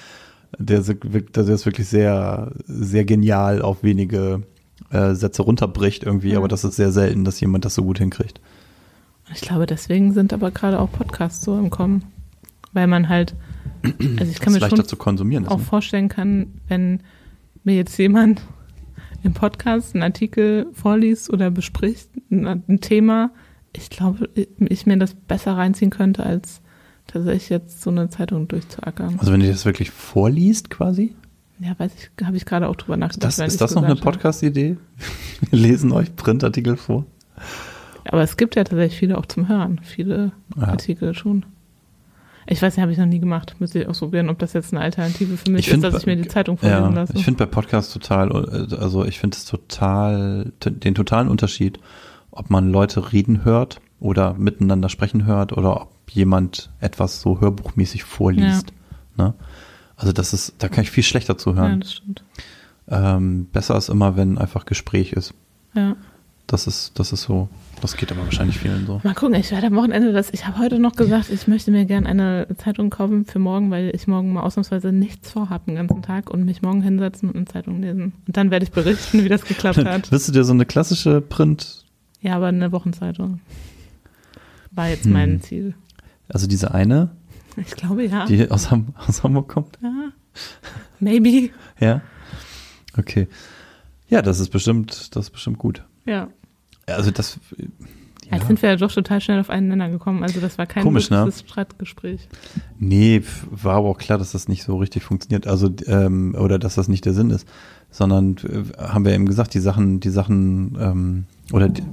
der, 0.57 0.81
der 0.81 1.43
das 1.43 1.65
wirklich 1.65 1.87
sehr, 1.87 2.51
sehr 2.65 3.05
genial 3.05 3.61
auf 3.61 3.83
wenige 3.83 4.43
äh, 4.91 5.13
Sätze 5.15 5.41
runterbricht 5.41 6.03
irgendwie. 6.03 6.31
Ja. 6.31 6.37
Aber 6.37 6.47
das 6.47 6.63
ist 6.63 6.75
sehr 6.75 6.91
selten, 6.91 7.25
dass 7.25 7.39
jemand 7.39 7.65
das 7.65 7.75
so 7.75 7.83
gut 7.83 7.97
hinkriegt. 7.97 8.39
Ich 9.33 9.41
glaube, 9.41 9.65
deswegen 9.65 10.13
sind 10.13 10.31
aber 10.31 10.51
gerade 10.51 10.79
auch 10.79 10.91
Podcasts 10.91 11.43
so 11.43 11.57
im 11.57 11.69
Kommen, 11.69 12.03
weil 12.73 12.87
man 12.87 13.09
halt, 13.09 13.35
also 13.83 14.31
ich 14.31 14.39
kann 14.39 14.53
das 14.53 14.61
mir 14.63 14.69
schon 14.69 14.85
zu 14.85 14.95
konsumieren 14.97 15.43
ist. 15.45 15.49
auch 15.51 15.57
Ne? 15.59 15.63
vorstellen 15.63 16.09
kann, 16.09 16.53
wenn 16.67 17.01
mir 17.63 17.75
jetzt 17.75 17.97
jemand 17.97 18.41
im 19.23 19.33
Podcast 19.33 19.93
einen 19.95 20.03
Artikel 20.03 20.67
vorliest 20.73 21.31
oder 21.31 21.51
bespricht, 21.51 22.09
ein, 22.31 22.79
Thema, 22.81 23.31
ich 23.75 23.89
glaube, 23.89 24.29
ich 24.59 24.85
mir 24.85 24.97
das 24.97 25.13
besser 25.15 25.57
reinziehen 25.57 25.91
könnte, 25.91 26.23
als 26.23 26.61
tatsächlich 27.07 27.49
jetzt 27.49 27.81
so 27.81 27.89
eine 27.89 28.09
Zeitung 28.09 28.47
durchzuackern. 28.47 29.17
Also 29.19 29.31
wenn 29.31 29.39
du 29.39 29.47
das 29.47 29.65
wirklich 29.65 29.91
vorliest 29.91 30.69
quasi? 30.69 31.15
Ja, 31.59 31.73
weiß 31.77 31.91
ich, 31.97 32.25
habe 32.25 32.37
ich 32.37 32.45
gerade 32.45 32.67
auch 32.67 32.75
drüber 32.75 32.97
nachgedacht. 32.97 33.23
Das, 33.27 33.37
während 33.39 33.51
ist 33.53 33.61
das 33.61 33.73
noch 33.73 33.83
eine. 33.83 33.95
Podcast-Idee? 33.95 34.77
Wir 35.49 35.59
lesen 35.59 35.91
euch 35.91 36.15
Printartikel 36.15 36.77
vor. 36.77 37.05
Aber 38.05 38.21
es 38.21 38.37
gibt 38.37 38.55
ja 38.55 38.63
tatsächlich 38.63 38.97
viele 38.99 39.17
auch 39.17 39.25
zum 39.25 39.47
Hören. 39.49 39.79
Viele 39.83 40.31
Ja. 40.55 40.67
Artikel 40.67 41.13
schon. 41.15 41.45
Ich 42.49 42.61
weiß 42.61 42.75
nicht, 42.75 42.81
habe 42.81 42.91
ich 42.91 42.97
noch 42.97 43.05
nie 43.05 43.19
gemacht. 43.19 43.55
Müsste 43.59 43.79
ich 43.79 43.87
ausprobieren, 43.87 44.29
ob 44.29 44.39
das 44.39 44.53
jetzt 44.53 44.73
eine 44.73 44.81
Alternative 44.81 45.37
für 45.37 45.51
mich 45.51 45.61
Ich 45.61 45.67
ist, 45.67 45.71
find, 45.73 45.83
dass 45.83 46.01
ich 46.01 46.05
mir 46.05 46.15
die 46.15 46.27
Zeitung 46.27 46.57
vorlesen 46.57 46.83
Ja, 46.83 46.89
lasse. 46.89 47.13
ich 47.15 47.25
finde 47.25 47.39
bei 47.39 47.45
Podcasts 47.45 47.91
total, 47.91 48.29
äh, 48.71 48.75
also 48.75 49.03
ich 49.05 49.19
finde 49.19 49.35
es 49.35 49.45
total, 49.45 50.51
den 50.63 50.95
totalen 50.95 51.27
Unterschied, 51.27 51.79
ob 52.31 52.49
man 52.49 52.71
Leute 52.71 53.11
reden 53.11 53.43
hört 53.43 53.81
oder 53.99 54.33
miteinander 54.35 54.89
sprechen 54.89 55.25
hört 55.25 55.53
oder 55.53 55.81
ob 55.81 55.91
jemand 56.11 56.69
etwas 56.79 57.21
so 57.21 57.41
hörbuchmäßig 57.41 58.03
vorliest. 58.03 58.71
Ne? 59.17 59.33
Also 59.97 60.13
das 60.13 60.33
ist, 60.33 60.55
da 60.59 60.69
kann 60.69 60.83
ich 60.83 60.91
viel 60.91 61.03
schlechter 61.03 61.33
ja, 61.33 61.37
zuhören. 61.37 61.79
das 61.81 61.93
stimmt. 61.93 62.23
Ähm, 62.87 63.47
besser 63.51 63.75
ist 63.75 63.89
immer, 63.89 64.15
wenn 64.15 64.37
einfach 64.37 64.65
Gespräch 64.65 65.11
ist. 65.13 65.33
Ja. 65.73 65.95
Das 66.45 66.67
ist, 66.67 66.97
das 66.97 67.11
ist 67.11 67.23
so, 67.23 67.49
das 67.81 67.95
geht 67.97 68.11
aber 68.11 68.23
wahrscheinlich 68.25 68.57
vielen 68.59 68.85
so. 68.85 68.99
Mal 69.03 69.13
gucken, 69.13 69.35
ich 69.35 69.51
werde 69.51 69.67
am 69.67 69.75
Wochenende 69.75 70.11
das. 70.13 70.29
Ich 70.31 70.45
habe 70.47 70.57
heute 70.59 70.79
noch 70.79 70.95
gesagt, 70.95 71.29
ich 71.29 71.47
möchte 71.47 71.71
mir 71.71 71.85
gerne 71.85 72.07
eine 72.09 72.47
Zeitung 72.57 72.89
kaufen 72.89 73.25
für 73.25 73.39
morgen, 73.39 73.69
weil 73.71 73.91
ich 73.95 74.07
morgen 74.07 74.33
mal 74.33 74.41
ausnahmsweise 74.41 74.91
nichts 74.91 75.31
vorhabe 75.31 75.65
den 75.67 75.75
ganzen 75.75 76.01
Tag 76.01 76.29
und 76.29 76.43
mich 76.45 76.61
morgen 76.61 76.81
hinsetzen 76.81 77.29
und 77.29 77.35
eine 77.35 77.45
Zeitung 77.45 77.81
lesen. 77.81 78.13
Und 78.27 78.37
dann 78.37 78.51
werde 78.51 78.63
ich 78.65 78.71
berichten, 78.71 79.23
wie 79.23 79.29
das 79.29 79.45
geklappt 79.45 79.77
hat. 79.85 80.11
Wirst 80.11 80.27
du 80.27 80.31
dir 80.31 80.43
so 80.43 80.53
eine 80.53 80.65
klassische 80.65 81.21
Print, 81.21 81.85
Ja, 82.21 82.35
aber 82.35 82.47
eine 82.47 82.71
Wochenzeitung 82.71 83.39
war 84.71 84.89
jetzt 84.89 85.05
Hm. 85.05 85.13
mein 85.13 85.41
Ziel. 85.41 85.73
also 86.29 86.45
diese 86.47 86.73
eine, 86.73 87.11
Ich 87.55 87.75
glaube 87.75 88.05
ja. 88.05 88.25
die 88.25 88.49
aus, 88.51 88.69
Ham 88.71 88.93
aus 89.07 89.23
Hamburg 89.23 89.47
kommt? 89.49 89.77
ja. 89.81 90.09
Maybe. 90.99 91.49
Ja. 91.79 92.01
Okay. 92.97 93.27
Ja, 94.09 94.21
das 94.21 94.39
ist 94.39 94.49
bestimmt, 94.49 95.15
das 95.15 95.25
ist 95.25 95.31
bestimmt 95.31 95.57
gut. 95.57 95.83
Ja. 96.05 96.27
Also 96.87 97.11
das. 97.11 97.39
Ja. 98.29 98.37
Jetzt 98.37 98.47
sind 98.47 98.61
wir 98.61 98.69
ja 98.69 98.75
doch 98.75 98.91
total 98.91 99.21
schnell 99.21 99.39
auf 99.39 99.49
einen 99.49 99.69
Nenner 99.69 99.89
gekommen. 99.89 100.23
Also 100.23 100.41
das 100.41 100.57
war 100.57 100.65
kein 100.65 100.83
Komisch, 100.83 101.09
ne? 101.09 101.31
Streitgespräch. 101.31 102.27
Nee, 102.77 103.23
war 103.49 103.75
aber 103.75 103.89
auch 103.89 103.97
klar, 103.97 104.17
dass 104.17 104.33
das 104.33 104.49
nicht 104.49 104.63
so 104.63 104.77
richtig 104.77 105.03
funktioniert. 105.03 105.47
Also, 105.47 105.69
ähm, 105.85 106.35
oder 106.37 106.59
dass 106.59 106.75
das 106.75 106.89
nicht 106.89 107.05
der 107.05 107.13
Sinn 107.13 107.29
ist. 107.29 107.47
Sondern 107.89 108.35
äh, 108.43 108.63
haben 108.81 109.05
wir 109.05 109.13
eben 109.13 109.27
gesagt, 109.27 109.53
die 109.53 109.59
Sachen, 109.59 110.01
die 110.01 110.09
Sachen, 110.09 110.77
ähm, 110.79 111.25
oder 111.53 111.69
die, 111.69 111.83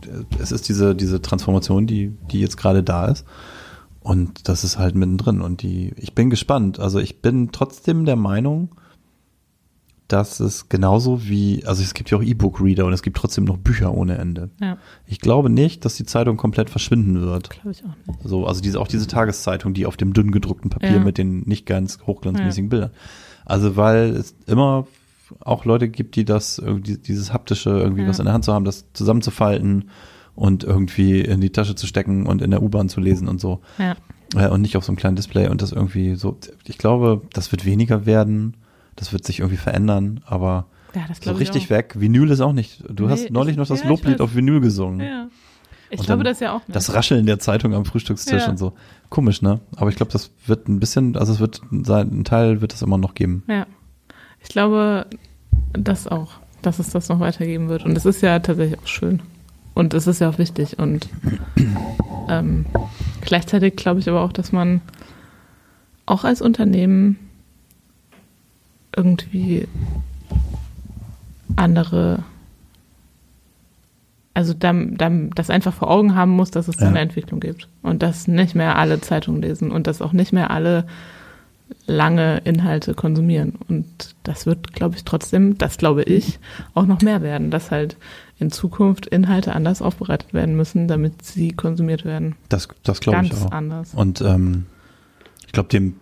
es 0.41 0.51
ist 0.51 0.69
diese, 0.69 0.97
diese 0.97 1.23
Transformation, 1.23 1.87
die, 1.87 2.13
die 2.33 2.41
jetzt 2.41 2.57
gerade 2.57 2.83
da 2.83 3.07
ist. 3.07 3.25
Und 4.01 4.49
das 4.49 4.65
ist 4.65 4.77
halt 4.77 4.97
mittendrin. 4.97 5.41
Und 5.41 5.63
die, 5.63 5.93
ich 5.97 6.15
bin 6.15 6.31
gespannt. 6.31 6.81
Also 6.81 6.99
ich 6.99 7.23
bin 7.23 7.53
trotzdem 7.53 8.05
der 8.05 8.17
Meinung, 8.17 8.71
dass 10.09 10.39
es 10.41 10.69
genauso 10.69 11.25
wie, 11.27 11.65
also 11.65 11.83
es 11.83 11.95
gibt 11.95 12.11
ja 12.11 12.19
auch 12.19 12.23
E-Book-Reader 12.23 12.85
und 12.85 12.93
es 12.93 13.03
gibt 13.03 13.17
trotzdem 13.17 13.45
noch 13.45 13.57
Bücher 13.57 13.95
ohne 13.95 14.19
Ende. 14.19 14.51
Ja, 14.61 14.77
Ich 15.07 15.19
glaube 15.21 15.49
nicht, 15.49 15.85
dass 15.85 15.97
die 15.97 16.05
Zeitung 16.05 16.37
komplett 16.37 16.69
verschwinden 16.71 17.21
wird. 17.23 17.51
glaube 17.51 17.71
ich 17.71 17.83
auch 17.85 17.97
nicht. 18.07 18.21
So, 18.23 18.47
also 18.47 18.61
diese, 18.61 18.81
auch 18.81 18.89
diese 18.89 19.07
Tageszeitung, 19.07 19.73
die 19.73 19.87
auf 19.87 19.97
dem 19.97 20.13
dünn 20.13 20.31
gedruckten 20.31 20.69
Papier 20.71 20.93
Ja. 20.97 20.99
mit 20.99 21.17
den 21.19 21.41
nicht 21.47 21.65
ganz 21.67 21.99
hochglanzmäßigen 22.07 22.69
Bildern. 22.69 22.91
Also, 23.47 23.77
weil 23.77 24.11
es 24.17 24.35
immer 24.47 24.87
auch 25.41 25.65
Leute 25.65 25.89
gibt, 25.89 26.17
die 26.17 26.25
das, 26.27 26.63
dieses 26.83 27.33
haptische, 27.33 27.71
irgendwie 27.71 28.03
Ja. 28.03 28.09
was 28.09 28.19
in 28.19 28.27
der 28.27 28.35
Hand 28.35 28.45
zu 28.45 28.53
haben, 28.53 28.65
das 28.67 28.85
zusammenzufalten 28.93 29.89
und 30.35 30.65
irgendwie 30.65 31.21
in 31.23 31.41
die 31.41 31.51
Tasche 31.51 31.77
zu 31.77 31.87
stecken 31.87 32.27
und 32.27 32.43
in 32.43 32.51
der 32.51 32.63
U-Bahn 32.63 32.89
zu 32.91 33.01
lesen 33.01 33.27
und 33.29 33.41
so. 33.41 33.61
Ja, 33.79 33.97
Äh, 34.37 34.49
und 34.49 34.63
nicht 34.63 34.77
auf 34.77 34.85
so 34.85 34.91
einem 34.91 34.97
kleinen 34.97 35.17
Display 35.17 35.49
und 35.49 35.63
das 35.63 35.71
irgendwie 35.73 36.15
so. 36.17 36.37
Ich 36.67 36.77
glaube, 36.77 37.23
das 37.33 37.53
wird 37.53 37.65
weniger 37.65 38.05
werden. 38.05 38.57
Das 38.97 39.13
wird 39.13 39.25
sich 39.25 39.41
irgendwie 39.41 39.57
verändern, 39.57 40.21
aber 40.27 40.67
ja 40.95 41.03
so 41.21 41.33
richtig 41.33 41.71
weg. 41.71 41.95
Vinyl 41.99 42.31
ist 42.31 42.41
auch 42.41 42.53
nicht. 42.53 42.85
Du 42.89 43.05
Nee, 43.07 43.11
hast 43.13 43.31
neulich 43.31 43.53
ich- 43.53 43.57
noch 43.59 43.67
das 43.67 43.83
ja, 43.83 43.89
Loblied 43.89 44.21
auf 44.21 44.35
Vinyl 44.35 44.61
gesungen. 44.61 45.01
Ja. 45.01 45.27
Ich 45.91 46.01
Und 46.01 46.07
glaube 46.07 46.25
das 46.25 46.41
ja 46.41 46.53
auch 46.53 46.61
nicht. 46.67 46.75
Das 46.75 46.93
Rascheln 46.95 47.27
der 47.27 47.39
Zeitung 47.39 47.75
am 47.75 47.85
Frühstückstisch 47.85 48.43
Ja. 48.43 48.49
und 48.49 48.59
so. 48.59 48.73
Komisch, 49.11 49.43
ne? 49.43 49.61
Aber 49.77 49.91
ich 49.91 49.97
glaube, 49.97 50.11
das 50.13 50.31
wird 50.47 50.69
ein 50.69 50.81
bisschen, 50.81 51.17
also 51.17 51.33
es 51.33 51.41
wird 51.41 51.61
sein, 51.83 52.11
ein 52.21 52.25
Teil 52.25 52.61
wird 52.61 52.73
es 52.73 52.83
immer 52.83 52.99
noch 52.99 53.15
geben. 53.15 53.43
Ja. 53.49 53.67
Ich 54.41 54.49
glaube 54.49 55.07
das 55.73 56.07
auch, 56.09 56.33
dass 56.63 56.79
es 56.79 56.91
das 56.91 57.09
noch 57.09 57.21
weitergeben 57.21 57.69
wird. 57.69 57.85
Und 57.85 57.97
es 57.97 58.07
ist 58.07 58.23
ja 58.23 58.39
tatsächlich 58.39 58.79
auch 58.81 58.87
schön. 58.87 59.23
Und 59.75 59.95
es 59.95 60.07
ist 60.07 60.21
ja 60.21 60.31
auch 60.31 60.39
wichtig. 60.39 60.79
Und 60.79 61.09
ähm, 62.29 62.67
gleichzeitig 63.21 63.77
glaube 63.77 64.01
ich 64.01 64.09
aber 64.09 64.23
auch, 64.23 64.33
dass 64.33 64.53
man 64.53 64.81
auch 66.07 66.25
als 66.25 66.43
Unternehmen 66.43 67.19
irgendwie 68.97 69.67
andere, 71.57 72.25
also 74.33 74.53
dann, 74.55 74.97
dann 74.97 75.31
das 75.31 75.51
einfach 75.51 75.73
vor 75.75 75.91
Augen 75.91 76.15
haben 76.15 76.33
muss, 76.33 76.51
dass 76.51 76.69
es 76.69 76.81
Ja. 76.81 76.89
eine 76.89 77.01
Entwicklung 77.01 77.41
gibt. 77.41 77.69
Und 77.83 78.03
dass 78.03 78.27
nicht 78.27 78.55
mehr 78.55 78.77
alle 78.77 79.01
Zeitungen 79.01 79.43
lesen 79.43 79.71
und 79.71 79.87
dass 79.87 80.03
auch 80.03 80.13
nicht 80.13 80.33
mehr 80.33 80.51
alle 80.51 80.87
lange 81.87 82.39
Inhalte 82.45 82.95
konsumieren. 82.95 83.55
Und 83.69 84.15
das 84.23 84.45
wird, 84.47 84.73
glaube 84.75 84.97
ich, 84.97 85.05
trotzdem, 85.05 85.57
das 85.57 85.79
glaube 85.79 86.03
ich, 86.03 86.39
auch 86.75 86.87
noch 86.87 87.01
mehr 87.01 87.23
werden, 87.23 87.51
dass 87.51 87.71
halt 87.71 87.97
in 88.39 88.51
Zukunft 88.51 89.07
Inhalte 89.07 89.55
anders 89.55 89.81
aufbereitet 89.81 90.35
werden 90.35 90.57
müssen, 90.57 90.89
damit 90.89 91.25
sie 91.25 91.53
konsumiert 91.53 92.05
werden. 92.05 92.37
Das, 92.49 92.69
das 92.83 93.01
glaube 93.01 93.25
ich 93.25 93.31
Ganz 93.31 93.45
auch. 93.47 93.53
anders. 93.53 93.95
Und 93.95 94.21
ähm, 94.21 94.67
ich 95.47 95.53
glaube, 95.53 95.69
dem 95.69 95.95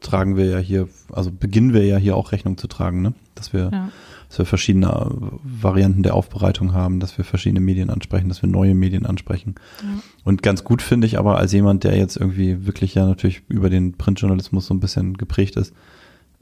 tragen 0.00 0.36
wir 0.36 0.46
ja 0.46 0.58
hier, 0.58 0.88
also 1.12 1.30
beginnen 1.30 1.72
wir 1.74 1.84
ja 1.84 1.96
hier 1.98 2.16
auch 2.16 2.32
Rechnung 2.32 2.56
zu 2.56 2.66
tragen, 2.66 3.02
ne? 3.02 3.12
Dass 3.34 3.52
wir, 3.52 3.70
Ja. 3.72 3.90
dass 4.28 4.38
wir 4.38 4.46
verschiedene 4.46 4.86
äh, 4.88 5.06
Varianten 5.42 6.02
der 6.02 6.14
Aufbereitung 6.14 6.72
haben, 6.72 7.00
dass 7.00 7.16
wir 7.18 7.24
verschiedene 7.24 7.60
Medien 7.60 7.90
ansprechen, 7.90 8.28
dass 8.28 8.42
wir 8.42 8.48
neue 8.48 8.74
Medien 8.74 9.04
ansprechen. 9.06 9.56
Ja. 9.82 9.88
Und 10.24 10.42
ganz 10.42 10.64
gut 10.64 10.80
finde 10.82 11.06
ich 11.06 11.18
aber 11.18 11.36
als 11.38 11.52
jemand, 11.52 11.84
der 11.84 11.96
jetzt 11.96 12.16
irgendwie 12.16 12.66
wirklich 12.66 12.94
ja 12.94 13.06
natürlich 13.06 13.42
über 13.48 13.68
den 13.70 13.92
Printjournalismus 13.92 14.66
so 14.66 14.74
ein 14.74 14.80
bisschen 14.80 15.16
geprägt 15.16 15.56
ist, 15.56 15.74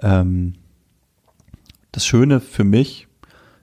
ähm, 0.00 0.54
das 1.92 2.06
Schöne 2.06 2.40
für 2.40 2.64
mich 2.64 3.08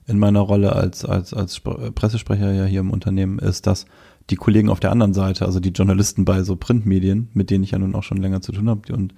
in 0.08 0.20
meiner 0.20 0.42
Rolle 0.42 0.74
als, 0.74 1.06
als, 1.06 1.34
als 1.34 1.58
Spre- 1.58 1.92
Pressesprecher 1.92 2.52
ja 2.52 2.66
hier 2.66 2.82
im 2.82 2.92
Unternehmen 2.92 3.40
ist, 3.40 3.66
dass 3.66 3.86
die 4.30 4.36
Kollegen 4.36 4.70
auf 4.70 4.80
der 4.80 4.92
anderen 4.92 5.14
Seite, 5.14 5.46
also 5.46 5.60
die 5.60 5.70
Journalisten 5.70 6.26
bei 6.26 6.44
so 6.44 6.56
Printmedien, 6.56 7.30
mit 7.34 7.50
denen 7.50 7.64
ich 7.64 7.72
ja 7.72 7.80
nun 7.80 7.96
auch 7.96 8.04
schon 8.04 8.18
länger 8.18 8.42
zu 8.42 8.52
tun 8.52 8.70
habe, 8.70 8.92
und 8.94 9.14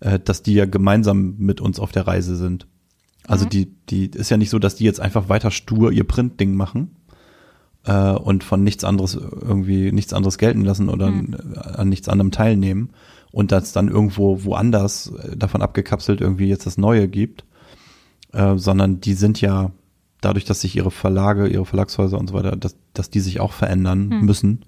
äh, 0.00 0.18
dass 0.18 0.42
die 0.42 0.54
ja 0.54 0.66
gemeinsam 0.66 1.36
mit 1.38 1.60
uns 1.60 1.78
auf 1.80 1.92
der 1.92 2.06
Reise 2.06 2.36
sind. 2.36 2.66
Also 3.26 3.44
Mhm. 3.44 3.48
die, 3.50 3.66
die 3.88 4.06
ist 4.06 4.30
ja 4.30 4.36
nicht 4.36 4.50
so, 4.50 4.58
dass 4.58 4.76
die 4.76 4.84
jetzt 4.84 5.00
einfach 5.00 5.28
weiter 5.28 5.50
stur 5.50 5.90
ihr 5.92 6.04
Printding 6.04 6.54
machen 6.54 6.96
äh, 7.84 8.12
und 8.12 8.44
von 8.44 8.62
nichts 8.62 8.84
anderes 8.84 9.14
irgendwie 9.16 9.90
nichts 9.92 10.12
anderes 10.12 10.38
gelten 10.38 10.62
lassen 10.64 10.88
oder 10.88 11.10
Mhm. 11.10 11.34
an, 11.54 11.54
an 11.74 11.88
nichts 11.88 12.08
anderem 12.08 12.30
teilnehmen 12.30 12.90
und 13.32 13.52
das 13.52 13.72
dann 13.72 13.88
irgendwo 13.88 14.44
woanders 14.44 15.12
äh, 15.22 15.36
davon 15.36 15.62
abgekapselt 15.62 16.20
irgendwie 16.20 16.46
jetzt 16.48 16.66
das 16.66 16.78
Neue 16.78 17.08
gibt, 17.08 17.44
äh, 18.32 18.56
sondern 18.56 19.00
die 19.00 19.14
sind 19.14 19.40
ja 19.40 19.72
dadurch, 20.20 20.44
dass 20.44 20.60
sich 20.62 20.76
ihre 20.76 20.90
Verlage, 20.90 21.46
ihre 21.48 21.66
Verlagshäuser 21.66 22.18
und 22.18 22.28
so 22.28 22.34
weiter, 22.34 22.56
dass, 22.56 22.76
dass 22.94 23.10
die 23.10 23.20
sich 23.20 23.40
auch 23.40 23.52
verändern 23.52 24.08
Mhm. 24.08 24.24
müssen, 24.24 24.64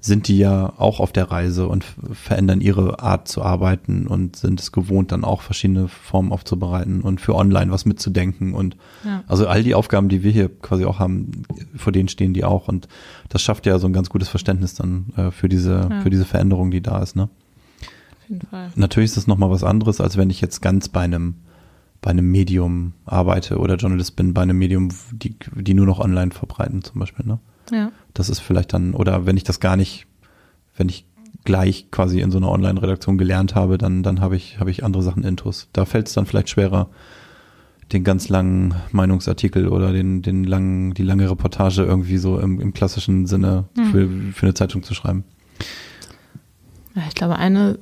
sind 0.00 0.28
die 0.28 0.38
ja 0.38 0.72
auch 0.78 1.00
auf 1.00 1.10
der 1.12 1.30
Reise 1.30 1.66
und 1.66 1.84
verändern 2.12 2.60
ihre 2.60 3.00
Art 3.00 3.26
zu 3.26 3.42
arbeiten 3.42 4.06
und 4.06 4.36
sind 4.36 4.60
es 4.60 4.70
gewohnt, 4.70 5.10
dann 5.10 5.24
auch 5.24 5.42
verschiedene 5.42 5.88
Formen 5.88 6.30
aufzubereiten 6.30 7.00
und 7.00 7.20
für 7.20 7.34
online 7.34 7.72
was 7.72 7.84
mitzudenken 7.84 8.54
und 8.54 8.76
Ja. 9.04 9.24
also 9.26 9.48
all 9.48 9.64
die 9.64 9.74
Aufgaben, 9.74 10.08
die 10.08 10.22
wir 10.22 10.30
hier 10.30 10.50
quasi 10.60 10.84
auch 10.84 11.00
haben, 11.00 11.42
vor 11.76 11.92
denen 11.92 12.08
stehen 12.08 12.32
die 12.32 12.44
auch 12.44 12.68
und 12.68 12.86
das 13.28 13.42
schafft 13.42 13.66
ja 13.66 13.78
so 13.80 13.88
ein 13.88 13.92
ganz 13.92 14.08
gutes 14.08 14.28
Verständnis 14.28 14.74
dann 14.74 15.06
äh, 15.16 15.30
für 15.32 15.48
diese 15.48 15.88
Ja. 15.90 16.00
für 16.00 16.10
diese 16.10 16.24
Veränderung, 16.24 16.70
die 16.70 16.80
da 16.80 17.02
ist. 17.02 17.16
Ne? 17.16 17.24
Auf 17.24 18.28
jeden 18.28 18.46
Fall. 18.46 18.70
Natürlich 18.76 19.10
ist 19.10 19.16
das 19.16 19.26
nochmal 19.26 19.50
was 19.50 19.64
anderes, 19.64 20.00
als 20.00 20.16
wenn 20.16 20.30
ich 20.30 20.40
jetzt 20.40 20.62
ganz 20.62 20.88
bei 20.88 21.00
einem 21.00 21.34
bei 22.00 22.10
einem 22.10 22.30
Medium 22.30 22.92
arbeite 23.06 23.58
oder 23.58 23.74
Journalist 23.74 24.14
bin 24.14 24.32
bei 24.32 24.42
einem 24.42 24.56
Medium, 24.56 24.90
die 25.10 25.34
die 25.56 25.74
nur 25.74 25.86
noch 25.86 25.98
online 25.98 26.30
verbreiten 26.30 26.82
zum 26.82 27.00
Beispiel. 27.00 27.26
Ne? 27.26 27.40
Ja. 27.72 27.90
Das 28.18 28.28
ist 28.28 28.40
vielleicht 28.40 28.72
dann 28.72 28.94
oder 28.94 29.26
wenn 29.26 29.36
ich 29.36 29.44
das 29.44 29.60
gar 29.60 29.76
nicht, 29.76 30.06
wenn 30.76 30.88
ich 30.88 31.06
gleich 31.44 31.90
quasi 31.90 32.20
in 32.20 32.30
so 32.30 32.38
einer 32.38 32.50
Online-Redaktion 32.50 33.16
gelernt 33.16 33.54
habe, 33.54 33.78
dann 33.78 34.02
dann 34.02 34.20
habe 34.20 34.36
ich 34.36 34.58
habe 34.58 34.70
ich 34.70 34.84
andere 34.84 35.02
Sachen 35.02 35.22
intus. 35.22 35.68
Da 35.72 35.84
fällt 35.84 36.08
es 36.08 36.14
dann 36.14 36.26
vielleicht 36.26 36.48
schwerer 36.48 36.88
den 37.92 38.04
ganz 38.04 38.28
langen 38.28 38.74
Meinungsartikel 38.92 39.68
oder 39.68 39.92
den, 39.92 40.20
den 40.22 40.44
langen, 40.44 40.94
die 40.94 41.02
lange 41.04 41.30
Reportage 41.30 41.84
irgendwie 41.84 42.18
so 42.18 42.38
im, 42.38 42.60
im 42.60 42.74
klassischen 42.74 43.26
Sinne 43.26 43.64
Mhm. 43.76 43.84
für, 43.84 44.08
für 44.34 44.46
eine 44.46 44.54
Zeitung 44.54 44.82
zu 44.82 44.94
schreiben. 44.94 45.24
Ja, 46.94 47.02
ich 47.08 47.14
glaube, 47.14 47.36
eine, 47.36 47.78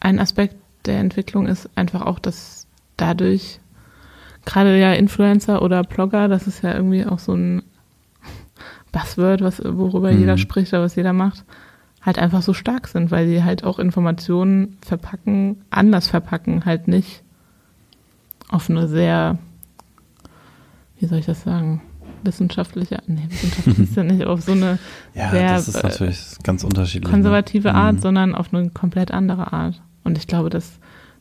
ein 0.00 0.18
Aspekt 0.18 0.56
der 0.84 0.98
Entwicklung 0.98 1.46
ist 1.46 1.70
einfach 1.76 2.02
auch, 2.02 2.18
dass 2.18 2.66
dadurch 2.96 3.60
gerade 4.44 4.78
ja 4.78 4.92
Influencer 4.92 5.62
oder 5.62 5.84
Blogger, 5.84 6.28
das 6.28 6.46
ist 6.46 6.62
ja 6.62 6.74
irgendwie 6.74 7.06
auch 7.06 7.20
so 7.20 7.34
ein 7.34 7.62
Buzzword, 8.92 9.40
was, 9.40 9.62
worüber 9.64 10.12
Mhm. 10.12 10.20
jeder 10.20 10.38
spricht 10.38 10.72
oder 10.72 10.82
was 10.82 10.94
jeder 10.96 11.12
macht, 11.12 11.44
halt 12.02 12.18
einfach 12.18 12.42
so 12.42 12.52
stark 12.52 12.88
sind, 12.88 13.10
weil 13.10 13.26
sie 13.28 13.42
halt 13.42 13.64
auch 13.64 13.78
Informationen 13.78 14.76
verpacken, 14.82 15.62
anders 15.70 16.08
verpacken, 16.08 16.64
halt 16.64 16.88
nicht 16.88 17.22
auf 18.48 18.68
eine 18.68 18.86
sehr, 18.88 19.38
wie 20.98 21.06
soll 21.06 21.18
ich 21.18 21.26
das 21.26 21.42
sagen, 21.42 21.80
wissenschaftliche, 22.24 22.98
nee, 23.06 23.26
wissenschaftlich 23.28 23.78
ist 23.80 23.96
ja 23.96 24.04
nicht, 24.04 24.24
auf 24.26 24.42
so 24.42 24.52
eine 24.52 24.78
Ja, 25.14 25.30
sehr 25.30 25.48
das 25.48 25.68
ist 25.68 25.82
natürlich 25.82 26.20
ganz 26.42 26.62
unterschiedlich. 26.64 27.04
ne? 27.10 27.10
konservative 27.10 27.74
Art, 27.74 27.96
Mhm. 27.96 28.00
sondern 28.00 28.34
auf 28.34 28.52
eine 28.52 28.70
komplett 28.70 29.10
andere 29.10 29.52
Art. 29.52 29.80
Und 30.04 30.18
ich 30.18 30.26
glaube, 30.26 30.50
das 30.50 30.78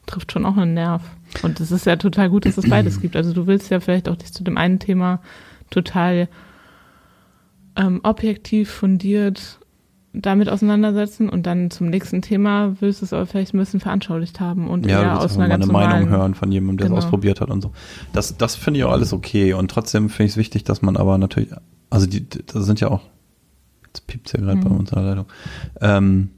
trifft 0.08 0.32
schon 0.32 0.46
auch 0.46 0.58
einen 0.58 0.74
Nerv. 0.74 1.02
Und 1.44 1.60
es 1.60 1.72
ist 1.72 1.86
ja 1.86 1.96
total 1.96 2.30
gut, 2.30 2.46
dass 2.46 2.58
es 2.58 2.70
beides 2.70 3.00
gibt. 3.02 3.16
Also 3.16 3.34
du 3.34 3.48
willst 3.48 3.70
ja 3.72 3.80
vielleicht 3.80 4.10
auch 4.10 4.16
dich 4.16 4.34
zu 4.34 4.44
dem 4.44 4.58
einen 4.58 4.80
Thema 4.80 5.20
total 5.70 6.28
ähm, 7.76 8.00
objektiv, 8.04 8.70
fundiert 8.70 9.60
damit 10.14 10.50
auseinandersetzen 10.50 11.30
und 11.30 11.46
dann 11.46 11.72
zum 11.72 11.88
nächsten 11.90 12.22
Thema 12.22 12.76
willst 12.82 13.00
du 13.02 13.06
es 13.06 13.14
aber 13.14 13.26
vielleicht 13.26 13.54
ein 13.54 13.60
bisschen 13.60 13.80
veranschaulicht 13.80 14.42
haben 14.42 14.68
und 14.70 14.86
Ja, 14.86 15.02
eher 15.04 15.20
aus 15.22 15.38
einer 15.38 15.48
mal 15.48 15.50
ganz 15.50 15.64
eine 15.64 15.72
Meinung 15.72 16.10
hören 16.10 16.36
von 16.36 16.52
jemandem, 16.52 16.78
der 16.80 16.88
Genau. 16.88 17.00
es 17.00 17.06
ausprobiert 17.06 17.40
hat 17.40 17.50
und 17.50 17.62
so. 17.62 17.72
Das, 18.12 18.36
das 18.38 18.56
finde 18.58 18.80
ich 18.80 18.84
auch 18.84 18.92
alles 18.92 19.14
okay. 19.14 19.54
Und 19.54 19.72
trotzdem 19.72 20.10
finde 20.10 20.26
ich 20.26 20.32
es 20.32 20.38
wichtig, 20.38 20.66
dass 20.66 20.82
man 20.82 20.98
aber 20.98 21.18
natürlich, 21.18 21.52
also 21.90 22.08
die, 22.08 22.28
das 22.28 22.66
sind 22.66 22.82
ja 22.82 22.90
auch, 22.90 23.04
jetzt 23.86 24.06
piept's 24.08 24.34
ja 24.34 24.42
gerade 24.42 24.60
bei 24.60 24.70
Mhm. 24.70 24.76
uns 24.80 24.92
in 24.92 24.96
der 24.98 25.06
Leitung. 25.06 25.26
Ähm, 25.80 26.30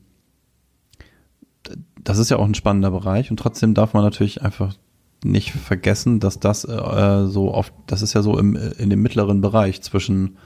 das 2.03 2.17
ist 2.17 2.29
ja 2.29 2.37
auch 2.37 2.45
ein 2.45 2.53
spannender 2.55 2.91
Bereich 2.91 3.31
und 3.31 3.37
trotzdem 3.37 3.73
darf 3.73 3.93
man 3.93 4.03
natürlich 4.03 4.41
einfach 4.43 4.75
nicht 5.23 5.51
vergessen, 5.51 6.19
dass 6.19 6.39
das 6.39 6.65
äh, 6.65 7.25
so 7.27 7.53
oft, 7.53 7.73
das 7.87 8.01
ist 8.01 8.13
ja 8.13 8.21
so 8.21 8.37
im, 8.37 8.55
in 8.77 8.89
dem 8.89 9.01
mittleren 9.01 9.39
Bereich 9.41 9.81
zwischen 9.81 10.37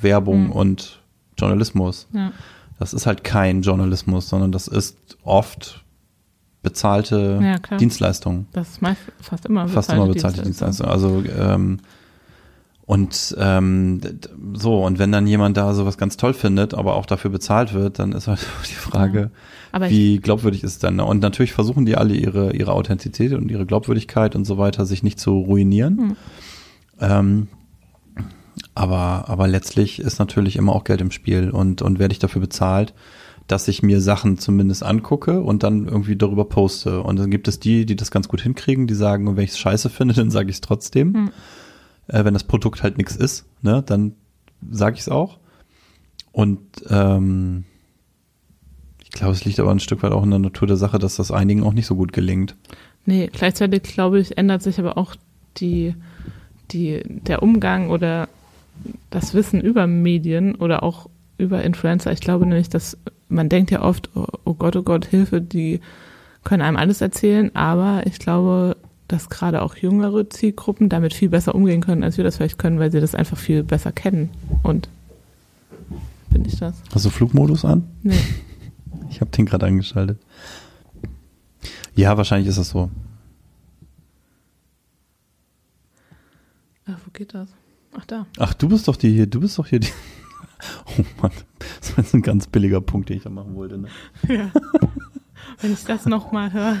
Werbung 0.00 0.44
Mhm. 0.46 0.52
und 0.52 1.00
Journalismus. 1.38 2.06
Ja. 2.12 2.32
Das 2.78 2.92
ist 2.94 3.06
halt 3.06 3.24
kein 3.24 3.62
Journalismus, 3.62 4.28
sondern 4.28 4.52
das 4.52 4.68
ist 4.68 5.16
oft 5.22 5.84
bezahlte 6.62 7.38
Ja, 7.42 7.58
klar. 7.58 7.78
Dienstleistung. 7.78 8.46
Das 8.52 8.70
ist 8.70 8.82
meist, 8.82 9.00
fast 9.20 9.46
immer 9.46 9.68
Fast 9.68 9.92
immer 9.92 10.06
bezahlte 10.06 10.42
Dienstleistung. 10.42 10.86
Also 10.86 11.22
ähm, 11.38 11.78
und 12.86 13.34
ähm, 13.38 14.00
so, 14.52 14.84
und 14.84 14.98
wenn 14.98 15.10
dann 15.10 15.26
jemand 15.26 15.56
da 15.56 15.72
sowas 15.72 15.96
ganz 15.96 16.18
toll 16.18 16.34
findet, 16.34 16.74
aber 16.74 16.96
auch 16.96 17.06
dafür 17.06 17.30
bezahlt 17.30 17.72
wird, 17.72 17.98
dann 17.98 18.12
ist 18.12 18.28
halt 18.28 18.40
die 18.68 18.74
Frage, 18.74 19.30
ich, 19.74 19.90
wie 19.90 20.18
glaubwürdig 20.18 20.62
ist 20.64 20.72
es 20.72 20.78
dann? 20.80 21.00
Und 21.00 21.20
natürlich 21.20 21.54
versuchen 21.54 21.86
die 21.86 21.96
alle 21.96 22.14
ihre, 22.14 22.54
ihre 22.54 22.72
Authentizität 22.72 23.32
und 23.32 23.50
ihre 23.50 23.64
Glaubwürdigkeit 23.64 24.36
und 24.36 24.44
so 24.44 24.58
weiter, 24.58 24.84
sich 24.84 25.02
nicht 25.02 25.18
zu 25.18 25.38
ruinieren. 25.38 25.96
Hm. 25.98 26.16
Ähm, 27.00 27.48
aber, 28.74 29.28
aber 29.28 29.46
letztlich 29.46 30.00
ist 30.00 30.18
natürlich 30.18 30.56
immer 30.56 30.74
auch 30.74 30.84
Geld 30.84 31.00
im 31.00 31.10
Spiel 31.10 31.50
und, 31.50 31.82
und 31.82 31.98
werde 31.98 32.12
ich 32.12 32.18
dafür 32.18 32.40
bezahlt, 32.40 32.92
dass 33.46 33.68
ich 33.68 33.82
mir 33.82 34.00
Sachen 34.00 34.38
zumindest 34.38 34.82
angucke 34.82 35.40
und 35.40 35.62
dann 35.62 35.86
irgendwie 35.86 36.16
darüber 36.16 36.46
poste. 36.46 37.02
Und 37.02 37.18
dann 37.18 37.30
gibt 37.30 37.46
es 37.46 37.60
die, 37.60 37.86
die 37.86 37.96
das 37.96 38.10
ganz 38.10 38.28
gut 38.28 38.40
hinkriegen, 38.40 38.86
die 38.86 38.94
sagen, 38.94 39.36
wenn 39.36 39.44
ich 39.44 39.50
es 39.50 39.58
scheiße 39.58 39.90
finde, 39.90 40.14
dann 40.14 40.30
sage 40.30 40.50
ich 40.50 40.56
es 40.56 40.60
trotzdem. 40.60 41.14
Hm. 41.14 41.30
Äh, 42.08 42.24
wenn 42.24 42.34
das 42.34 42.44
Produkt 42.44 42.82
halt 42.82 42.98
nichts 42.98 43.16
ist, 43.16 43.46
ne, 43.62 43.82
dann 43.84 44.14
sage 44.70 44.94
ich 44.94 45.02
es 45.02 45.08
auch. 45.08 45.38
Und 46.32 46.60
ähm, 46.88 47.64
ich 49.02 49.10
glaube, 49.10 49.32
es 49.32 49.44
liegt 49.44 49.60
aber 49.60 49.70
ein 49.70 49.80
Stück 49.80 50.02
weit 50.02 50.12
auch 50.12 50.24
in 50.24 50.30
der 50.30 50.40
Natur 50.40 50.66
der 50.66 50.76
Sache, 50.76 50.98
dass 50.98 51.16
das 51.16 51.30
einigen 51.30 51.62
auch 51.62 51.72
nicht 51.72 51.86
so 51.86 51.94
gut 51.94 52.12
gelingt. 52.12 52.56
nee, 53.04 53.30
gleichzeitig 53.32 53.82
glaube 53.84 54.18
ich, 54.18 54.36
ändert 54.36 54.62
sich 54.62 54.80
aber 54.80 54.98
auch 54.98 55.14
die, 55.58 55.94
die, 56.72 57.02
der 57.04 57.42
Umgang 57.42 57.90
oder 57.90 58.28
das 59.10 59.34
Wissen 59.34 59.60
über 59.60 59.86
Medien 59.86 60.54
oder 60.54 60.82
auch 60.82 61.08
über 61.38 61.62
Influencer. 61.62 62.12
Ich 62.12 62.20
glaube 62.20 62.46
nämlich, 62.46 62.68
dass 62.68 62.96
man 63.28 63.48
denkt 63.48 63.70
ja 63.70 63.82
oft, 63.82 64.10
oh, 64.14 64.26
oh 64.44 64.54
Gott, 64.54 64.76
oh 64.76 64.82
Gott, 64.82 65.06
Hilfe, 65.06 65.40
die 65.40 65.80
können 66.44 66.62
einem 66.62 66.76
alles 66.76 67.00
erzählen, 67.00 67.54
aber 67.54 68.02
ich 68.06 68.18
glaube, 68.18 68.76
dass 69.08 69.28
gerade 69.28 69.62
auch 69.62 69.76
jüngere 69.76 70.28
Zielgruppen 70.30 70.88
damit 70.88 71.14
viel 71.14 71.28
besser 71.28 71.54
umgehen 71.54 71.80
können, 71.80 72.04
als 72.04 72.16
wir 72.16 72.24
das 72.24 72.36
vielleicht 72.36 72.58
können, 72.58 72.78
weil 72.78 72.92
sie 72.92 73.00
das 73.00 73.14
einfach 73.14 73.36
viel 73.36 73.62
besser 73.62 73.92
kennen. 73.92 74.30
Und 74.62 74.88
bin 76.30 76.44
ich 76.44 76.58
das? 76.58 76.74
Hast 76.92 77.04
du 77.04 77.10
Flugmodus 77.10 77.64
an? 77.64 77.84
Nee. 78.02 78.18
Ich 79.10 79.20
habe 79.20 79.30
den 79.30 79.46
gerade 79.46 79.66
angeschaltet. 79.66 80.18
Ja, 81.94 82.16
wahrscheinlich 82.16 82.48
ist 82.48 82.58
das 82.58 82.70
so. 82.70 82.90
Ach, 86.86 86.98
wo 87.04 87.10
geht 87.12 87.32
das? 87.32 87.48
Ach, 87.98 88.04
da. 88.06 88.26
Ach, 88.38 88.54
du 88.54 88.68
bist 88.68 88.88
doch 88.88 88.96
die 88.96 89.10
hier, 89.12 89.26
du 89.26 89.40
bist 89.40 89.58
doch 89.58 89.66
hier 89.66 89.80
die. 89.80 89.88
Oh 90.98 91.02
Mann, 91.20 91.32
das 91.80 91.90
war 91.96 92.04
jetzt 92.04 92.14
ein 92.14 92.22
ganz 92.22 92.46
billiger 92.46 92.80
Punkt, 92.80 93.10
den 93.10 93.18
ich 93.18 93.22
da 93.24 93.28
machen 93.30 93.54
wollte. 93.54 93.76
Ne? 93.76 93.88
Ja. 94.28 94.50
Wenn 95.60 95.72
ich 95.74 95.84
das 95.84 96.06
nochmal 96.06 96.52
höre, 96.54 96.76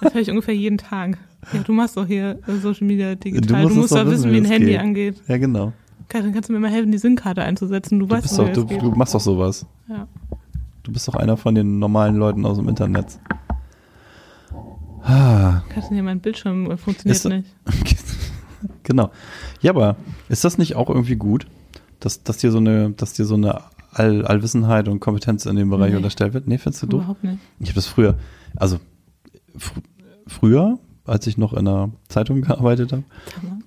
das 0.00 0.14
höre 0.14 0.22
ich 0.22 0.30
ungefähr 0.30 0.54
jeden 0.54 0.78
Tag. 0.78 1.18
Ja, 1.52 1.60
du 1.62 1.72
machst 1.72 1.96
doch 1.98 2.06
hier 2.06 2.38
äh, 2.46 2.56
Social 2.56 2.86
Media 2.86 3.14
digital. 3.14 3.62
Du 3.62 3.68
Du 3.68 3.74
musst 3.74 3.76
musst, 3.76 3.92
es 3.92 3.98
doch 4.04 4.10
wissen, 4.10 4.32
wie 4.32 4.36
ein 4.38 4.44
Handy 4.46 4.66
geht. 4.70 4.80
angeht. 4.80 5.22
Ja, 5.28 5.36
genau. 5.36 5.72
Karin, 6.08 6.32
kannst 6.32 6.48
du 6.48 6.54
mir 6.54 6.60
mal 6.60 6.70
helfen, 6.70 6.90
die 6.90 6.96
SIM-Karte 6.98 7.42
einzusetzen? 7.42 7.98
Du 7.98 8.06
Du, 8.06 8.14
weißt 8.14 8.38
doch, 8.38 8.48
du, 8.50 8.64
du 8.64 8.90
machst 8.92 9.14
doch 9.14 9.20
sowas. 9.20 9.66
Ja. 9.88 10.08
Du 10.84 10.92
bist 10.92 11.06
doch 11.06 11.14
einer 11.16 11.36
von 11.36 11.54
den 11.54 11.78
normalen 11.78 12.16
Leuten 12.16 12.46
aus 12.46 12.56
dem 12.56 12.68
Internet. 12.68 13.18
Ah, 15.04 15.62
Karin, 15.68 15.88
hier 15.94 16.02
mein 16.02 16.20
Bildschirm 16.20 16.70
äh, 16.70 16.76
funktioniert 16.76 17.16
Ist- 17.16 17.24
nicht. 17.28 17.48
Genau. 18.82 19.10
Ja, 19.60 19.70
aber 19.72 19.96
ist 20.28 20.44
das 20.44 20.58
nicht 20.58 20.76
auch 20.76 20.88
irgendwie 20.88 21.16
gut, 21.16 21.46
dass, 22.00 22.22
dass 22.22 22.38
dir 22.38 22.50
so 22.50 22.58
eine, 22.58 22.90
dass 22.90 23.12
dir 23.14 23.24
so 23.24 23.34
eine 23.34 23.62
All, 23.92 24.24
Allwissenheit 24.24 24.88
und 24.88 25.00
Kompetenz 25.00 25.44
in 25.46 25.56
dem 25.56 25.68
Bereich 25.70 25.90
Nee. 25.90 25.96
unterstellt 25.96 26.32
wird? 26.34 26.48
Nee, 26.48 26.58
findest 26.58 26.82
du 26.82 26.86
doof? 26.86 27.00
Überhaupt 27.02 27.24
nicht. 27.24 27.38
Ich 27.60 27.68
habe 27.68 27.74
das 27.74 27.86
früher, 27.86 28.18
also 28.56 28.78
fr 29.56 29.80
früher, 30.26 30.78
als 31.04 31.26
ich 31.26 31.36
noch 31.36 31.52
in 31.52 31.66
einer 31.68 31.90
Zeitung 32.08 32.42
gearbeitet 32.42 32.92
habe, 32.92 33.02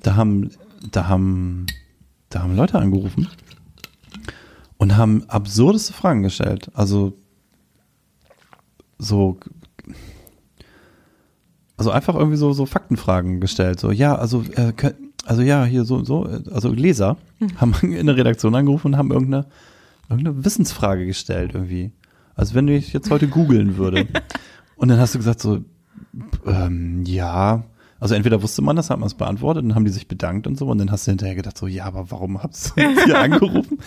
da 0.01 0.15
haben, 0.15 0.49
da 0.91 1.07
haben, 1.07 1.65
da 2.29 2.41
haben 2.41 2.55
Leute 2.55 2.79
angerufen 2.79 3.27
und 4.77 4.95
haben 4.97 5.23
absurdeste 5.27 5.93
Fragen 5.93 6.23
gestellt. 6.23 6.71
Also 6.73 7.13
so, 8.97 9.37
also 11.77 11.91
einfach 11.91 12.15
irgendwie 12.15 12.37
so, 12.37 12.53
so 12.53 12.65
Faktenfragen 12.65 13.41
gestellt. 13.41 13.79
So, 13.79 13.91
ja, 13.91 14.15
also, 14.15 14.43
äh, 14.55 14.73
also 15.25 15.41
ja, 15.41 15.65
hier 15.65 15.83
so, 15.85 16.03
so, 16.03 16.27
äh, 16.27 16.41
also 16.51 16.71
Leser 16.71 17.17
haben 17.57 17.73
in 17.81 18.05
der 18.05 18.15
Redaktion 18.17 18.55
angerufen 18.55 18.87
und 18.87 18.97
haben 18.97 19.11
irgendeine, 19.11 19.45
irgendeine 20.09 20.45
Wissensfrage 20.45 21.05
gestellt 21.05 21.51
irgendwie. 21.53 21.91
Also 22.35 22.53
wenn 22.55 22.67
ich 22.67 22.93
jetzt 22.93 23.09
heute 23.09 23.27
googeln 23.27 23.77
würde. 23.77 24.07
und 24.75 24.87
dann 24.87 24.99
hast 24.99 25.15
du 25.15 25.19
gesagt 25.19 25.41
so, 25.41 25.63
ähm, 26.45 27.03
ja, 27.05 27.63
also 27.99 28.13
entweder 28.13 28.41
wusste 28.43 28.61
man 28.61 28.75
das, 28.75 28.89
hat 28.89 28.99
man 28.99 29.07
es 29.07 29.13
beantwortet, 29.13 29.63
dann 29.63 29.73
haben 29.73 29.85
die 29.85 29.91
sich 29.91 30.07
bedankt 30.07 30.47
und 30.47 30.57
so, 30.57 30.67
und 30.67 30.77
dann 30.77 30.91
hast 30.91 31.07
du 31.07 31.11
hinterher 31.11 31.35
gedacht 31.35 31.57
so, 31.57 31.65
ja, 31.65 31.85
aber 31.85 32.11
warum 32.11 32.43
habt 32.43 32.73
ihr 32.75 32.89
hier 33.05 33.19
angerufen? 33.19 33.79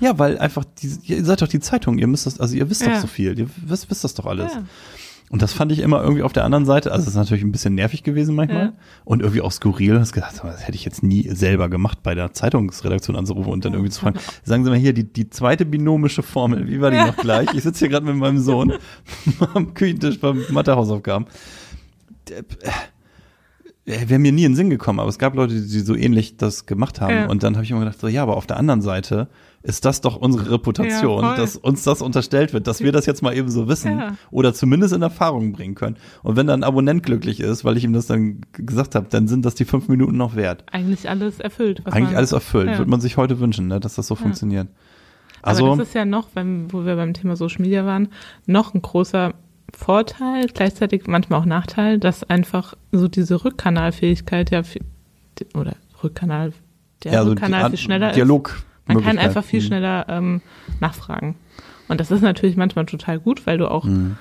Ja, 0.00 0.18
weil 0.18 0.38
einfach, 0.38 0.64
die, 0.64 0.96
ihr 1.02 1.24
seid 1.24 1.42
doch 1.42 1.48
die 1.48 1.60
Zeitung, 1.60 1.98
ihr 1.98 2.06
müsst 2.06 2.26
das, 2.26 2.38
also 2.40 2.54
ihr 2.56 2.70
wisst 2.70 2.82
doch 2.82 2.90
Ja. 2.92 3.00
so 3.00 3.06
viel, 3.08 3.38
ihr 3.38 3.48
wisst, 3.66 3.90
wisst 3.90 4.04
das 4.04 4.14
doch 4.14 4.26
alles. 4.26 4.54
Ja. 4.54 4.62
Und 5.28 5.42
das 5.42 5.52
fand 5.52 5.72
ich 5.72 5.80
immer 5.80 6.02
irgendwie 6.02 6.22
auf 6.22 6.32
der 6.32 6.44
anderen 6.44 6.64
Seite, 6.66 6.92
also 6.92 7.04
das 7.04 7.14
ist 7.14 7.16
natürlich 7.18 7.42
ein 7.42 7.50
bisschen 7.50 7.74
nervig 7.74 8.04
gewesen 8.04 8.36
manchmal 8.36 8.66
Ja. 8.66 8.72
und 9.04 9.22
irgendwie 9.22 9.40
auch 9.40 9.50
skurril. 9.50 9.98
Hast 9.98 10.12
gedacht, 10.12 10.40
das 10.42 10.62
hätte 10.68 10.76
ich 10.76 10.84
jetzt 10.84 11.02
nie 11.02 11.28
selber 11.28 11.68
gemacht, 11.68 12.02
bei 12.04 12.14
der 12.14 12.32
Zeitungsredaktion 12.32 13.16
anzurufen 13.16 13.52
und 13.52 13.64
dann 13.64 13.72
irgendwie 13.72 13.90
zu 13.90 14.00
fragen, 14.00 14.20
sagen 14.44 14.62
Sie 14.64 14.70
mal 14.70 14.78
hier, 14.78 14.92
die, 14.92 15.04
die 15.12 15.28
zweite 15.28 15.64
binomische 15.66 16.22
Formel, 16.22 16.68
wie 16.68 16.80
war 16.80 16.92
die 16.92 16.98
noch 16.98 17.16
gleich? 17.16 17.52
Ich 17.54 17.64
sitze 17.64 17.80
hier 17.80 17.88
gerade 17.88 18.06
mit 18.06 18.14
meinem 18.16 18.38
Sohn 18.38 18.74
am 19.54 19.74
Küchentisch 19.74 20.20
beim 20.20 20.44
Mathehausaufgaben. 20.50 21.26
Äh, 23.86 24.08
Wäre 24.08 24.18
mir 24.18 24.32
nie 24.32 24.44
in 24.44 24.52
den 24.52 24.56
Sinn 24.56 24.70
gekommen, 24.70 24.98
aber 25.00 25.08
es 25.08 25.18
gab 25.18 25.34
Leute, 25.34 25.54
die 25.54 25.80
so 25.80 25.94
ähnlich 25.94 26.36
das 26.36 26.66
gemacht 26.66 27.00
haben. 27.00 27.14
Ja. 27.14 27.26
Und 27.28 27.42
dann 27.42 27.54
habe 27.54 27.64
ich 27.64 27.70
immer 27.70 27.80
gedacht, 27.80 28.00
so, 28.00 28.08
ja, 28.08 28.22
aber 28.22 28.36
auf 28.36 28.46
der 28.46 28.56
anderen 28.56 28.82
Seite 28.82 29.28
ist 29.62 29.84
das 29.84 30.00
doch 30.00 30.16
unsere 30.16 30.50
Reputation, 30.52 31.22
Ja, 31.22 31.36
dass 31.36 31.56
uns 31.56 31.82
das 31.82 32.00
unterstellt 32.02 32.52
wird, 32.52 32.66
dass 32.66 32.80
wir 32.80 32.92
das 32.92 33.06
jetzt 33.06 33.22
mal 33.22 33.36
eben 33.36 33.48
so 33.48 33.66
wissen 33.68 33.98
Ja. 33.98 34.16
oder 34.30 34.54
zumindest 34.54 34.94
in 34.94 35.02
Erfahrung 35.02 35.52
bringen 35.52 35.74
können. 35.74 35.96
Und 36.22 36.36
wenn 36.36 36.46
dann 36.46 36.60
ein 36.60 36.64
Abonnent 36.64 37.02
glücklich 37.02 37.40
ist, 37.40 37.64
weil 37.64 37.76
ich 37.76 37.84
ihm 37.84 37.92
das 37.92 38.06
dann 38.06 38.42
gesagt 38.52 38.94
habe, 38.94 39.06
dann 39.08 39.26
sind 39.28 39.44
das 39.44 39.54
die 39.54 39.64
fünf 39.64 39.88
Minuten 39.88 40.16
noch 40.16 40.36
wert. 40.36 40.64
Eigentlich 40.70 41.08
alles 41.08 41.40
erfüllt. 41.40 41.82
Eigentlich 41.84 42.16
alles 42.16 42.32
erfüllt. 42.32 42.68
Ja. 42.70 42.78
Würde 42.78 42.90
man 42.90 43.00
sich 43.00 43.16
heute 43.16 43.40
wünschen, 43.40 43.66
ne, 43.68 43.80
dass 43.80 43.94
das 43.96 44.06
so 44.06 44.14
funktioniert. 44.14 44.68
Also, 45.42 45.66
Aber 45.66 45.76
das 45.76 45.88
ist 45.88 45.94
ja 45.94 46.04
noch, 46.04 46.28
wenn, 46.34 46.72
wo 46.72 46.84
wir 46.84 46.96
beim 46.96 47.14
Thema 47.14 47.36
Social 47.36 47.62
Media 47.62 47.86
waren, 47.86 48.08
noch 48.46 48.74
ein 48.74 48.82
großer 48.82 49.34
Vorteil, 49.74 50.46
gleichzeitig 50.52 51.06
manchmal 51.06 51.40
auch 51.40 51.44
Nachteil, 51.44 51.98
dass 51.98 52.24
einfach 52.24 52.74
so 52.92 53.08
diese 53.08 53.44
Rückkanalfähigkeit 53.44 54.50
ja 54.50 54.62
viel, 54.62 54.82
oder 55.54 55.76
Rückkanal, 56.02 56.52
der 57.04 57.12
ja, 57.12 57.22
so 57.24 57.30
Rückkanal 57.30 57.70
viel 57.70 57.78
schneller 57.78 58.10
ist. 58.10 58.16
Dialog 58.16 58.62
Man 58.86 59.02
kann 59.02 59.18
einfach 59.18 59.44
viel 59.44 59.60
Mhm. 59.60 59.64
schneller 59.64 60.06
ähm, 60.08 60.40
nachfragen. 60.80 61.36
Und 61.88 62.00
das 62.00 62.10
ist 62.10 62.22
natürlich 62.22 62.56
manchmal 62.56 62.86
total 62.86 63.18
gut, 63.18 63.46
weil 63.46 63.58
du 63.58 63.70
auch 63.70 63.84
Mhm. 63.84 64.16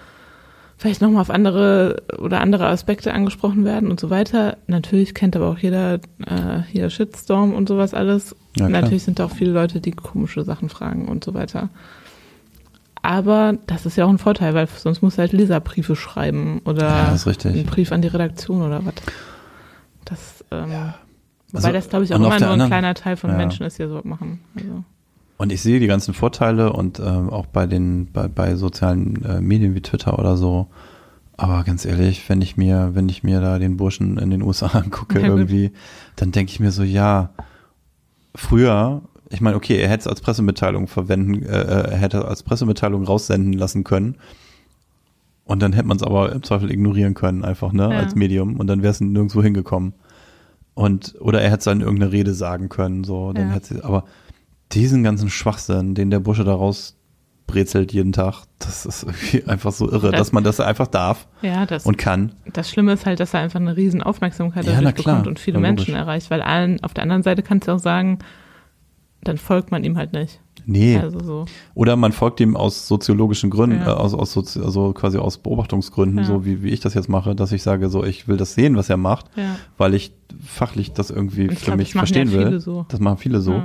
vielleicht 0.77 1.01
nochmal 1.01 1.21
auf 1.21 1.29
andere 1.29 2.03
oder 2.17 2.41
andere 2.41 2.67
Aspekte 2.67 3.13
angesprochen 3.13 3.63
werden 3.65 3.89
und 3.91 3.99
so 3.99 4.09
weiter. 4.09 4.57
Natürlich 4.67 5.13
kennt 5.13 5.35
aber 5.35 5.49
auch 5.49 5.57
jeder 5.59 5.95
äh, 6.25 6.61
hier 6.71 6.89
Shitstorm 6.89 7.53
und 7.53 7.69
sowas 7.69 7.93
alles. 7.93 8.35
Ja. 8.57 8.67
Natürlich 8.67 9.03
sind 9.03 9.19
da 9.19 9.25
auch 9.25 9.31
viele 9.31 9.51
Leute, 9.51 9.79
die 9.81 9.91
komische 9.91 10.43
Sachen 10.43 10.69
fragen 10.69 11.07
und 11.07 11.23
so 11.23 11.33
weiter. 11.33 11.69
Aber 13.05 13.57
das 13.67 13.85
ist 13.85 13.95
ja 13.97 14.05
auch 14.05 14.09
ein 14.09 14.17
Vorteil, 14.17 14.53
weil 14.53 14.67
sonst 14.67 15.01
musst 15.01 15.17
du 15.17 15.21
halt 15.21 15.31
Leserbriefe 15.31 15.95
schreiben 15.95 16.61
oder 16.65 16.83
Ja, 16.87 17.15
einen 17.45 17.65
Brief 17.65 17.91
an 17.91 18.01
die 18.01 18.07
Redaktion 18.07 18.61
oder 18.61 18.83
was. 18.85 18.93
Das, 20.05 20.43
ähm, 20.51 20.71
Ja. 20.71 20.95
wobei 21.51 21.57
Also, 21.67 21.71
das, 21.71 21.89
glaube 21.89 22.05
ich, 22.05 22.11
auch 22.13 22.17
immer 22.17 22.27
nur 22.29 22.35
ein 22.35 22.43
anderen- 22.43 22.69
kleiner 22.69 22.93
Teil 22.95 23.15
von 23.17 23.29
Ja. 23.31 23.37
Menschen 23.37 23.65
ist, 23.65 23.77
die 23.79 23.87
so 23.87 24.01
machen. 24.03 24.39
Also, 24.55 24.83
Und 25.37 25.51
ich 25.51 25.61
sehe 25.61 25.79
die 25.79 25.87
ganzen 25.87 26.13
Vorteile 26.13 26.73
und 26.73 26.99
ähm, 26.99 27.29
auch 27.29 27.45
bei 27.45 27.67
den 27.67 28.11
bei, 28.11 28.27
bei 28.27 28.55
sozialen 28.55 29.23
äh, 29.25 29.41
Medien 29.41 29.75
wie 29.75 29.81
Twitter 29.81 30.17
oder 30.17 30.37
so. 30.37 30.67
Aber 31.37 31.63
ganz 31.65 31.83
ehrlich, 31.85 32.27
wenn 32.29 32.41
ich 32.41 32.55
mir 32.55 32.91
wenn 32.93 33.09
ich 33.09 33.21
mir 33.23 33.41
da 33.41 33.59
den 33.59 33.75
Burschen 33.77 34.17
in 34.17 34.29
den 34.29 34.41
USA 34.41 34.67
angucke 34.79 35.19
irgendwie, 35.19 35.71
dann 36.15 36.31
denke 36.31 36.51
ich 36.51 36.59
mir 36.61 36.71
so, 36.71 36.83
ja, 36.83 37.31
früher, 38.33 39.01
ich 39.35 39.41
meine, 39.41 39.55
okay, 39.55 39.77
er 39.77 39.89
hätte 39.89 40.01
es 40.01 40.07
als 40.07 40.21
Pressemitteilung 40.21 40.87
verwenden, 40.87 41.43
äh, 41.43 41.47
äh, 41.61 41.91
er 41.91 41.97
hätte 41.97 42.17
es 42.19 42.25
als 42.25 42.43
Pressemitteilung 42.43 43.03
raussenden 43.05 43.53
lassen 43.53 43.83
können. 43.83 44.15
Und 45.43 45.61
dann 45.61 45.73
hätte 45.73 45.87
man 45.87 45.97
es 45.97 46.03
aber 46.03 46.31
im 46.31 46.41
Zweifel 46.41 46.71
ignorieren 46.71 47.13
können, 47.13 47.45
einfach, 47.45 47.71
ne, 47.71 47.83
Ja. 47.83 47.89
als 47.99 48.15
Medium. 48.15 48.59
Und 48.59 48.67
dann 48.67 48.81
wäre 48.81 48.91
es 48.91 48.99
nirgendwo 49.01 49.43
hingekommen. 49.43 49.93
Und, 50.73 51.15
oder 51.19 51.41
er 51.41 51.49
hätte 51.51 51.59
es 51.59 51.63
dann 51.65 51.79
in 51.79 51.85
irgendeine 51.85 52.11
Rede 52.11 52.33
sagen 52.33 52.67
können, 52.69 53.03
so, 53.03 53.31
dann 53.31 53.49
Ja. 53.49 53.53
hätte 53.53 53.75
sie, 53.75 53.83
aber 53.83 54.05
diesen 54.71 55.03
ganzen 55.03 55.29
Schwachsinn, 55.29 55.93
den 55.93 56.09
der 56.09 56.19
Bursche 56.19 56.43
da 56.43 56.53
rausbrezelt 56.55 57.93
jeden 57.93 58.11
Tag, 58.11 58.43
das 58.59 58.85
ist 58.87 59.03
irgendwie 59.03 59.43
einfach 59.47 59.71
so 59.71 59.89
irre, 59.89 60.09
Das- 60.11 60.19
dass 60.19 60.31
man 60.33 60.43
das 60.43 60.59
einfach 60.59 60.87
darf 60.87 61.27
ja, 61.43 61.65
das, 61.67 61.85
und 61.85 61.97
kann. 61.97 62.33
das 62.51 62.69
Schlimme 62.69 62.91
ist 62.93 63.05
halt, 63.05 63.19
dass 63.19 63.33
er 63.35 63.41
einfach 63.41 63.59
eine 63.59 63.77
riesen 63.77 64.01
Aufmerksamkeit 64.01 64.65
Ja, 64.65 64.73
dadurch 64.81 64.95
bekommt 64.95 65.27
und 65.27 65.39
viele 65.39 65.57
Ja, 65.57 65.61
Menschen 65.61 65.93
erreicht, 65.95 66.29
weil 66.31 66.41
allen, 66.41 66.83
auf 66.83 66.93
der 66.95 67.03
anderen 67.03 67.21
Seite 67.23 67.43
kannst 67.43 67.67
du 67.67 67.71
auch 67.73 67.79
sagen, 67.79 68.17
dann 69.25 69.37
folgt 69.37 69.71
man 69.71 69.83
ihm 69.83 69.97
halt 69.97 70.13
nicht. 70.13 70.39
Nee. 70.67 70.97
Also 70.97 71.19
so. 71.19 71.45
Oder 71.75 71.95
man 71.95 72.11
folgt 72.11 72.39
ihm 72.39 72.55
aus 72.57 72.87
soziologischen 72.87 73.49
Gründen, 73.51 73.77
Ja. 73.81 73.87
äh, 73.89 73.95
aus, 73.95 74.13
aus 74.15 74.33
Sozi 74.33 74.59
also 74.61 74.93
quasi 74.93 75.17
aus 75.19 75.37
Beobachtungsgründen, 75.37 76.19
Ja. 76.19 76.23
so 76.25 76.43
wie, 76.45 76.63
wie 76.63 76.69
ich 76.69 76.79
das 76.79 76.93
jetzt 76.95 77.07
mache, 77.09 77.35
dass 77.35 77.51
ich 77.51 77.61
sage, 77.61 77.89
so 77.89 78.03
ich 78.03 78.27
will 78.27 78.37
das 78.37 78.55
sehen, 78.55 78.75
was 78.75 78.89
er 78.89 78.97
macht, 78.97 79.25
Ja. 79.35 79.57
weil 79.77 79.93
ich 79.93 80.11
fachlich 80.43 80.93
das 80.93 81.11
irgendwie 81.11 81.47
ich 81.47 81.59
für 81.59 81.65
glaub, 81.65 81.77
mich 81.77 81.91
verstehen 81.93 82.31
will. 82.31 82.59
so. 82.59 82.85
Das 82.89 82.99
machen 82.99 83.17
viele 83.17 83.41
so. 83.41 83.63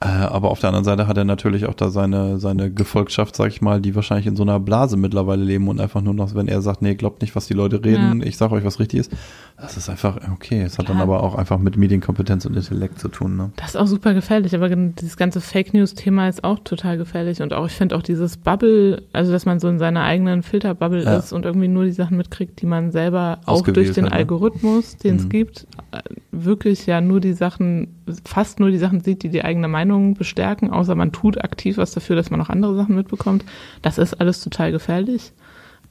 Äh, 0.00 0.06
aber 0.08 0.50
auf 0.50 0.58
der 0.60 0.68
anderen 0.68 0.84
Seite 0.84 1.06
hat 1.06 1.16
er 1.16 1.24
natürlich 1.24 1.66
auch 1.66 1.74
da 1.74 1.88
seine, 1.88 2.38
seine 2.38 2.70
Gefolgschaft, 2.70 3.36
sag 3.36 3.48
ich 3.48 3.62
mal, 3.62 3.80
die 3.80 3.94
wahrscheinlich 3.94 4.26
in 4.26 4.36
so 4.36 4.42
einer 4.42 4.58
Blase 4.60 4.96
mittlerweile 4.96 5.42
leben 5.44 5.68
und 5.68 5.80
einfach 5.80 6.02
nur 6.02 6.12
noch, 6.14 6.34
wenn 6.34 6.48
er 6.48 6.60
sagt, 6.62 6.82
nee, 6.82 6.94
glaubt 6.94 7.22
nicht, 7.22 7.34
was 7.36 7.46
die 7.46 7.54
Leute 7.54 7.82
reden, 7.84 8.20
Ja. 8.20 8.26
ich 8.26 8.36
sag 8.36 8.50
euch, 8.50 8.64
was 8.64 8.80
richtig 8.80 9.00
ist. 9.00 9.12
Das 9.56 9.76
ist 9.76 9.88
einfach, 9.88 10.18
okay, 10.32 10.62
es 10.62 10.78
hat 10.78 10.88
dann 10.88 11.00
aber 11.00 11.22
auch 11.22 11.36
einfach 11.36 11.58
mit 11.58 11.76
Medienkompetenz 11.76 12.44
und 12.44 12.56
Intellekt 12.56 12.98
zu 12.98 13.06
tun, 13.08 13.36
ne? 13.36 13.52
Das 13.56 13.68
ist 13.68 13.76
auch 13.76 13.86
super 13.86 14.12
gefährlich, 14.12 14.54
aber 14.54 14.68
dieses 14.68 15.16
ganze 15.16 15.40
Fake 15.40 15.72
News-Thema 15.72 16.28
ist 16.28 16.42
auch 16.42 16.58
total 16.64 16.98
gefährlich 16.98 17.40
und 17.40 17.52
auch, 17.52 17.66
ich 17.66 17.72
finde 17.72 17.96
auch 17.96 18.02
dieses 18.02 18.36
Bubble, 18.36 19.04
also 19.12 19.30
dass 19.30 19.46
man 19.46 19.60
so 19.60 19.68
in 19.68 19.78
seiner 19.78 20.02
eigenen 20.02 20.42
Filterbubble 20.42 21.04
Ja. 21.04 21.16
ist 21.18 21.32
und 21.32 21.44
irgendwie 21.44 21.68
nur 21.68 21.84
die 21.84 21.92
Sachen 21.92 22.16
mitkriegt, 22.16 22.60
die 22.60 22.66
man 22.66 22.90
selber 22.90 23.38
auch 23.46 23.52
Ausgewählt 23.54 23.76
durch 23.86 23.94
den 23.94 24.06
hat, 24.06 24.10
ne? 24.12 24.16
Algorithmus, 24.18 24.96
den 24.96 25.16
es 25.16 25.24
Mhm. 25.24 25.28
gibt, 25.28 25.66
äh, 25.92 26.00
wirklich 26.32 26.84
ja 26.86 27.00
nur 27.00 27.20
die 27.20 27.32
Sachen, 27.32 27.94
fast 28.24 28.58
nur 28.58 28.70
die 28.72 28.78
Sachen 28.78 29.00
sieht, 29.02 29.22
die 29.22 29.28
die 29.28 29.44
eigene 29.44 29.68
Meinung 29.68 29.83
bestärken, 30.14 30.70
außer 30.70 30.94
man 30.94 31.12
tut 31.12 31.42
aktiv 31.42 31.76
was 31.78 31.92
dafür, 31.92 32.16
dass 32.16 32.30
man 32.30 32.40
auch 32.40 32.48
andere 32.50 32.74
Sachen 32.76 32.94
mitbekommt. 32.96 33.44
Das 33.82 33.98
ist 33.98 34.14
alles 34.20 34.42
total 34.42 34.72
gefährlich. 34.72 35.32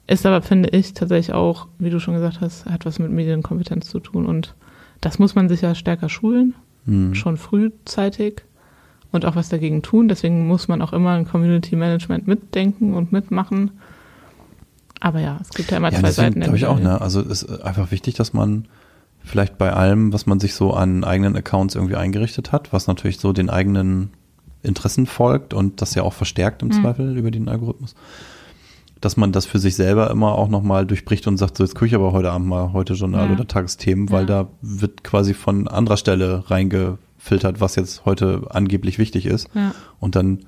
Ist 0.08 0.26
aber, 0.26 0.42
finde 0.42 0.70
ich, 0.70 0.94
tatsächlich 0.94 1.34
auch, 1.34 1.68
wie 1.80 1.90
du 1.90 2.00
schon 2.00 2.14
gesagt 2.16 2.42
hast, 2.42 2.66
hat 2.66 2.86
was 2.86 3.00
mit 3.00 3.12
Medienkompetenz 3.12 3.90
zu 3.90 4.00
tun 4.00 4.26
und 4.26 4.56
das 5.02 5.18
muss 5.20 5.36
man 5.36 5.48
sich 5.50 5.62
ja 5.62 5.76
stärker 5.76 6.10
schulen 6.10 6.56
Hm. 6.86 7.16
schon 7.16 7.38
frühzeitig 7.38 8.42
und 9.14 9.24
auch 9.26 9.38
was 9.38 9.48
dagegen 9.48 9.82
tun. 9.84 10.10
Deswegen 10.10 10.46
muss 10.48 10.68
man 10.68 10.82
auch 10.82 10.92
immer 10.92 11.12
ein 11.12 11.26
Community 11.26 11.78
Management 11.78 12.28
mitdenken 12.28 12.94
und 12.94 13.14
mitmachen. 13.14 13.72
Aber 15.00 15.20
ja, 15.22 15.38
es 15.42 15.50
gibt 15.52 15.72
ja 15.72 15.78
immer 15.78 15.92
Ja, 15.92 16.00
zwei 16.00 16.08
deswegen 16.08 16.28
Seiten. 16.28 16.42
glaube 16.42 16.58
ich 16.58 16.66
auch, 16.66 16.80
ne? 16.80 17.00
Also 17.00 17.22
es 17.22 17.44
ist 17.44 17.62
einfach 17.64 17.92
wichtig, 17.92 18.16
dass 18.16 18.34
man 18.34 18.66
vielleicht 19.24 19.58
bei 19.58 19.72
allem, 19.74 20.12
was 20.14 20.26
man 20.26 20.40
sich 20.40 20.54
so 20.56 20.74
an 20.74 21.04
eigenen 21.04 21.36
Accounts 21.36 21.76
irgendwie 21.76 21.96
eingerichtet 21.96 22.52
hat, 22.52 22.74
was 22.74 22.88
natürlich 22.88 23.20
so 23.20 23.34
den 23.34 23.50
eigenen 23.50 24.12
Interessen 24.62 25.06
folgt 25.06 25.54
und 25.54 25.82
das 25.82 25.96
ja 25.96 26.04
auch 26.04 26.14
verstärkt 26.14 26.62
im 26.62 26.70
Mhm. 26.70 26.74
Zweifel 26.82 27.18
über 27.18 27.32
den 27.32 27.50
Algorithmus, 27.50 27.96
dass 29.02 29.18
man 29.18 29.32
das 29.34 29.46
für 29.46 29.60
sich 29.60 29.76
selber 29.76 30.10
immer 30.12 30.34
auch 30.36 30.48
nochmal 30.48 30.86
durchbricht 30.86 31.28
und 31.28 31.38
sagt, 31.38 31.58
so 31.58 31.64
jetzt 31.64 31.74
gucke 31.76 31.88
ich 31.88 31.96
aber 31.96 32.12
heute 32.14 32.32
Abend 32.32 32.48
mal 32.48 32.72
heute 32.74 32.94
Journal 32.94 33.28
Ja. 33.28 33.34
oder 33.34 33.48
Tagesthemen, 33.48 34.10
weil 34.12 34.22
Ja. 34.22 34.44
da 34.44 34.48
wird 34.62 35.04
quasi 35.04 35.34
von 35.34 35.68
anderer 35.68 35.98
Stelle 35.98 36.44
reingefiltert, 36.50 37.60
was 37.62 37.76
jetzt 37.76 38.06
heute 38.06 38.44
angeblich 38.50 39.00
wichtig 39.00 39.26
ist. 39.26 39.50
Ja. 39.54 39.74
Und 40.00 40.16
dann 40.16 40.40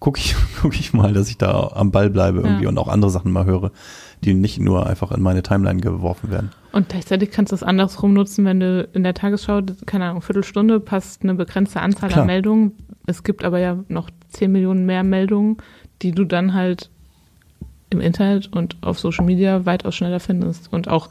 gucke 0.00 0.18
ich, 0.20 0.34
guck 0.60 0.78
ich 0.78 0.92
mal, 0.92 1.14
dass 1.14 1.30
ich 1.30 1.38
da 1.38 1.68
am 1.74 1.90
Ball 1.90 2.10
bleibe 2.10 2.40
irgendwie 2.40 2.66
und 2.66 2.76
auch 2.76 2.88
andere 2.88 3.10
Sachen 3.10 3.32
mal 3.32 3.46
höre, 3.46 3.70
die 4.24 4.34
nicht 4.34 4.58
nur 4.60 4.86
einfach 4.86 5.12
in 5.12 5.22
meine 5.22 5.42
Timeline 5.42 5.80
geworfen 5.80 6.30
werden. 6.30 6.50
Und 6.72 6.88
gleichzeitig 6.88 7.30
kannst 7.30 7.52
du 7.52 7.56
es 7.56 7.62
andersrum 7.62 8.14
nutzen, 8.14 8.44
wenn 8.44 8.60
du 8.60 8.88
in 8.92 9.02
der 9.04 9.14
Tagesschau, 9.14 9.60
keine 9.86 10.06
Ahnung, 10.06 10.22
Viertelstunde 10.22 10.80
passt 10.80 11.22
eine 11.22 11.34
begrenzte 11.34 11.80
Anzahl 11.80 12.08
Klar. 12.08 12.22
an 12.22 12.26
Meldungen. 12.26 12.72
Es 13.06 13.22
gibt 13.22 13.44
aber 13.44 13.58
ja 13.58 13.78
noch 13.88 14.10
10 14.30 14.50
Millionen 14.50 14.86
mehr 14.86 15.04
Meldungen, 15.04 15.58
die 16.02 16.12
du 16.12 16.24
dann 16.24 16.54
halt 16.54 16.90
im 17.90 18.00
Internet 18.00 18.50
und 18.52 18.76
auf 18.80 18.98
Social 18.98 19.24
Media 19.24 19.66
weitaus 19.66 19.94
schneller 19.94 20.18
findest 20.20 20.72
und 20.72 20.88
auch 20.88 21.10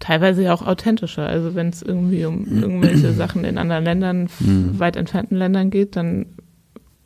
teilweise 0.00 0.42
ja 0.42 0.54
auch 0.54 0.66
authentischer. 0.66 1.26
Also 1.26 1.54
wenn 1.54 1.68
es 1.68 1.82
irgendwie 1.82 2.24
um 2.24 2.44
irgendwelche 2.46 3.12
Sachen 3.12 3.44
in 3.44 3.58
anderen 3.58 3.84
Ländern, 3.84 4.28
Mhm. 4.40 4.78
weit 4.80 4.96
entfernten 4.96 5.36
Ländern 5.36 5.70
geht, 5.70 5.96
dann 5.96 6.26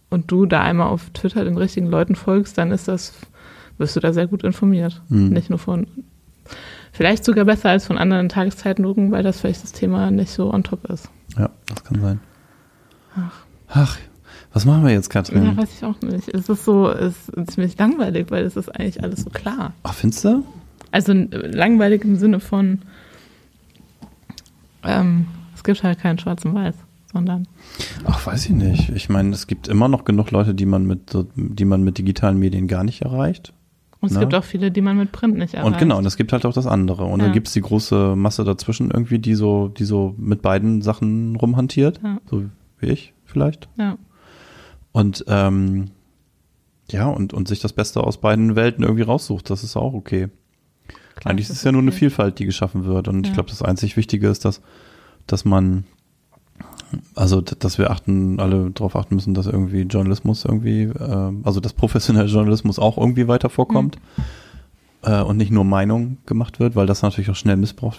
und 0.08 0.30
du 0.30 0.44
da 0.46 0.60
einmal 0.60 0.88
auf 0.88 1.08
Twitter 1.10 1.44
den 1.44 1.56
richtigen 1.56 1.86
Leuten 1.86 2.14
folgst, 2.14 2.58
dann 2.58 2.70
ist 2.70 2.86
das, 2.88 3.14
wirst 3.78 3.96
du 3.96 4.00
da 4.00 4.12
sehr 4.12 4.26
gut 4.26 4.44
informiert. 4.44 5.02
Mhm. 5.08 5.30
Nicht 5.30 5.50
nur 5.50 5.58
von, 5.58 5.86
vielleicht 6.92 7.24
sogar 7.24 7.44
besser 7.44 7.70
als 7.70 7.86
von 7.86 7.98
anderen 7.98 8.28
Tageszeitungen, 8.28 9.10
weil 9.10 9.22
das 9.22 9.40
vielleicht 9.40 9.62
das 9.62 9.72
Thema 9.72 10.10
nicht 10.10 10.30
so 10.30 10.52
on 10.52 10.62
top 10.62 10.84
ist. 10.90 11.08
Ja, 11.36 11.50
das 11.66 11.84
kann 11.84 12.00
sein. 12.00 12.20
Ach. 13.16 13.44
Ach, 13.74 13.98
was 14.52 14.66
machen 14.66 14.84
wir 14.84 14.92
jetzt, 14.92 15.08
Katrin? 15.08 15.44
Ja, 15.44 15.56
weiß 15.56 15.70
ich 15.76 15.84
auch 15.84 16.00
nicht. 16.02 16.28
Es 16.28 16.48
ist 16.48 16.64
so, 16.64 16.90
es 16.90 17.28
ist 17.30 17.52
ziemlich 17.52 17.78
langweilig, 17.78 18.26
weil 18.30 18.44
es 18.44 18.56
ist 18.56 18.68
eigentlich 18.68 19.02
alles 19.02 19.22
so 19.22 19.30
klar. 19.30 19.72
Ach, 19.82 19.94
findest 19.94 20.24
du? 20.24 20.44
Also 20.90 21.14
langweilig 21.14 22.04
im 22.04 22.16
Sinne 22.16 22.38
von, 22.38 22.82
ähm, 24.84 25.26
es 25.54 25.64
gibt 25.64 25.82
halt 25.82 26.00
kein 26.00 26.18
Schwarz 26.18 26.44
und 26.44 26.54
Weiß, 26.54 26.74
sondern 27.12 27.48
Ach, 28.04 28.26
weiß 28.26 28.46
ich 28.46 28.52
nicht. 28.52 28.90
Ich 28.90 29.08
meine, 29.08 29.30
es 29.30 29.46
gibt 29.46 29.68
immer 29.68 29.88
noch 29.88 30.04
genug 30.04 30.30
Leute, 30.30 30.54
die 30.54 30.66
man 30.66 30.86
mit, 30.86 31.16
die 31.34 31.64
man 31.64 31.82
mit 31.82 31.96
digitalen 31.96 32.38
Medien 32.38 32.68
gar 32.68 32.84
nicht 32.84 33.02
erreicht. 33.02 33.54
Und 34.02 34.08
es 34.10 34.14
Ne? 34.14 34.20
gibt 34.20 34.34
auch 34.34 34.44
viele, 34.44 34.70
die 34.70 34.82
man 34.82 34.98
mit 34.98 35.12
Print 35.12 35.38
nicht 35.38 35.54
erreicht. 35.54 35.72
Und 35.72 35.78
genau, 35.78 35.96
und 35.96 36.04
es 36.04 36.16
gibt 36.18 36.32
halt 36.34 36.44
auch 36.44 36.52
das 36.52 36.66
andere. 36.66 37.04
Und 37.04 37.20
Ja. 37.20 37.26
dann 37.26 37.32
gibt 37.32 37.46
es 37.48 37.54
die 37.54 37.62
große 37.62 38.14
Masse 38.16 38.44
dazwischen 38.44 38.90
irgendwie, 38.90 39.18
die 39.18 39.34
so, 39.34 39.68
die 39.68 39.84
so 39.84 40.14
mit 40.18 40.42
beiden 40.42 40.82
Sachen 40.82 41.36
rumhantiert. 41.36 42.00
Ja. 42.02 42.18
So 42.28 42.44
wie 42.78 42.86
ich 42.86 43.14
vielleicht. 43.24 43.68
Ja, 43.78 43.96
Und 44.92 45.24
ähm, 45.28 45.86
ja, 46.90 47.06
und, 47.06 47.32
und 47.32 47.48
sich 47.48 47.60
das 47.60 47.72
Beste 47.72 48.02
aus 48.04 48.20
beiden 48.20 48.54
Welten 48.56 48.82
irgendwie 48.84 49.04
raussucht. 49.04 49.48
Das 49.48 49.64
ist 49.64 49.76
auch 49.76 49.94
okay. 49.94 50.28
klar, 51.14 51.30
Eigentlich 51.32 51.48
ist 51.48 51.56
es 51.56 51.62
ja 51.64 51.72
nur 51.72 51.80
eine 51.80 51.90
okay. 51.90 51.98
Vielfalt, 52.00 52.38
die 52.38 52.44
geschaffen 52.44 52.84
wird. 52.84 53.08
Und 53.08 53.20
ich 53.22 53.28
Ja. 53.28 53.34
glaube, 53.34 53.48
das 53.50 53.62
einzig 53.62 53.96
Wichtige 53.96 54.28
ist, 54.28 54.44
dass, 54.44 54.60
dass 55.26 55.44
man, 55.46 55.84
also 57.14 57.40
dass 57.40 57.78
wir 57.78 57.90
achten, 57.90 58.40
alle 58.40 58.70
darauf 58.70 58.96
achten 58.96 59.14
müssen, 59.14 59.34
dass 59.34 59.46
irgendwie 59.46 59.82
Journalismus 59.82 60.44
irgendwie, 60.44 60.82
äh, 60.82 61.32
also 61.42 61.60
dass 61.60 61.72
professioneller 61.72 62.26
Journalismus 62.26 62.78
auch 62.78 62.98
irgendwie 62.98 63.28
weiter 63.28 63.50
vorkommt. 63.50 63.98
Äh, 65.02 65.22
und 65.22 65.36
nicht 65.36 65.50
nur 65.50 65.64
Meinung 65.64 66.18
gemacht 66.26 66.60
wird, 66.60 66.76
weil 66.76 66.86
das 66.86 67.02
natürlich 67.02 67.30
auch 67.30 67.36
schnell 67.36 67.56
Missbrauch 67.56 67.96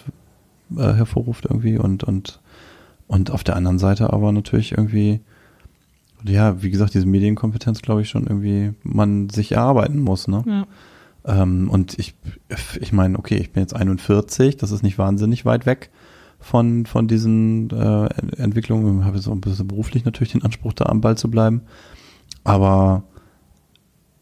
äh, 0.76 0.94
hervorruft 0.94 1.44
irgendwie 1.44 1.78
und 1.78 2.04
und 2.04 2.40
und 3.06 3.30
auf 3.30 3.44
der 3.44 3.56
anderen 3.56 3.78
Seite 3.78 4.12
aber 4.12 4.32
natürlich 4.32 4.72
irgendwie 4.72 5.20
ja, 6.26 6.62
wie 6.62 6.70
gesagt, 6.70 6.94
diese 6.94 7.06
Medienkompetenz, 7.06 7.82
glaube 7.82 8.00
ich, 8.00 8.08
schon 8.08 8.26
irgendwie 8.26 8.72
man 8.82 9.28
sich 9.28 9.52
erarbeiten 9.52 10.00
muss, 10.00 10.26
ne? 10.26 10.42
Ja, 10.46 10.66
Ähm, 11.26 11.70
und 11.70 11.98
ich, 11.98 12.14
ich 12.80 12.92
meine, 12.92 13.18
okay, 13.18 13.36
ich 13.36 13.52
bin 13.52 13.62
jetzt 13.62 13.74
41, 13.74 14.56
das 14.56 14.70
ist 14.70 14.82
nicht 14.82 14.98
wahnsinnig 14.98 15.44
weit 15.44 15.66
weg 15.66 15.90
von, 16.44 16.84
von 16.86 17.08
diesen 17.08 17.70
äh, 17.70 17.74
Ent- 18.06 18.38
Entwicklungen. 18.38 19.00
Ich 19.00 19.04
habe 19.06 19.16
jetzt 19.16 19.26
auch 19.28 19.32
ein 19.32 19.40
bisschen 19.40 19.66
beruflich 19.66 20.04
natürlich 20.04 20.32
den 20.32 20.44
Anspruch, 20.44 20.72
da 20.74 20.86
am 20.86 21.00
Ball 21.00 21.16
zu 21.16 21.30
bleiben. 21.30 21.62
Aber 22.44 23.02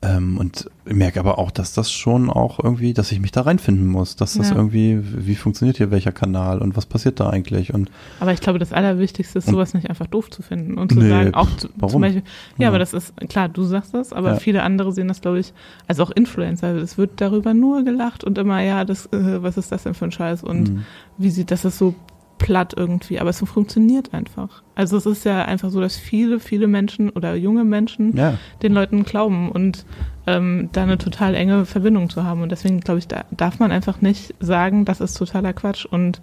ähm, 0.04 0.36
und 0.36 0.68
ich 0.84 0.94
merke 0.96 1.20
aber 1.20 1.38
auch, 1.38 1.52
dass 1.52 1.74
das 1.74 1.92
schon 1.92 2.28
auch 2.28 2.58
irgendwie, 2.58 2.92
dass 2.92 3.12
ich 3.12 3.20
mich 3.20 3.30
da 3.30 3.42
reinfinden 3.42 3.86
muss, 3.86 4.16
dass 4.16 4.34
das 4.34 4.50
Ja. 4.50 4.56
irgendwie, 4.56 4.98
wie 5.00 5.36
funktioniert 5.36 5.76
hier 5.76 5.92
welcher 5.92 6.10
Kanal 6.10 6.58
und 6.58 6.76
was 6.76 6.86
passiert 6.86 7.20
da 7.20 7.30
eigentlich? 7.30 7.72
Und 7.72 7.88
aber 8.18 8.32
ich 8.32 8.40
glaube, 8.40 8.58
das 8.58 8.72
Allerwichtigste 8.72 9.38
ist, 9.38 9.46
sowas 9.46 9.74
nicht 9.74 9.88
einfach 9.90 10.08
doof 10.08 10.28
zu 10.28 10.42
finden 10.42 10.76
und 10.76 10.90
zu 10.92 10.98
Nee, 10.98 11.08
sagen, 11.08 11.34
auch 11.34 11.48
zu, 11.56 11.68
warum? 11.76 11.92
zum 11.92 12.00
Beispiel, 12.00 12.22
ja, 12.58 12.62
Ja. 12.64 12.68
aber 12.70 12.80
das 12.80 12.94
ist, 12.94 13.14
klar, 13.28 13.48
du 13.48 13.62
sagst 13.62 13.94
das, 13.94 14.12
aber 14.12 14.30
Ja. 14.32 14.36
viele 14.40 14.64
andere 14.64 14.92
sehen 14.92 15.06
das, 15.06 15.20
glaube 15.20 15.38
ich, 15.38 15.52
also 15.86 16.02
auch 16.02 16.10
Influencer, 16.10 16.74
es 16.74 16.98
wird 16.98 17.20
darüber 17.20 17.54
nur 17.54 17.84
gelacht 17.84 18.24
und 18.24 18.38
immer, 18.38 18.60
ja, 18.60 18.84
das, 18.84 19.06
äh, 19.12 19.40
was 19.42 19.56
ist 19.56 19.70
das 19.70 19.84
denn 19.84 19.94
für 19.94 20.06
ein 20.06 20.12
Scheiß 20.12 20.42
und 20.42 20.68
Mhm. 20.74 20.82
wie 21.16 21.30
sieht 21.30 21.52
das 21.52 21.64
ist 21.64 21.78
so 21.78 21.94
platt 22.43 22.74
irgendwie, 22.76 23.20
aber 23.20 23.30
es 23.30 23.38
funktioniert 23.38 24.12
einfach. 24.12 24.62
Also 24.74 24.97
es 24.97 25.07
ist 25.07 25.24
ja 25.24 25.45
einfach 25.45 25.70
so, 25.70 25.80
dass 25.80 25.97
viele, 25.97 26.40
viele 26.40 26.66
Menschen 26.66 27.11
oder 27.11 27.34
junge 27.36 27.64
Menschen 27.64 28.16
ja, 28.16 28.38
den 28.62 28.72
Leuten 28.72 29.05
glauben 29.05 29.51
und 29.51 29.86
ähm, 30.26 30.68
da 30.72 30.82
eine 30.82 30.99
total 30.99 31.34
enge 31.34 31.64
Verbindung 31.66 32.11
zu 32.11 32.24
haben. 32.24 32.43
Und 32.43 32.51
deswegen 32.51 32.80
glaube 32.80 32.99
ich, 32.99 33.07
da 33.07 33.24
darf 33.30 33.61
man 33.61 33.70
einfach 33.70 34.01
nicht 34.01 34.34
sagen, 34.40 34.84
das 34.84 35.01
ist 35.01 35.14
totaler 35.14 35.53
Quatsch 35.53 35.86
und 35.86 36.20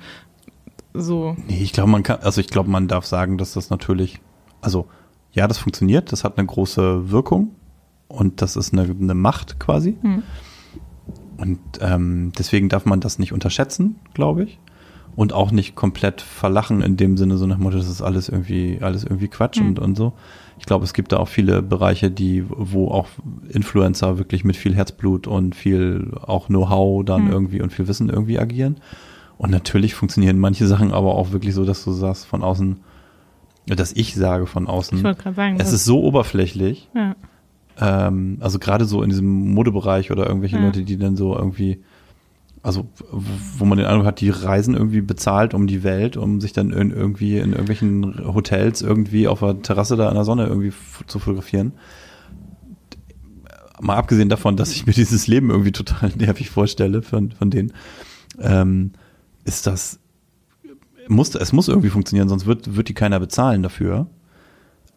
so. 0.94 1.38
Nee, 1.48 1.62
ich 1.62 1.72
glaube, 1.72 1.90
man 1.90 2.04
kann, 2.04 2.20
also 2.22 2.42
ich 2.42 2.48
glaube, 2.48 2.70
man 2.70 2.88
darf 2.88 3.06
sagen, 3.06 3.38
dass 3.38 3.54
das 3.54 3.70
natürlich, 3.70 4.20
also 4.60 4.88
ja, 5.32 5.48
das 5.48 5.58
funktioniert, 5.58 6.12
das 6.12 6.24
hat 6.24 6.38
eine 6.38 6.48
große 6.48 7.12
Wirkung 7.12 7.56
und 8.10 8.42
das 8.42 8.58
ist 8.58 8.74
eine, 8.74 8.84
eine 8.84 9.14
Macht 9.14 9.60
quasi. 9.60 9.98
Hm. 10.02 10.24
Und 11.38 11.60
ähm, 11.80 12.34
deswegen 12.38 12.68
darf 12.68 12.86
man 12.86 13.00
das 13.00 13.20
nicht 13.20 13.32
unterschätzen, 13.32 13.96
glaube 14.14 14.44
ich. 14.44 14.60
Und 15.20 15.34
auch 15.34 15.52
nicht 15.52 15.76
komplett 15.76 16.22
verlachen 16.22 16.82
in 16.82 16.96
dem 16.96 17.18
Sinne, 17.18 17.36
so 17.38 17.46
nach 17.46 17.58
Motto, 17.58 17.76
das 17.78 17.90
ist 17.90 18.02
alles 18.02 18.30
irgendwie, 18.30 18.78
alles 18.80 19.04
irgendwie 19.04 19.28
Quatsch 19.28 19.60
Mhm. 19.60 19.68
und, 19.68 19.80
und 19.80 19.96
so. 19.98 20.14
Ich 20.60 20.66
glaube, 20.66 20.86
es 20.86 20.94
gibt 20.94 21.12
da 21.12 21.18
auch 21.18 21.28
viele 21.28 21.62
Bereiche, 21.62 22.10
die, 22.10 22.46
wo 22.48 22.88
auch 22.90 23.08
Influencer 23.50 24.18
wirklich 24.18 24.46
mit 24.46 24.56
viel 24.56 24.74
Herzblut 24.76 25.28
und 25.28 25.56
viel 25.56 26.14
auch 26.22 26.48
Know-how 26.48 27.04
dann 27.04 27.26
Mhm. 27.26 27.32
irgendwie 27.32 27.62
und 27.62 27.74
viel 27.74 27.88
Wissen 27.90 28.08
irgendwie 28.10 28.40
agieren. 28.40 28.78
Und 29.38 29.52
natürlich 29.52 29.94
funktionieren 29.94 30.40
manche 30.40 30.68
Sachen 30.68 30.94
aber 30.94 31.16
auch 31.16 31.32
wirklich 31.34 31.54
so, 31.54 31.66
dass 31.66 31.84
du 31.84 31.92
sagst 31.92 32.26
von 32.26 32.42
außen, 32.42 32.78
dass 33.68 33.92
ich 33.92 34.16
sage 34.16 34.46
von 34.48 34.68
außen, 34.68 35.00
sagen, 35.36 35.58
es 35.60 35.74
ist 35.74 35.84
so 35.84 36.02
oberflächlich, 36.02 36.88
ja. 36.96 37.16
ähm, 37.80 38.38
also 38.40 38.58
gerade 38.58 38.86
so 38.86 39.04
in 39.04 39.10
diesem 39.10 39.54
Modebereich 39.54 40.12
oder 40.12 40.28
irgendwelche 40.28 40.56
Ja. 40.58 40.64
Leute, 40.64 40.84
die 40.84 40.98
dann 40.98 41.18
so 41.18 41.36
irgendwie, 41.36 41.80
also 42.62 42.90
wo 43.58 43.66
man 43.66 43.78
den 43.78 43.88
Eindruck 43.88 44.06
hat, 44.06 44.20
die 44.20 44.30
reisen 44.30 44.74
irgendwie 44.76 45.02
bezahlt 45.02 45.54
um 45.54 45.68
die 45.68 45.84
Welt, 45.84 46.18
um 46.18 46.42
sich 46.42 46.52
dann 46.54 46.72
in, 46.72 46.92
irgendwie 46.92 47.38
in 47.38 47.52
irgendwelchen 47.52 48.34
Hotels 48.34 48.82
irgendwie 48.82 49.28
auf 49.28 49.40
der 49.40 49.62
Terrasse 49.62 49.96
da 49.96 50.10
in 50.10 50.16
der 50.16 50.26
Sonne 50.26 50.48
irgendwie 50.48 50.74
zu 51.08 51.20
fotografieren. 51.20 51.74
Mal 53.80 53.96
abgesehen 53.96 54.28
davon, 54.28 54.58
dass 54.58 54.74
ich 54.74 54.86
mir 54.86 54.92
dieses 54.94 55.28
Leben 55.28 55.50
irgendwie 55.50 55.72
total 55.72 56.10
nervig 56.18 56.50
vorstelle 56.50 57.02
von, 57.02 57.32
von 57.32 57.50
denen, 57.50 57.72
ähm, 58.40 58.92
ist 59.46 59.66
das, 59.68 60.00
muss, 61.08 61.34
es 61.36 61.54
muss 61.54 61.70
irgendwie 61.70 61.90
funktionieren, 61.90 62.28
sonst 62.28 62.46
wird, 62.46 62.76
wird 62.76 62.90
die 62.90 62.94
keiner 62.94 63.20
bezahlen 63.20 63.64
dafür. 63.64 64.08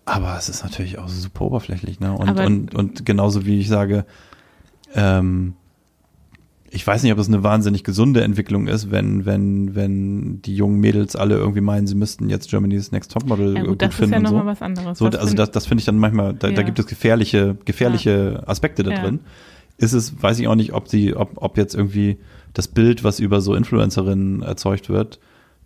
Aber 0.04 0.36
es 0.36 0.48
ist 0.48 0.64
natürlich 0.64 0.98
auch 0.98 1.08
super 1.08 1.42
oberflächlich, 1.42 2.00
ne? 2.00 2.12
Und, 2.12 2.28
Aber- 2.28 2.44
und, 2.44 2.74
und 2.74 3.06
genauso 3.06 3.46
wie 3.46 3.60
ich 3.60 3.68
sage, 3.68 4.04
ähm, 4.94 5.54
ich 6.74 6.86
weiß 6.86 7.02
nicht, 7.02 7.12
ob 7.12 7.18
das 7.18 7.28
eine 7.28 7.42
wahnsinnig 7.42 7.84
gesunde 7.84 8.22
Entwicklung 8.22 8.66
ist, 8.66 8.90
wenn, 8.90 9.26
wenn, 9.26 9.74
wenn 9.74 10.40
die 10.42 10.56
jungen 10.56 10.80
Mädels 10.80 11.16
alle 11.16 11.36
irgendwie 11.36 11.60
meinen, 11.60 11.86
sie 11.86 11.94
müssten 11.94 12.30
jetzt 12.30 12.48
Germany's 12.50 12.92
Next 12.92 13.12
Topmodel 13.12 13.54
ja 13.54 13.58
äh, 13.58 13.60
gut, 13.60 13.68
gut 13.68 13.82
das 13.82 13.90
ist 13.90 13.96
finden 13.96 14.12
ja 14.12 14.18
und 14.20 14.26
so. 14.28 14.36
nochmal 14.36 14.52
was 14.54 14.62
anderes. 14.62 14.98
So, 14.98 15.04
Was 15.04 15.16
also 15.16 15.34
das, 15.34 15.50
das 15.50 15.66
finde 15.66 15.80
ich 15.80 15.84
dann 15.84 15.98
manchmal, 15.98 16.32
da, 16.32 16.48
da 16.48 16.54
Ja. 16.54 16.62
gibt 16.62 16.78
es 16.78 16.86
gefährliche, 16.86 17.56
gefährliche 17.66 18.42
Aspekte 18.46 18.82
da 18.82 18.92
Ja. 18.92 19.02
drin. 19.02 19.20
Ist 19.76 19.92
es, 19.92 20.22
weiß 20.22 20.38
ich 20.38 20.48
auch 20.48 20.54
nicht, 20.54 20.72
ob 20.72 20.88
sie, 20.88 21.14
ob, 21.14 21.32
ob 21.36 21.56
jetzt 21.58 21.74
irgendwie 21.74 22.18
das 22.54 22.68
Bild, 22.68 23.04
was 23.04 23.20
über 23.20 23.40
so 23.42 23.54
Influencerinnen 23.54 24.42
erzeugt 24.42 24.88
wird, 24.88 25.18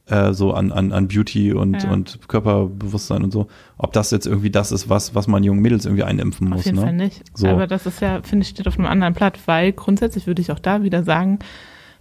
äh, 0.09 0.33
so 0.33 0.53
an, 0.53 0.73
an, 0.73 0.93
an 0.93 1.09
Beauty 1.09 1.53
und, 1.53 1.83
Ja. 1.83 1.91
und 1.91 2.21
Körperbewusstsein 2.29 3.25
und 3.25 3.33
so, 3.33 3.49
ob 3.77 3.93
das 3.93 4.11
jetzt 4.11 4.27
irgendwie 4.27 4.51
das 4.51 4.73
ist, 4.73 4.89
was, 4.89 5.15
was 5.15 5.27
man 5.27 5.43
jungen 5.43 5.61
Mädels 5.61 5.85
irgendwie 5.85 6.05
einimpfen 6.05 6.49
muss. 6.49 6.61
Auf 6.61 6.65
jeden 6.67 6.77
ne? 6.77 6.83
Fall 6.83 6.93
nicht. 6.93 7.25
So. 7.35 7.49
Aber 7.49 7.67
das 7.67 7.87
ist 7.87 8.01
ja, 8.01 8.23
finde 8.23 8.45
ich, 8.45 8.51
steht 8.51 8.69
auf 8.69 8.79
einem 8.79 8.89
anderen 8.89 9.15
Blatt, 9.15 9.39
weil 9.47 9.73
grundsätzlich 9.73 10.27
würde 10.27 10.43
ich 10.43 10.53
auch 10.53 10.59
da 10.59 10.83
wieder 10.83 11.03
sagen, 11.03 11.41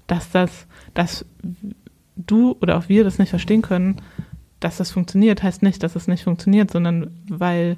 dass 0.07 0.29
das, 0.31 0.67
dass 0.93 1.25
du 2.15 2.55
oder 2.61 2.77
auch 2.77 2.89
wir 2.89 3.03
das 3.03 3.17
nicht 3.17 3.29
verstehen 3.29 3.61
können, 3.61 3.97
dass 4.59 4.77
das 4.77 4.91
funktioniert, 4.91 5.43
heißt 5.43 5.63
nicht, 5.63 5.83
dass 5.83 5.95
es 5.95 6.07
nicht 6.07 6.23
funktioniert, 6.23 6.71
sondern 6.71 7.11
weil 7.29 7.77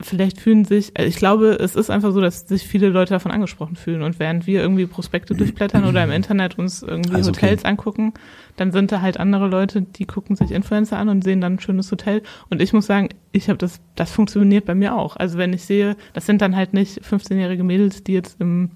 vielleicht 0.00 0.40
fühlen 0.40 0.64
sich, 0.64 0.92
also 0.96 1.08
ich 1.08 1.16
glaube, 1.16 1.58
es 1.60 1.74
ist 1.74 1.90
einfach 1.90 2.12
so, 2.12 2.20
dass 2.20 2.46
sich 2.46 2.66
viele 2.66 2.88
Leute 2.88 3.14
davon 3.14 3.30
angesprochen 3.30 3.76
fühlen. 3.76 4.02
Und 4.02 4.18
während 4.18 4.46
wir 4.46 4.60
irgendwie 4.60 4.86
Prospekte 4.86 5.34
durchblättern 5.36 5.84
oder 5.84 6.04
im 6.04 6.10
Internet 6.10 6.58
uns 6.58 6.82
irgendwie 6.82 7.14
Also 7.14 7.30
okay. 7.30 7.46
Hotels 7.46 7.64
angucken, 7.64 8.12
dann 8.56 8.72
sind 8.72 8.92
da 8.92 9.00
halt 9.00 9.18
andere 9.18 9.48
Leute, 9.48 9.82
die 9.82 10.06
gucken 10.06 10.36
sich 10.36 10.50
Influencer 10.50 10.98
an 10.98 11.08
und 11.08 11.24
sehen 11.24 11.40
dann 11.40 11.54
ein 11.54 11.60
schönes 11.60 11.90
Hotel. 11.90 12.22
Und 12.50 12.60
ich 12.60 12.72
muss 12.72 12.86
sagen, 12.86 13.08
ich 13.32 13.48
habe 13.48 13.58
das, 13.58 13.80
das 13.94 14.10
funktioniert 14.12 14.64
bei 14.66 14.74
mir 14.74 14.96
auch. 14.96 15.16
Also 15.16 15.38
wenn 15.38 15.52
ich 15.52 15.64
sehe, 15.64 15.96
das 16.12 16.26
sind 16.26 16.42
dann 16.42 16.56
halt 16.56 16.74
nicht 16.74 17.00
15-jährige 17.02 17.64
Mädels, 17.64 18.02
die 18.04 18.12
jetzt 18.12 18.40
im 18.40 18.70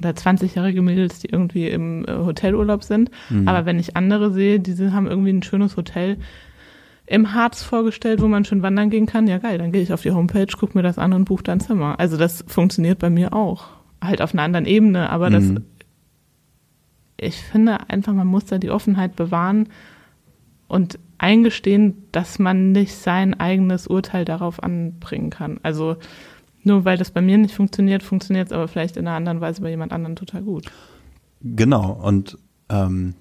oder 0.00 0.10
20-jährige 0.10 0.80
Mädels, 0.80 1.18
die 1.18 1.28
irgendwie 1.28 1.68
im 1.68 2.06
äh, 2.06 2.12
Hotelurlaub 2.12 2.82
sind. 2.82 3.10
Mhm. 3.28 3.46
Aber 3.46 3.66
wenn 3.66 3.78
ich 3.78 3.96
andere 3.96 4.32
sehe, 4.32 4.58
die 4.58 4.74
haben 4.90 5.06
irgendwie 5.06 5.30
ein 5.30 5.42
schönes 5.42 5.76
Hotel 5.76 6.16
im 7.10 7.34
Harz 7.34 7.64
vorgestellt, 7.64 8.22
wo 8.22 8.28
man 8.28 8.44
schön 8.44 8.62
wandern 8.62 8.88
gehen 8.88 9.06
kann, 9.06 9.26
ja 9.26 9.38
geil, 9.38 9.58
dann 9.58 9.72
gehe 9.72 9.82
ich 9.82 9.92
auf 9.92 10.02
die 10.02 10.12
Homepage, 10.12 10.46
gucke 10.46 10.78
mir 10.78 10.84
das 10.84 10.96
an 10.96 11.12
und 11.12 11.24
buche 11.24 11.42
da 11.42 11.50
ein 11.50 11.58
Zimmer. 11.58 11.98
Also 11.98 12.16
das 12.16 12.44
funktioniert 12.46 13.00
bei 13.00 13.10
mir 13.10 13.32
auch. 13.32 13.64
Halt 14.00 14.22
auf 14.22 14.32
einer 14.32 14.44
anderen 14.44 14.64
Ebene, 14.64 15.10
aber 15.10 15.28
das, 15.28 15.42
Mhm. 15.42 15.64
ich 17.16 17.36
finde 17.36 17.90
einfach, 17.90 18.12
man 18.12 18.28
muss 18.28 18.44
da 18.44 18.58
die 18.58 18.70
Offenheit 18.70 19.16
bewahren 19.16 19.68
und 20.68 21.00
eingestehen, 21.18 22.04
dass 22.12 22.38
man 22.38 22.70
nicht 22.70 22.94
sein 22.94 23.38
eigenes 23.38 23.88
Urteil 23.88 24.24
darauf 24.24 24.62
anbringen 24.62 25.30
kann. 25.30 25.58
Also 25.64 25.96
nur 26.62 26.84
weil 26.84 26.96
das 26.96 27.10
bei 27.10 27.22
mir 27.22 27.38
nicht 27.38 27.56
funktioniert, 27.56 28.04
funktioniert 28.04 28.46
es 28.46 28.52
aber 28.52 28.68
vielleicht 28.68 28.96
in 28.96 29.08
einer 29.08 29.16
anderen 29.16 29.40
Weise 29.40 29.62
bei 29.62 29.70
jemand 29.70 29.92
anderem 29.92 30.14
total 30.14 30.42
gut. 30.42 30.66
Genau, 31.42 31.90
und, 31.90 32.38
ähm, 32.68 33.14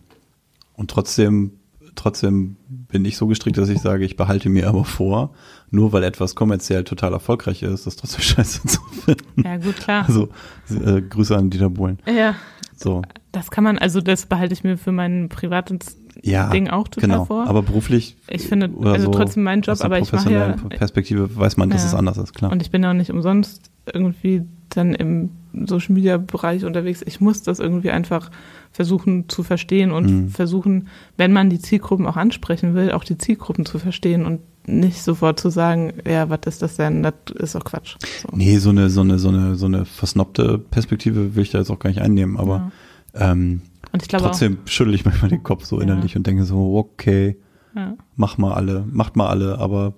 und 0.75 0.91
trotzdem, 0.91 1.53
trotzdem 2.00 2.56
bin 2.70 3.06
ich 3.06 3.18
so 3.18 3.28
gestrickt, 3.28 3.58
dass 3.58 3.70
ich 3.70 3.80
sage, 3.80 4.06
ich 4.06 4.16
behalte 4.16 4.50
mir 4.50 4.68
aber 4.68 4.86
vor, 4.86 5.32
nur 5.70 5.91
weil 5.93 6.04
etwas 6.04 6.36
kommerziell 6.36 6.84
total 6.84 7.14
erfolgreich 7.14 7.62
ist, 7.64 7.86
das 7.86 7.95
trotzdem 7.95 8.22
scheiße 8.24 8.68
zu 8.68 8.82
finden. 9.06 9.43
Ja, 9.45 9.58
gut, 9.58 9.76
klar. 9.78 10.06
Also 10.08 10.30
äh, 10.70 11.02
Grüße 11.02 11.36
an 11.38 11.50
Dieter 11.50 11.70
Bohlen. 11.70 12.00
ja, 12.08 12.36
So, 12.76 13.02
das 13.32 13.52
kann 13.52 13.64
man, 13.64 13.78
also 13.78 14.02
das 14.02 14.26
behalte 14.26 14.54
ich 14.54 14.64
mir 14.64 14.78
für 14.78 14.91
mein 14.91 15.30
privates 15.30 15.97
ja, 16.24 16.50
Ding 16.50 16.70
auch 16.70 16.88
total 16.88 17.10
genau. 17.10 17.26
vor. 17.26 17.47
Aber 17.47 17.62
beruflich 17.62 18.18
ich 18.28 18.47
finde, 18.47 18.70
also 18.84 19.06
so 19.06 19.12
trotzdem 19.12 19.43
mein 19.43 19.62
Job, 19.62 19.74
aus 19.74 19.82
aber 19.82 20.00
ich 20.00 20.12
mache 20.12 20.32
ja, 20.34 20.56
Perspektive 20.70 21.36
weiß 21.38 21.58
man, 21.58 21.70
dass 21.70 21.84
Ja. 21.84 21.88
es 21.89 21.93
anders 21.93 22.18
ist, 22.18 22.34
klar. 22.34 22.52
und 22.52 22.62
ich 22.62 22.72
bin 22.72 22.84
ja 22.84 22.89
auch 22.89 22.95
nicht 22.95 23.12
umsonst 23.12 23.70
irgendwie 23.93 24.43
dann 24.70 24.93
im 24.93 25.30
Social 25.66 25.93
Media 25.95 26.18
Bereich 26.18 26.64
unterwegs. 26.66 27.02
Ich 27.06 27.22
muss 27.22 27.41
das 27.41 27.60
irgendwie 27.60 27.89
einfach 27.89 28.30
versuchen 28.72 29.28
zu 29.30 29.43
verstehen 29.43 29.91
und 29.91 30.05
Mhm. 30.09 30.30
versuchen, 30.30 30.88
wenn 31.17 31.34
man 31.34 31.49
die 31.49 31.59
Zielgruppen 31.59 32.05
auch 32.05 32.17
ansprechen 32.17 32.76
will, 32.76 32.91
auch 32.91 33.03
die 33.03 33.17
Zielgruppen 33.17 33.65
zu 33.65 33.80
verstehen 33.80 34.26
und 34.26 34.39
nicht 34.67 35.01
sofort 35.01 35.39
zu 35.39 35.49
sagen, 35.49 35.93
ja, 36.07 36.30
was 36.30 36.41
ist 36.45 36.61
das 36.61 36.76
denn? 36.76 37.01
Das 37.01 37.13
ist 37.36 37.55
doch 37.55 37.63
Quatsch. 37.63 37.95
So. 38.22 38.28
Nee, 38.36 38.57
so 38.57 38.70
eine, 38.70 38.89
so 38.89 39.01
eine, 39.01 39.17
so 39.17 39.30
eine, 39.30 39.55
so 39.55 39.65
eine 39.65 39.86
versnobte 39.86 40.59
Perspektive 40.59 41.36
will 41.36 41.43
ich 41.43 41.49
da 41.49 41.57
jetzt 41.57 41.72
auch 41.72 41.80
gar 41.80 41.89
nicht 41.89 42.01
einnehmen, 42.01 42.38
aber 42.38 42.72
ähm, 43.15 43.61
Und 43.91 44.03
ich 44.03 44.07
glaube 44.09 44.26
trotzdem 44.26 44.59
schüttel 44.65 44.93
ich 44.93 45.05
manchmal 45.05 45.30
den 45.32 45.41
Kopf 45.43 45.65
so 45.65 45.78
Ja. 45.78 45.84
innerlich 45.84 46.15
und 46.15 46.28
denke 46.28 46.43
so, 46.43 46.76
okay, 46.78 47.38
ja, 47.76 47.95
mach 48.15 48.38
mal 48.38 48.53
alle, 48.53 48.86
macht 48.91 49.15
mal 49.15 49.28
alle, 49.28 49.57
aber 49.57 49.93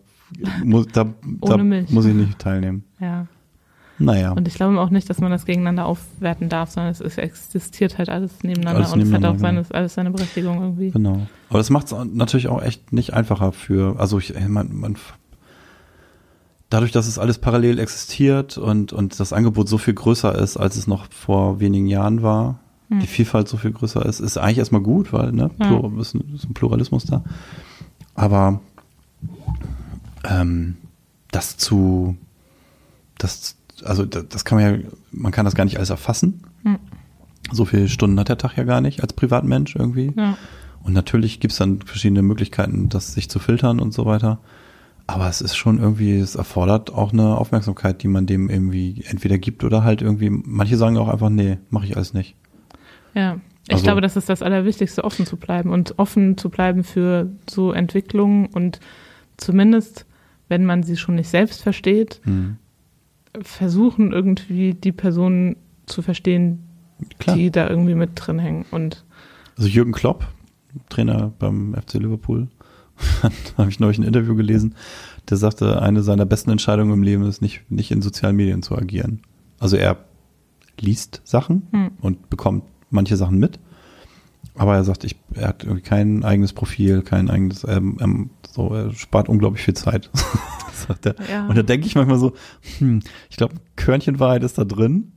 muss, 0.63 0.87
da, 0.93 1.13
da 1.41 1.57
muss 1.57 2.05
ich 2.05 2.13
nicht 2.15 2.39
teilnehmen. 2.39 2.83
ja. 2.99 3.27
Naja, 4.03 4.31
Und 4.31 4.47
ich 4.47 4.55
glaube 4.55 4.79
auch 4.79 4.89
nicht, 4.89 5.09
dass 5.09 5.19
man 5.19 5.31
das 5.31 5.45
gegeneinander 5.45 5.85
aufwerten 5.85 6.49
darf, 6.49 6.71
sondern 6.71 6.91
es 6.91 7.01
ist, 7.01 7.17
existiert 7.17 7.97
halt 7.97 8.09
alles 8.09 8.43
nebeneinander 8.43 8.81
Alles 8.81 8.93
und 8.93 9.01
es 9.01 9.11
hat 9.11 9.21
nebeneinander, 9.21 9.29
auch 9.37 9.39
seine, 9.39 9.61
genau. 9.63 9.75
alles 9.77 9.93
seine 9.93 10.11
Berechtigung 10.11 10.61
irgendwie. 10.61 10.91
genau. 10.91 11.27
Aber 11.49 11.57
das 11.59 11.69
macht 11.69 11.91
es 11.91 11.95
natürlich 12.13 12.47
auch 12.47 12.61
echt 12.61 12.91
nicht 12.93 13.13
einfacher 13.13 13.51
für, 13.51 13.99
also 13.99 14.17
ich, 14.17 14.33
man, 14.47 14.75
man, 14.75 14.95
dadurch, 16.69 16.91
dass 16.91 17.07
es 17.07 17.19
alles 17.19 17.37
parallel 17.37 17.79
existiert 17.79 18.57
und, 18.57 18.93
und 18.93 19.19
das 19.19 19.33
Angebot 19.33 19.69
so 19.69 19.77
viel 19.77 19.93
größer 19.93 20.33
ist, 20.35 20.57
als 20.57 20.77
es 20.77 20.87
noch 20.87 21.11
vor 21.11 21.59
wenigen 21.59 21.87
Jahren 21.87 22.23
war, 22.23 22.59
Hm. 22.91 22.99
die 22.99 23.07
Vielfalt 23.07 23.47
so 23.47 23.55
viel 23.55 23.71
größer 23.71 24.05
ist, 24.05 24.19
ist 24.19 24.37
eigentlich 24.37 24.57
erstmal 24.57 24.81
gut, 24.81 25.13
weil 25.13 25.31
ne, 25.31 25.49
Ja. 25.59 25.81
Ist, 25.99 26.13
ein, 26.13 26.33
ist 26.35 26.43
ein 26.43 26.53
Pluralismus 26.53 27.05
da. 27.05 27.23
Aber 28.15 28.59
ähm, 30.25 30.75
das 31.31 31.55
zu, 31.55 32.17
das, 33.17 33.55
also 33.83 34.05
das, 34.05 34.45
kann 34.45 34.59
man 34.59 34.81
ja, 34.81 34.87
man 35.11 35.31
kann 35.31 35.45
das 35.45 35.55
gar 35.55 35.65
nicht 35.65 35.77
alles 35.77 35.89
erfassen. 35.89 36.41
Hm. 36.63 36.77
So 37.51 37.65
viele 37.65 37.87
Stunden 37.89 38.19
hat 38.19 38.29
der 38.29 38.37
Tag 38.37 38.55
ja 38.57 38.63
gar 38.63 38.81
nicht 38.81 39.01
als 39.01 39.13
Privatmensch 39.13 39.75
irgendwie. 39.75 40.13
Ja. 40.15 40.37
Und 40.83 40.93
natürlich 40.93 41.39
gibt's 41.39 41.57
dann 41.57 41.81
verschiedene 41.81 42.21
Möglichkeiten, 42.21 42.89
das 42.89 43.13
sich 43.13 43.29
zu 43.29 43.39
filtern 43.39 43.79
und 43.79 43.93
so 43.93 44.05
weiter. 44.05 44.39
Aber 45.07 45.27
es 45.27 45.41
ist 45.41 45.55
schon 45.55 45.79
irgendwie, 45.79 46.17
es 46.17 46.35
erfordert 46.35 46.93
auch 46.93 47.11
eine 47.11 47.37
Aufmerksamkeit, 47.37 48.01
die 48.03 48.07
man 48.07 48.25
dem 48.25 48.49
irgendwie 48.49 49.03
entweder 49.07 49.37
gibt 49.37 49.63
oder 49.63 49.83
halt 49.83 50.01
irgendwie, 50.01 50.29
manche 50.29 50.77
sagen 50.77 50.97
auch 50.97 51.09
einfach, 51.09 51.29
nee, 51.29 51.57
mache 51.69 51.85
ich 51.85 51.95
alles 51.97 52.13
nicht. 52.13 52.35
Ja, 53.13 53.37
ich 53.67 53.73
Also- 53.73 53.83
glaube, 53.83 54.01
das 54.01 54.15
ist 54.15 54.29
das 54.29 54.41
Allerwichtigste, 54.41 55.03
offen 55.03 55.25
zu 55.25 55.37
bleiben 55.37 55.69
und 55.71 55.99
offen 55.99 56.37
zu 56.37 56.49
bleiben 56.49 56.83
für 56.83 57.29
so 57.49 57.73
Entwicklungen 57.73 58.45
und 58.47 58.79
zumindest, 59.37 60.05
wenn 60.47 60.65
man 60.65 60.83
sie 60.83 60.95
schon 60.97 61.15
nicht 61.15 61.29
selbst 61.29 61.61
versteht, 61.61 62.21
Hm. 62.23 62.57
Versuchen 63.41 64.11
irgendwie 64.11 64.73
die 64.73 64.91
Personen 64.91 65.55
zu 65.85 66.01
verstehen, 66.01 66.63
Klar. 67.19 67.35
die 67.35 67.51
da 67.51 67.69
irgendwie 67.69 67.95
mit 67.95 68.11
drin 68.15 68.39
hängen. 68.39 68.65
Und 68.71 69.05
Also 69.57 69.67
Jürgen 69.69 69.91
Klopp, 69.91 70.27
Trainer 70.89 71.31
beim 71.39 71.73
FC 71.75 71.95
Liverpool, 71.95 72.47
habe 73.57 73.69
ich 73.69 73.79
neulich 73.79 73.97
ein 73.97 74.03
Interview 74.03 74.35
gelesen, 74.35 74.75
der 75.29 75.37
sagte, 75.37 75.81
eine 75.81 76.03
seiner 76.03 76.25
besten 76.25 76.51
Entscheidungen 76.51 76.93
im 76.93 77.03
Leben 77.03 77.23
ist 77.23 77.41
nicht, 77.41 77.63
nicht 77.69 77.91
in 77.91 78.01
sozialen 78.01 78.35
Medien 78.35 78.61
zu 78.63 78.75
agieren. 78.77 79.21
Also 79.59 79.77
er 79.77 79.97
liest 80.79 81.21
Sachen 81.23 81.67
Hm. 81.71 81.91
und 82.01 82.29
bekommt 82.29 82.63
manche 82.89 83.15
Sachen 83.17 83.37
mit, 83.39 83.59
Aber 84.55 84.75
er 84.75 84.83
sagt, 84.83 85.03
ich, 85.03 85.15
er 85.33 85.49
hat 85.49 85.63
irgendwie 85.63 85.81
kein 85.81 86.23
eigenes 86.23 86.53
Profil, 86.53 87.01
kein 87.03 87.29
eigenes, 87.29 87.63
ähm, 87.67 87.97
ähm, 88.01 88.29
so, 88.49 88.73
er 88.73 88.91
spart 88.93 89.29
unglaublich 89.29 89.63
viel 89.63 89.73
Zeit. 89.75 90.09
sagt 90.73 91.05
er. 91.05 91.15
Ja. 91.31 91.47
Und 91.47 91.57
da 91.57 91.63
denke 91.63 91.87
ich 91.87 91.95
manchmal 91.95 92.17
so, 92.17 92.33
hm, 92.79 93.01
ich 93.29 93.37
glaube, 93.37 93.55
Körnchen 93.75 94.19
Wahrheit 94.19 94.43
ist 94.43 94.57
da 94.57 94.63
drin. 94.65 95.11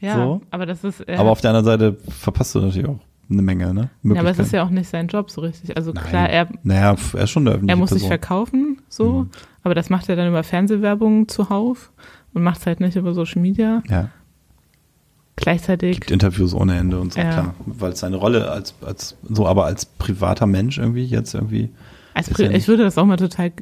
Ja, 0.00 0.14
So. 0.14 0.42
aber 0.50 0.66
das 0.66 0.84
ist, 0.84 1.06
äh, 1.08 1.16
Aber 1.16 1.30
auf 1.30 1.40
der 1.40 1.50
anderen 1.50 1.66
Seite 1.66 1.96
verpasst 2.08 2.54
du 2.54 2.60
natürlich 2.60 2.88
auch 2.88 3.00
eine 3.28 3.42
Menge, 3.42 3.72
ne? 3.74 3.90
ja, 4.02 4.20
aber 4.20 4.30
es 4.30 4.38
ist 4.40 4.52
ja 4.52 4.64
auch 4.64 4.70
nicht 4.70 4.88
sein 4.88 5.06
Job 5.06 5.30
so 5.30 5.40
richtig. 5.42 5.76
Also 5.76 5.92
Nein. 5.92 6.04
klar, 6.04 6.28
er, 6.28 6.48
Naja, 6.64 6.96
er 7.14 7.22
ist 7.24 7.30
schon 7.30 7.42
eine 7.46 7.50
öffentliche 7.56 7.72
er 7.72 7.76
muss 7.76 7.90
sich 7.90 7.98
Person. 8.02 8.08
verkaufen, 8.08 8.82
so, 8.88 9.12
Mhm. 9.22 9.30
aber 9.62 9.74
das 9.74 9.88
macht 9.90 10.08
er 10.08 10.16
dann 10.16 10.28
über 10.28 10.42
Fernsehwerbung 10.42 11.28
zuhauf 11.28 11.92
und 12.32 12.42
macht 12.42 12.60
es 12.60 12.66
halt 12.66 12.80
nicht 12.80 12.96
über 12.96 13.14
Social 13.14 13.40
Media. 13.42 13.82
Ja, 13.88 14.08
Gleichzeitig, 15.40 16.00
gibt 16.00 16.10
Interviews 16.10 16.54
ohne 16.54 16.76
Ende 16.78 17.00
und 17.00 17.12
so, 17.14 17.20
Ja. 17.20 17.32
klar. 17.32 17.54
Weil 17.66 17.96
seine 17.96 18.16
Rolle 18.16 18.50
als, 18.50 18.74
als, 18.84 19.16
so, 19.28 19.46
aber 19.46 19.64
als 19.64 19.86
privater 19.86 20.46
Mensch 20.46 20.78
irgendwie 20.78 21.04
jetzt 21.04 21.34
irgendwie, 21.34 21.70
als 22.14 22.30
ja 22.38 22.50
ich 22.50 22.68
würde 22.68 22.82
das 22.84 22.98
auch 22.98 23.06
mal 23.06 23.16
total 23.16 23.52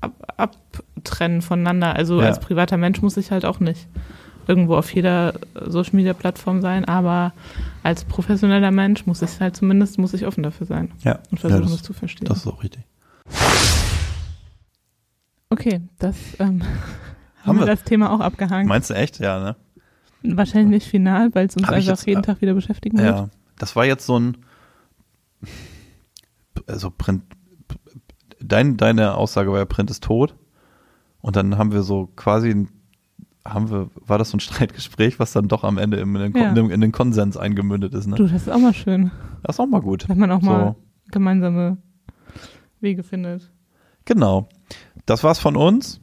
ab, 0.00 0.12
abtrennen 0.36 1.42
voneinander. 1.42 1.94
Also 1.94 2.20
Ja. 2.20 2.26
als 2.28 2.40
privater 2.40 2.76
Mensch 2.76 3.02
muss 3.02 3.16
ich 3.16 3.30
halt 3.30 3.44
auch 3.44 3.60
nicht 3.60 3.86
irgendwo 4.48 4.76
auf 4.76 4.94
jeder 4.94 5.34
Social 5.66 5.96
Media 5.96 6.12
Plattform 6.12 6.60
sein, 6.60 6.84
aber 6.84 7.32
als 7.82 8.04
professioneller 8.04 8.70
Mensch 8.70 9.04
muss 9.06 9.20
ich 9.22 9.40
halt 9.40 9.56
zumindest 9.56 9.98
muss 9.98 10.14
ich 10.14 10.26
offen 10.26 10.42
dafür 10.44 10.66
sein 10.66 10.92
ja, 11.02 11.18
und 11.30 11.40
versuchen, 11.40 11.62
das, 11.62 11.72
das, 11.72 11.82
zu 11.82 11.92
verstehen. 11.92 12.28
das 12.28 12.38
ist 12.38 12.46
auch 12.46 12.62
richtig. 12.62 12.82
okay, 15.50 15.80
das 15.98 16.16
ähm, 16.38 16.62
Haben 16.62 16.64
haben 17.44 17.58
wir 17.58 17.66
das 17.66 17.82
Thema 17.84 18.10
auch 18.12 18.20
abgehakt. 18.20 18.66
Meinst 18.68 18.90
du 18.90 18.94
echt? 18.94 19.18
Ja, 19.18 19.40
ne? 19.40 19.56
Wahrscheinlich 20.34 20.70
nicht 20.70 20.86
final, 20.88 21.34
weil 21.34 21.46
es 21.46 21.56
uns 21.56 21.68
einfach 21.68 21.82
jetzt- 21.82 22.06
jeden 22.06 22.22
Tag 22.22 22.40
wieder 22.40 22.54
beschäftigen 22.54 22.98
wird. 22.98 23.16
Ja, 23.16 23.28
das 23.58 23.76
war 23.76 23.84
jetzt 23.84 24.06
so 24.06 24.18
ein, 24.18 24.36
also 26.66 26.90
Print, 26.90 27.22
dein, 28.40 28.76
deine 28.76 29.14
Aussage 29.14 29.50
war 29.52 29.58
ja 29.58 29.64
Print 29.64 29.90
ist 29.90 30.02
tot. 30.04 30.34
Und 31.20 31.36
dann 31.36 31.58
haben 31.58 31.72
wir 31.72 31.82
so 31.82 32.08
quasi, 32.16 32.66
haben 33.44 33.70
wir, 33.70 33.90
war 34.06 34.18
das 34.18 34.30
so 34.30 34.36
ein 34.36 34.40
Streitgespräch, 34.40 35.18
was 35.18 35.32
dann 35.32 35.48
doch 35.48 35.64
am 35.64 35.78
Ende 35.78 35.98
in 35.98 36.14
den, 36.14 36.36
Ja. 36.36 36.50
in 36.54 36.80
den, 36.80 36.92
Konsens 36.92 37.36
eingemündet 37.36 37.94
ist, 37.94 38.06
ne? 38.06 38.16
Du, 38.16 38.24
das 38.24 38.42
ist 38.42 38.48
auch 38.50 38.58
mal 38.58 38.74
schön, 38.74 39.10
Das 39.42 39.56
ist 39.56 39.60
auch 39.60 39.66
mal 39.66 39.80
gut. 39.80 40.08
wenn 40.08 40.18
man 40.18 40.30
auch 40.30 40.42
mal 40.42 40.74
So. 40.76 41.10
gemeinsame 41.10 41.78
Wege 42.80 43.02
findet. 43.02 43.50
Genau. 44.04 44.48
Das 45.04 45.24
war's 45.24 45.38
von 45.38 45.56
uns 45.56 46.00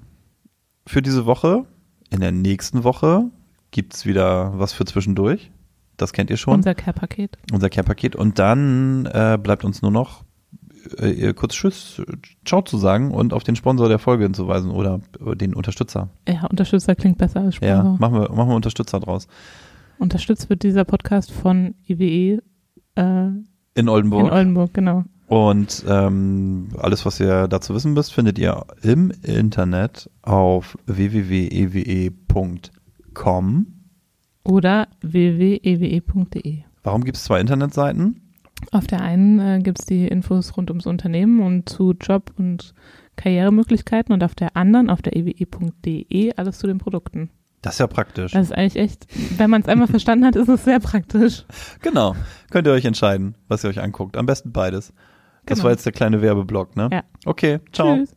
für 0.86 1.02
diese 1.02 1.26
Woche. 1.26 1.66
In 2.10 2.20
der 2.20 2.32
nächsten 2.32 2.84
Woche 2.84 3.32
gibt's 3.74 4.06
wieder 4.06 4.58
was 4.58 4.72
für 4.72 4.86
zwischendurch. 4.86 5.52
Das 5.98 6.14
kennt 6.14 6.30
ihr 6.30 6.38
schon. 6.38 6.56
Unser 6.56 6.74
Care-Paket. 6.74 7.38
unser 7.52 7.70
Care-Paket. 7.70 8.16
Und 8.16 8.40
dann 8.40 9.06
äh, 9.08 9.38
bleibt 9.42 9.64
uns 9.66 9.82
nur 9.82 9.92
noch 9.92 10.24
äh, 11.00 11.12
ihr 11.12 11.34
kurz 11.34 11.54
Tschüss, 11.54 12.02
Ciao 12.46 12.62
zu 12.62 12.78
sagen 12.78 13.12
und 13.12 13.34
auf 13.34 13.44
den 13.44 13.56
Sponsor 13.56 13.90
der 13.90 14.00
Folge 14.00 14.24
hinzuweisen 14.24 14.72
oder 14.72 15.02
den 15.36 15.54
Unterstützer. 15.54 16.10
Ja, 16.28 16.46
Unterstützer 16.48 16.96
klingt 16.96 17.18
besser 17.18 17.42
als 17.42 17.60
Ja, 17.60 17.80
Sponsor. 17.82 17.98
machen 18.00 18.14
wir, 18.22 18.30
machen 18.36 18.50
wir 18.50 18.56
Unterstützer 18.56 19.00
draus. 19.00 19.28
Unterstützt 20.00 20.50
wird 20.50 20.64
dieser 20.64 20.84
Podcast 20.86 21.32
von 21.32 21.76
IWE 21.88 22.42
äh, 22.96 23.28
In 23.76 23.88
Oldenburg. 23.90 24.26
in 24.26 24.32
Oldenburg, 24.32 24.74
genau. 24.74 25.04
und 25.28 25.84
ähm, 25.88 26.70
alles, 26.78 27.06
was 27.06 27.20
ihr 27.20 27.48
dazu 27.48 27.74
wissen 27.76 27.94
müsst, 27.94 28.12
findet 28.14 28.38
ihr 28.40 28.66
im 28.82 29.12
Internet 29.22 30.10
auf 30.24 30.76
www.ewe.com. 33.14 33.68
Oder 34.46 34.88
www.ewe.de. 35.02 36.64
Warum 36.84 37.04
gibt 37.06 37.18
es 37.18 37.24
zwei 37.24 37.40
Internetseiten? 37.40 38.20
Auf 38.72 38.88
der 38.88 39.02
einen 39.02 39.40
äh, 39.40 39.60
gibt 39.62 39.80
es 39.80 39.86
die 39.86 40.08
Infos 40.08 40.56
rund 40.58 40.70
ums 40.70 40.86
Unternehmen 40.86 41.42
und 41.42 41.70
zu 41.70 41.94
Job- 42.00 42.34
und 42.38 42.74
Karrieremöglichkeiten 43.16 44.14
und 44.14 44.24
auf 44.24 44.36
der 44.36 44.56
anderen, 44.58 44.90
auf 44.90 45.02
der 45.02 45.16
ewe.de, 45.16 46.34
alles 46.36 46.60
zu 46.60 46.68
den 46.68 46.78
Produkten. 46.78 47.30
Das 47.62 47.76
ist 47.76 47.80
ja 47.80 47.88
praktisch. 47.88 48.34
Das 48.34 48.48
ist 48.48 48.52
eigentlich 48.52 48.76
echt, 48.76 49.08
wenn 49.38 49.50
man 49.50 49.62
es 49.62 49.68
einmal 49.70 49.88
verstanden 49.88 50.26
hat, 50.26 50.36
ist 50.36 50.50
es 50.50 50.66
sehr 50.66 50.80
praktisch. 50.82 51.46
Genau. 51.82 52.16
Könnt 52.52 52.68
ihr 52.68 52.74
euch 52.74 52.84
entscheiden, 52.86 53.36
was 53.48 53.64
ihr 53.64 53.70
euch 53.70 53.80
anguckt. 53.82 54.18
Am 54.18 54.26
besten 54.26 54.52
beides. 54.52 54.94
Das 55.46 55.58
Genau. 55.60 55.66
war 55.66 55.72
jetzt 55.72 55.86
der 55.86 55.94
kleine 55.94 56.22
Werbeblock, 56.22 56.76
ne? 56.76 56.90
Ja. 56.92 57.04
Okay, 57.26 57.60
ciao. 57.72 57.96
Tschüss. 57.98 58.16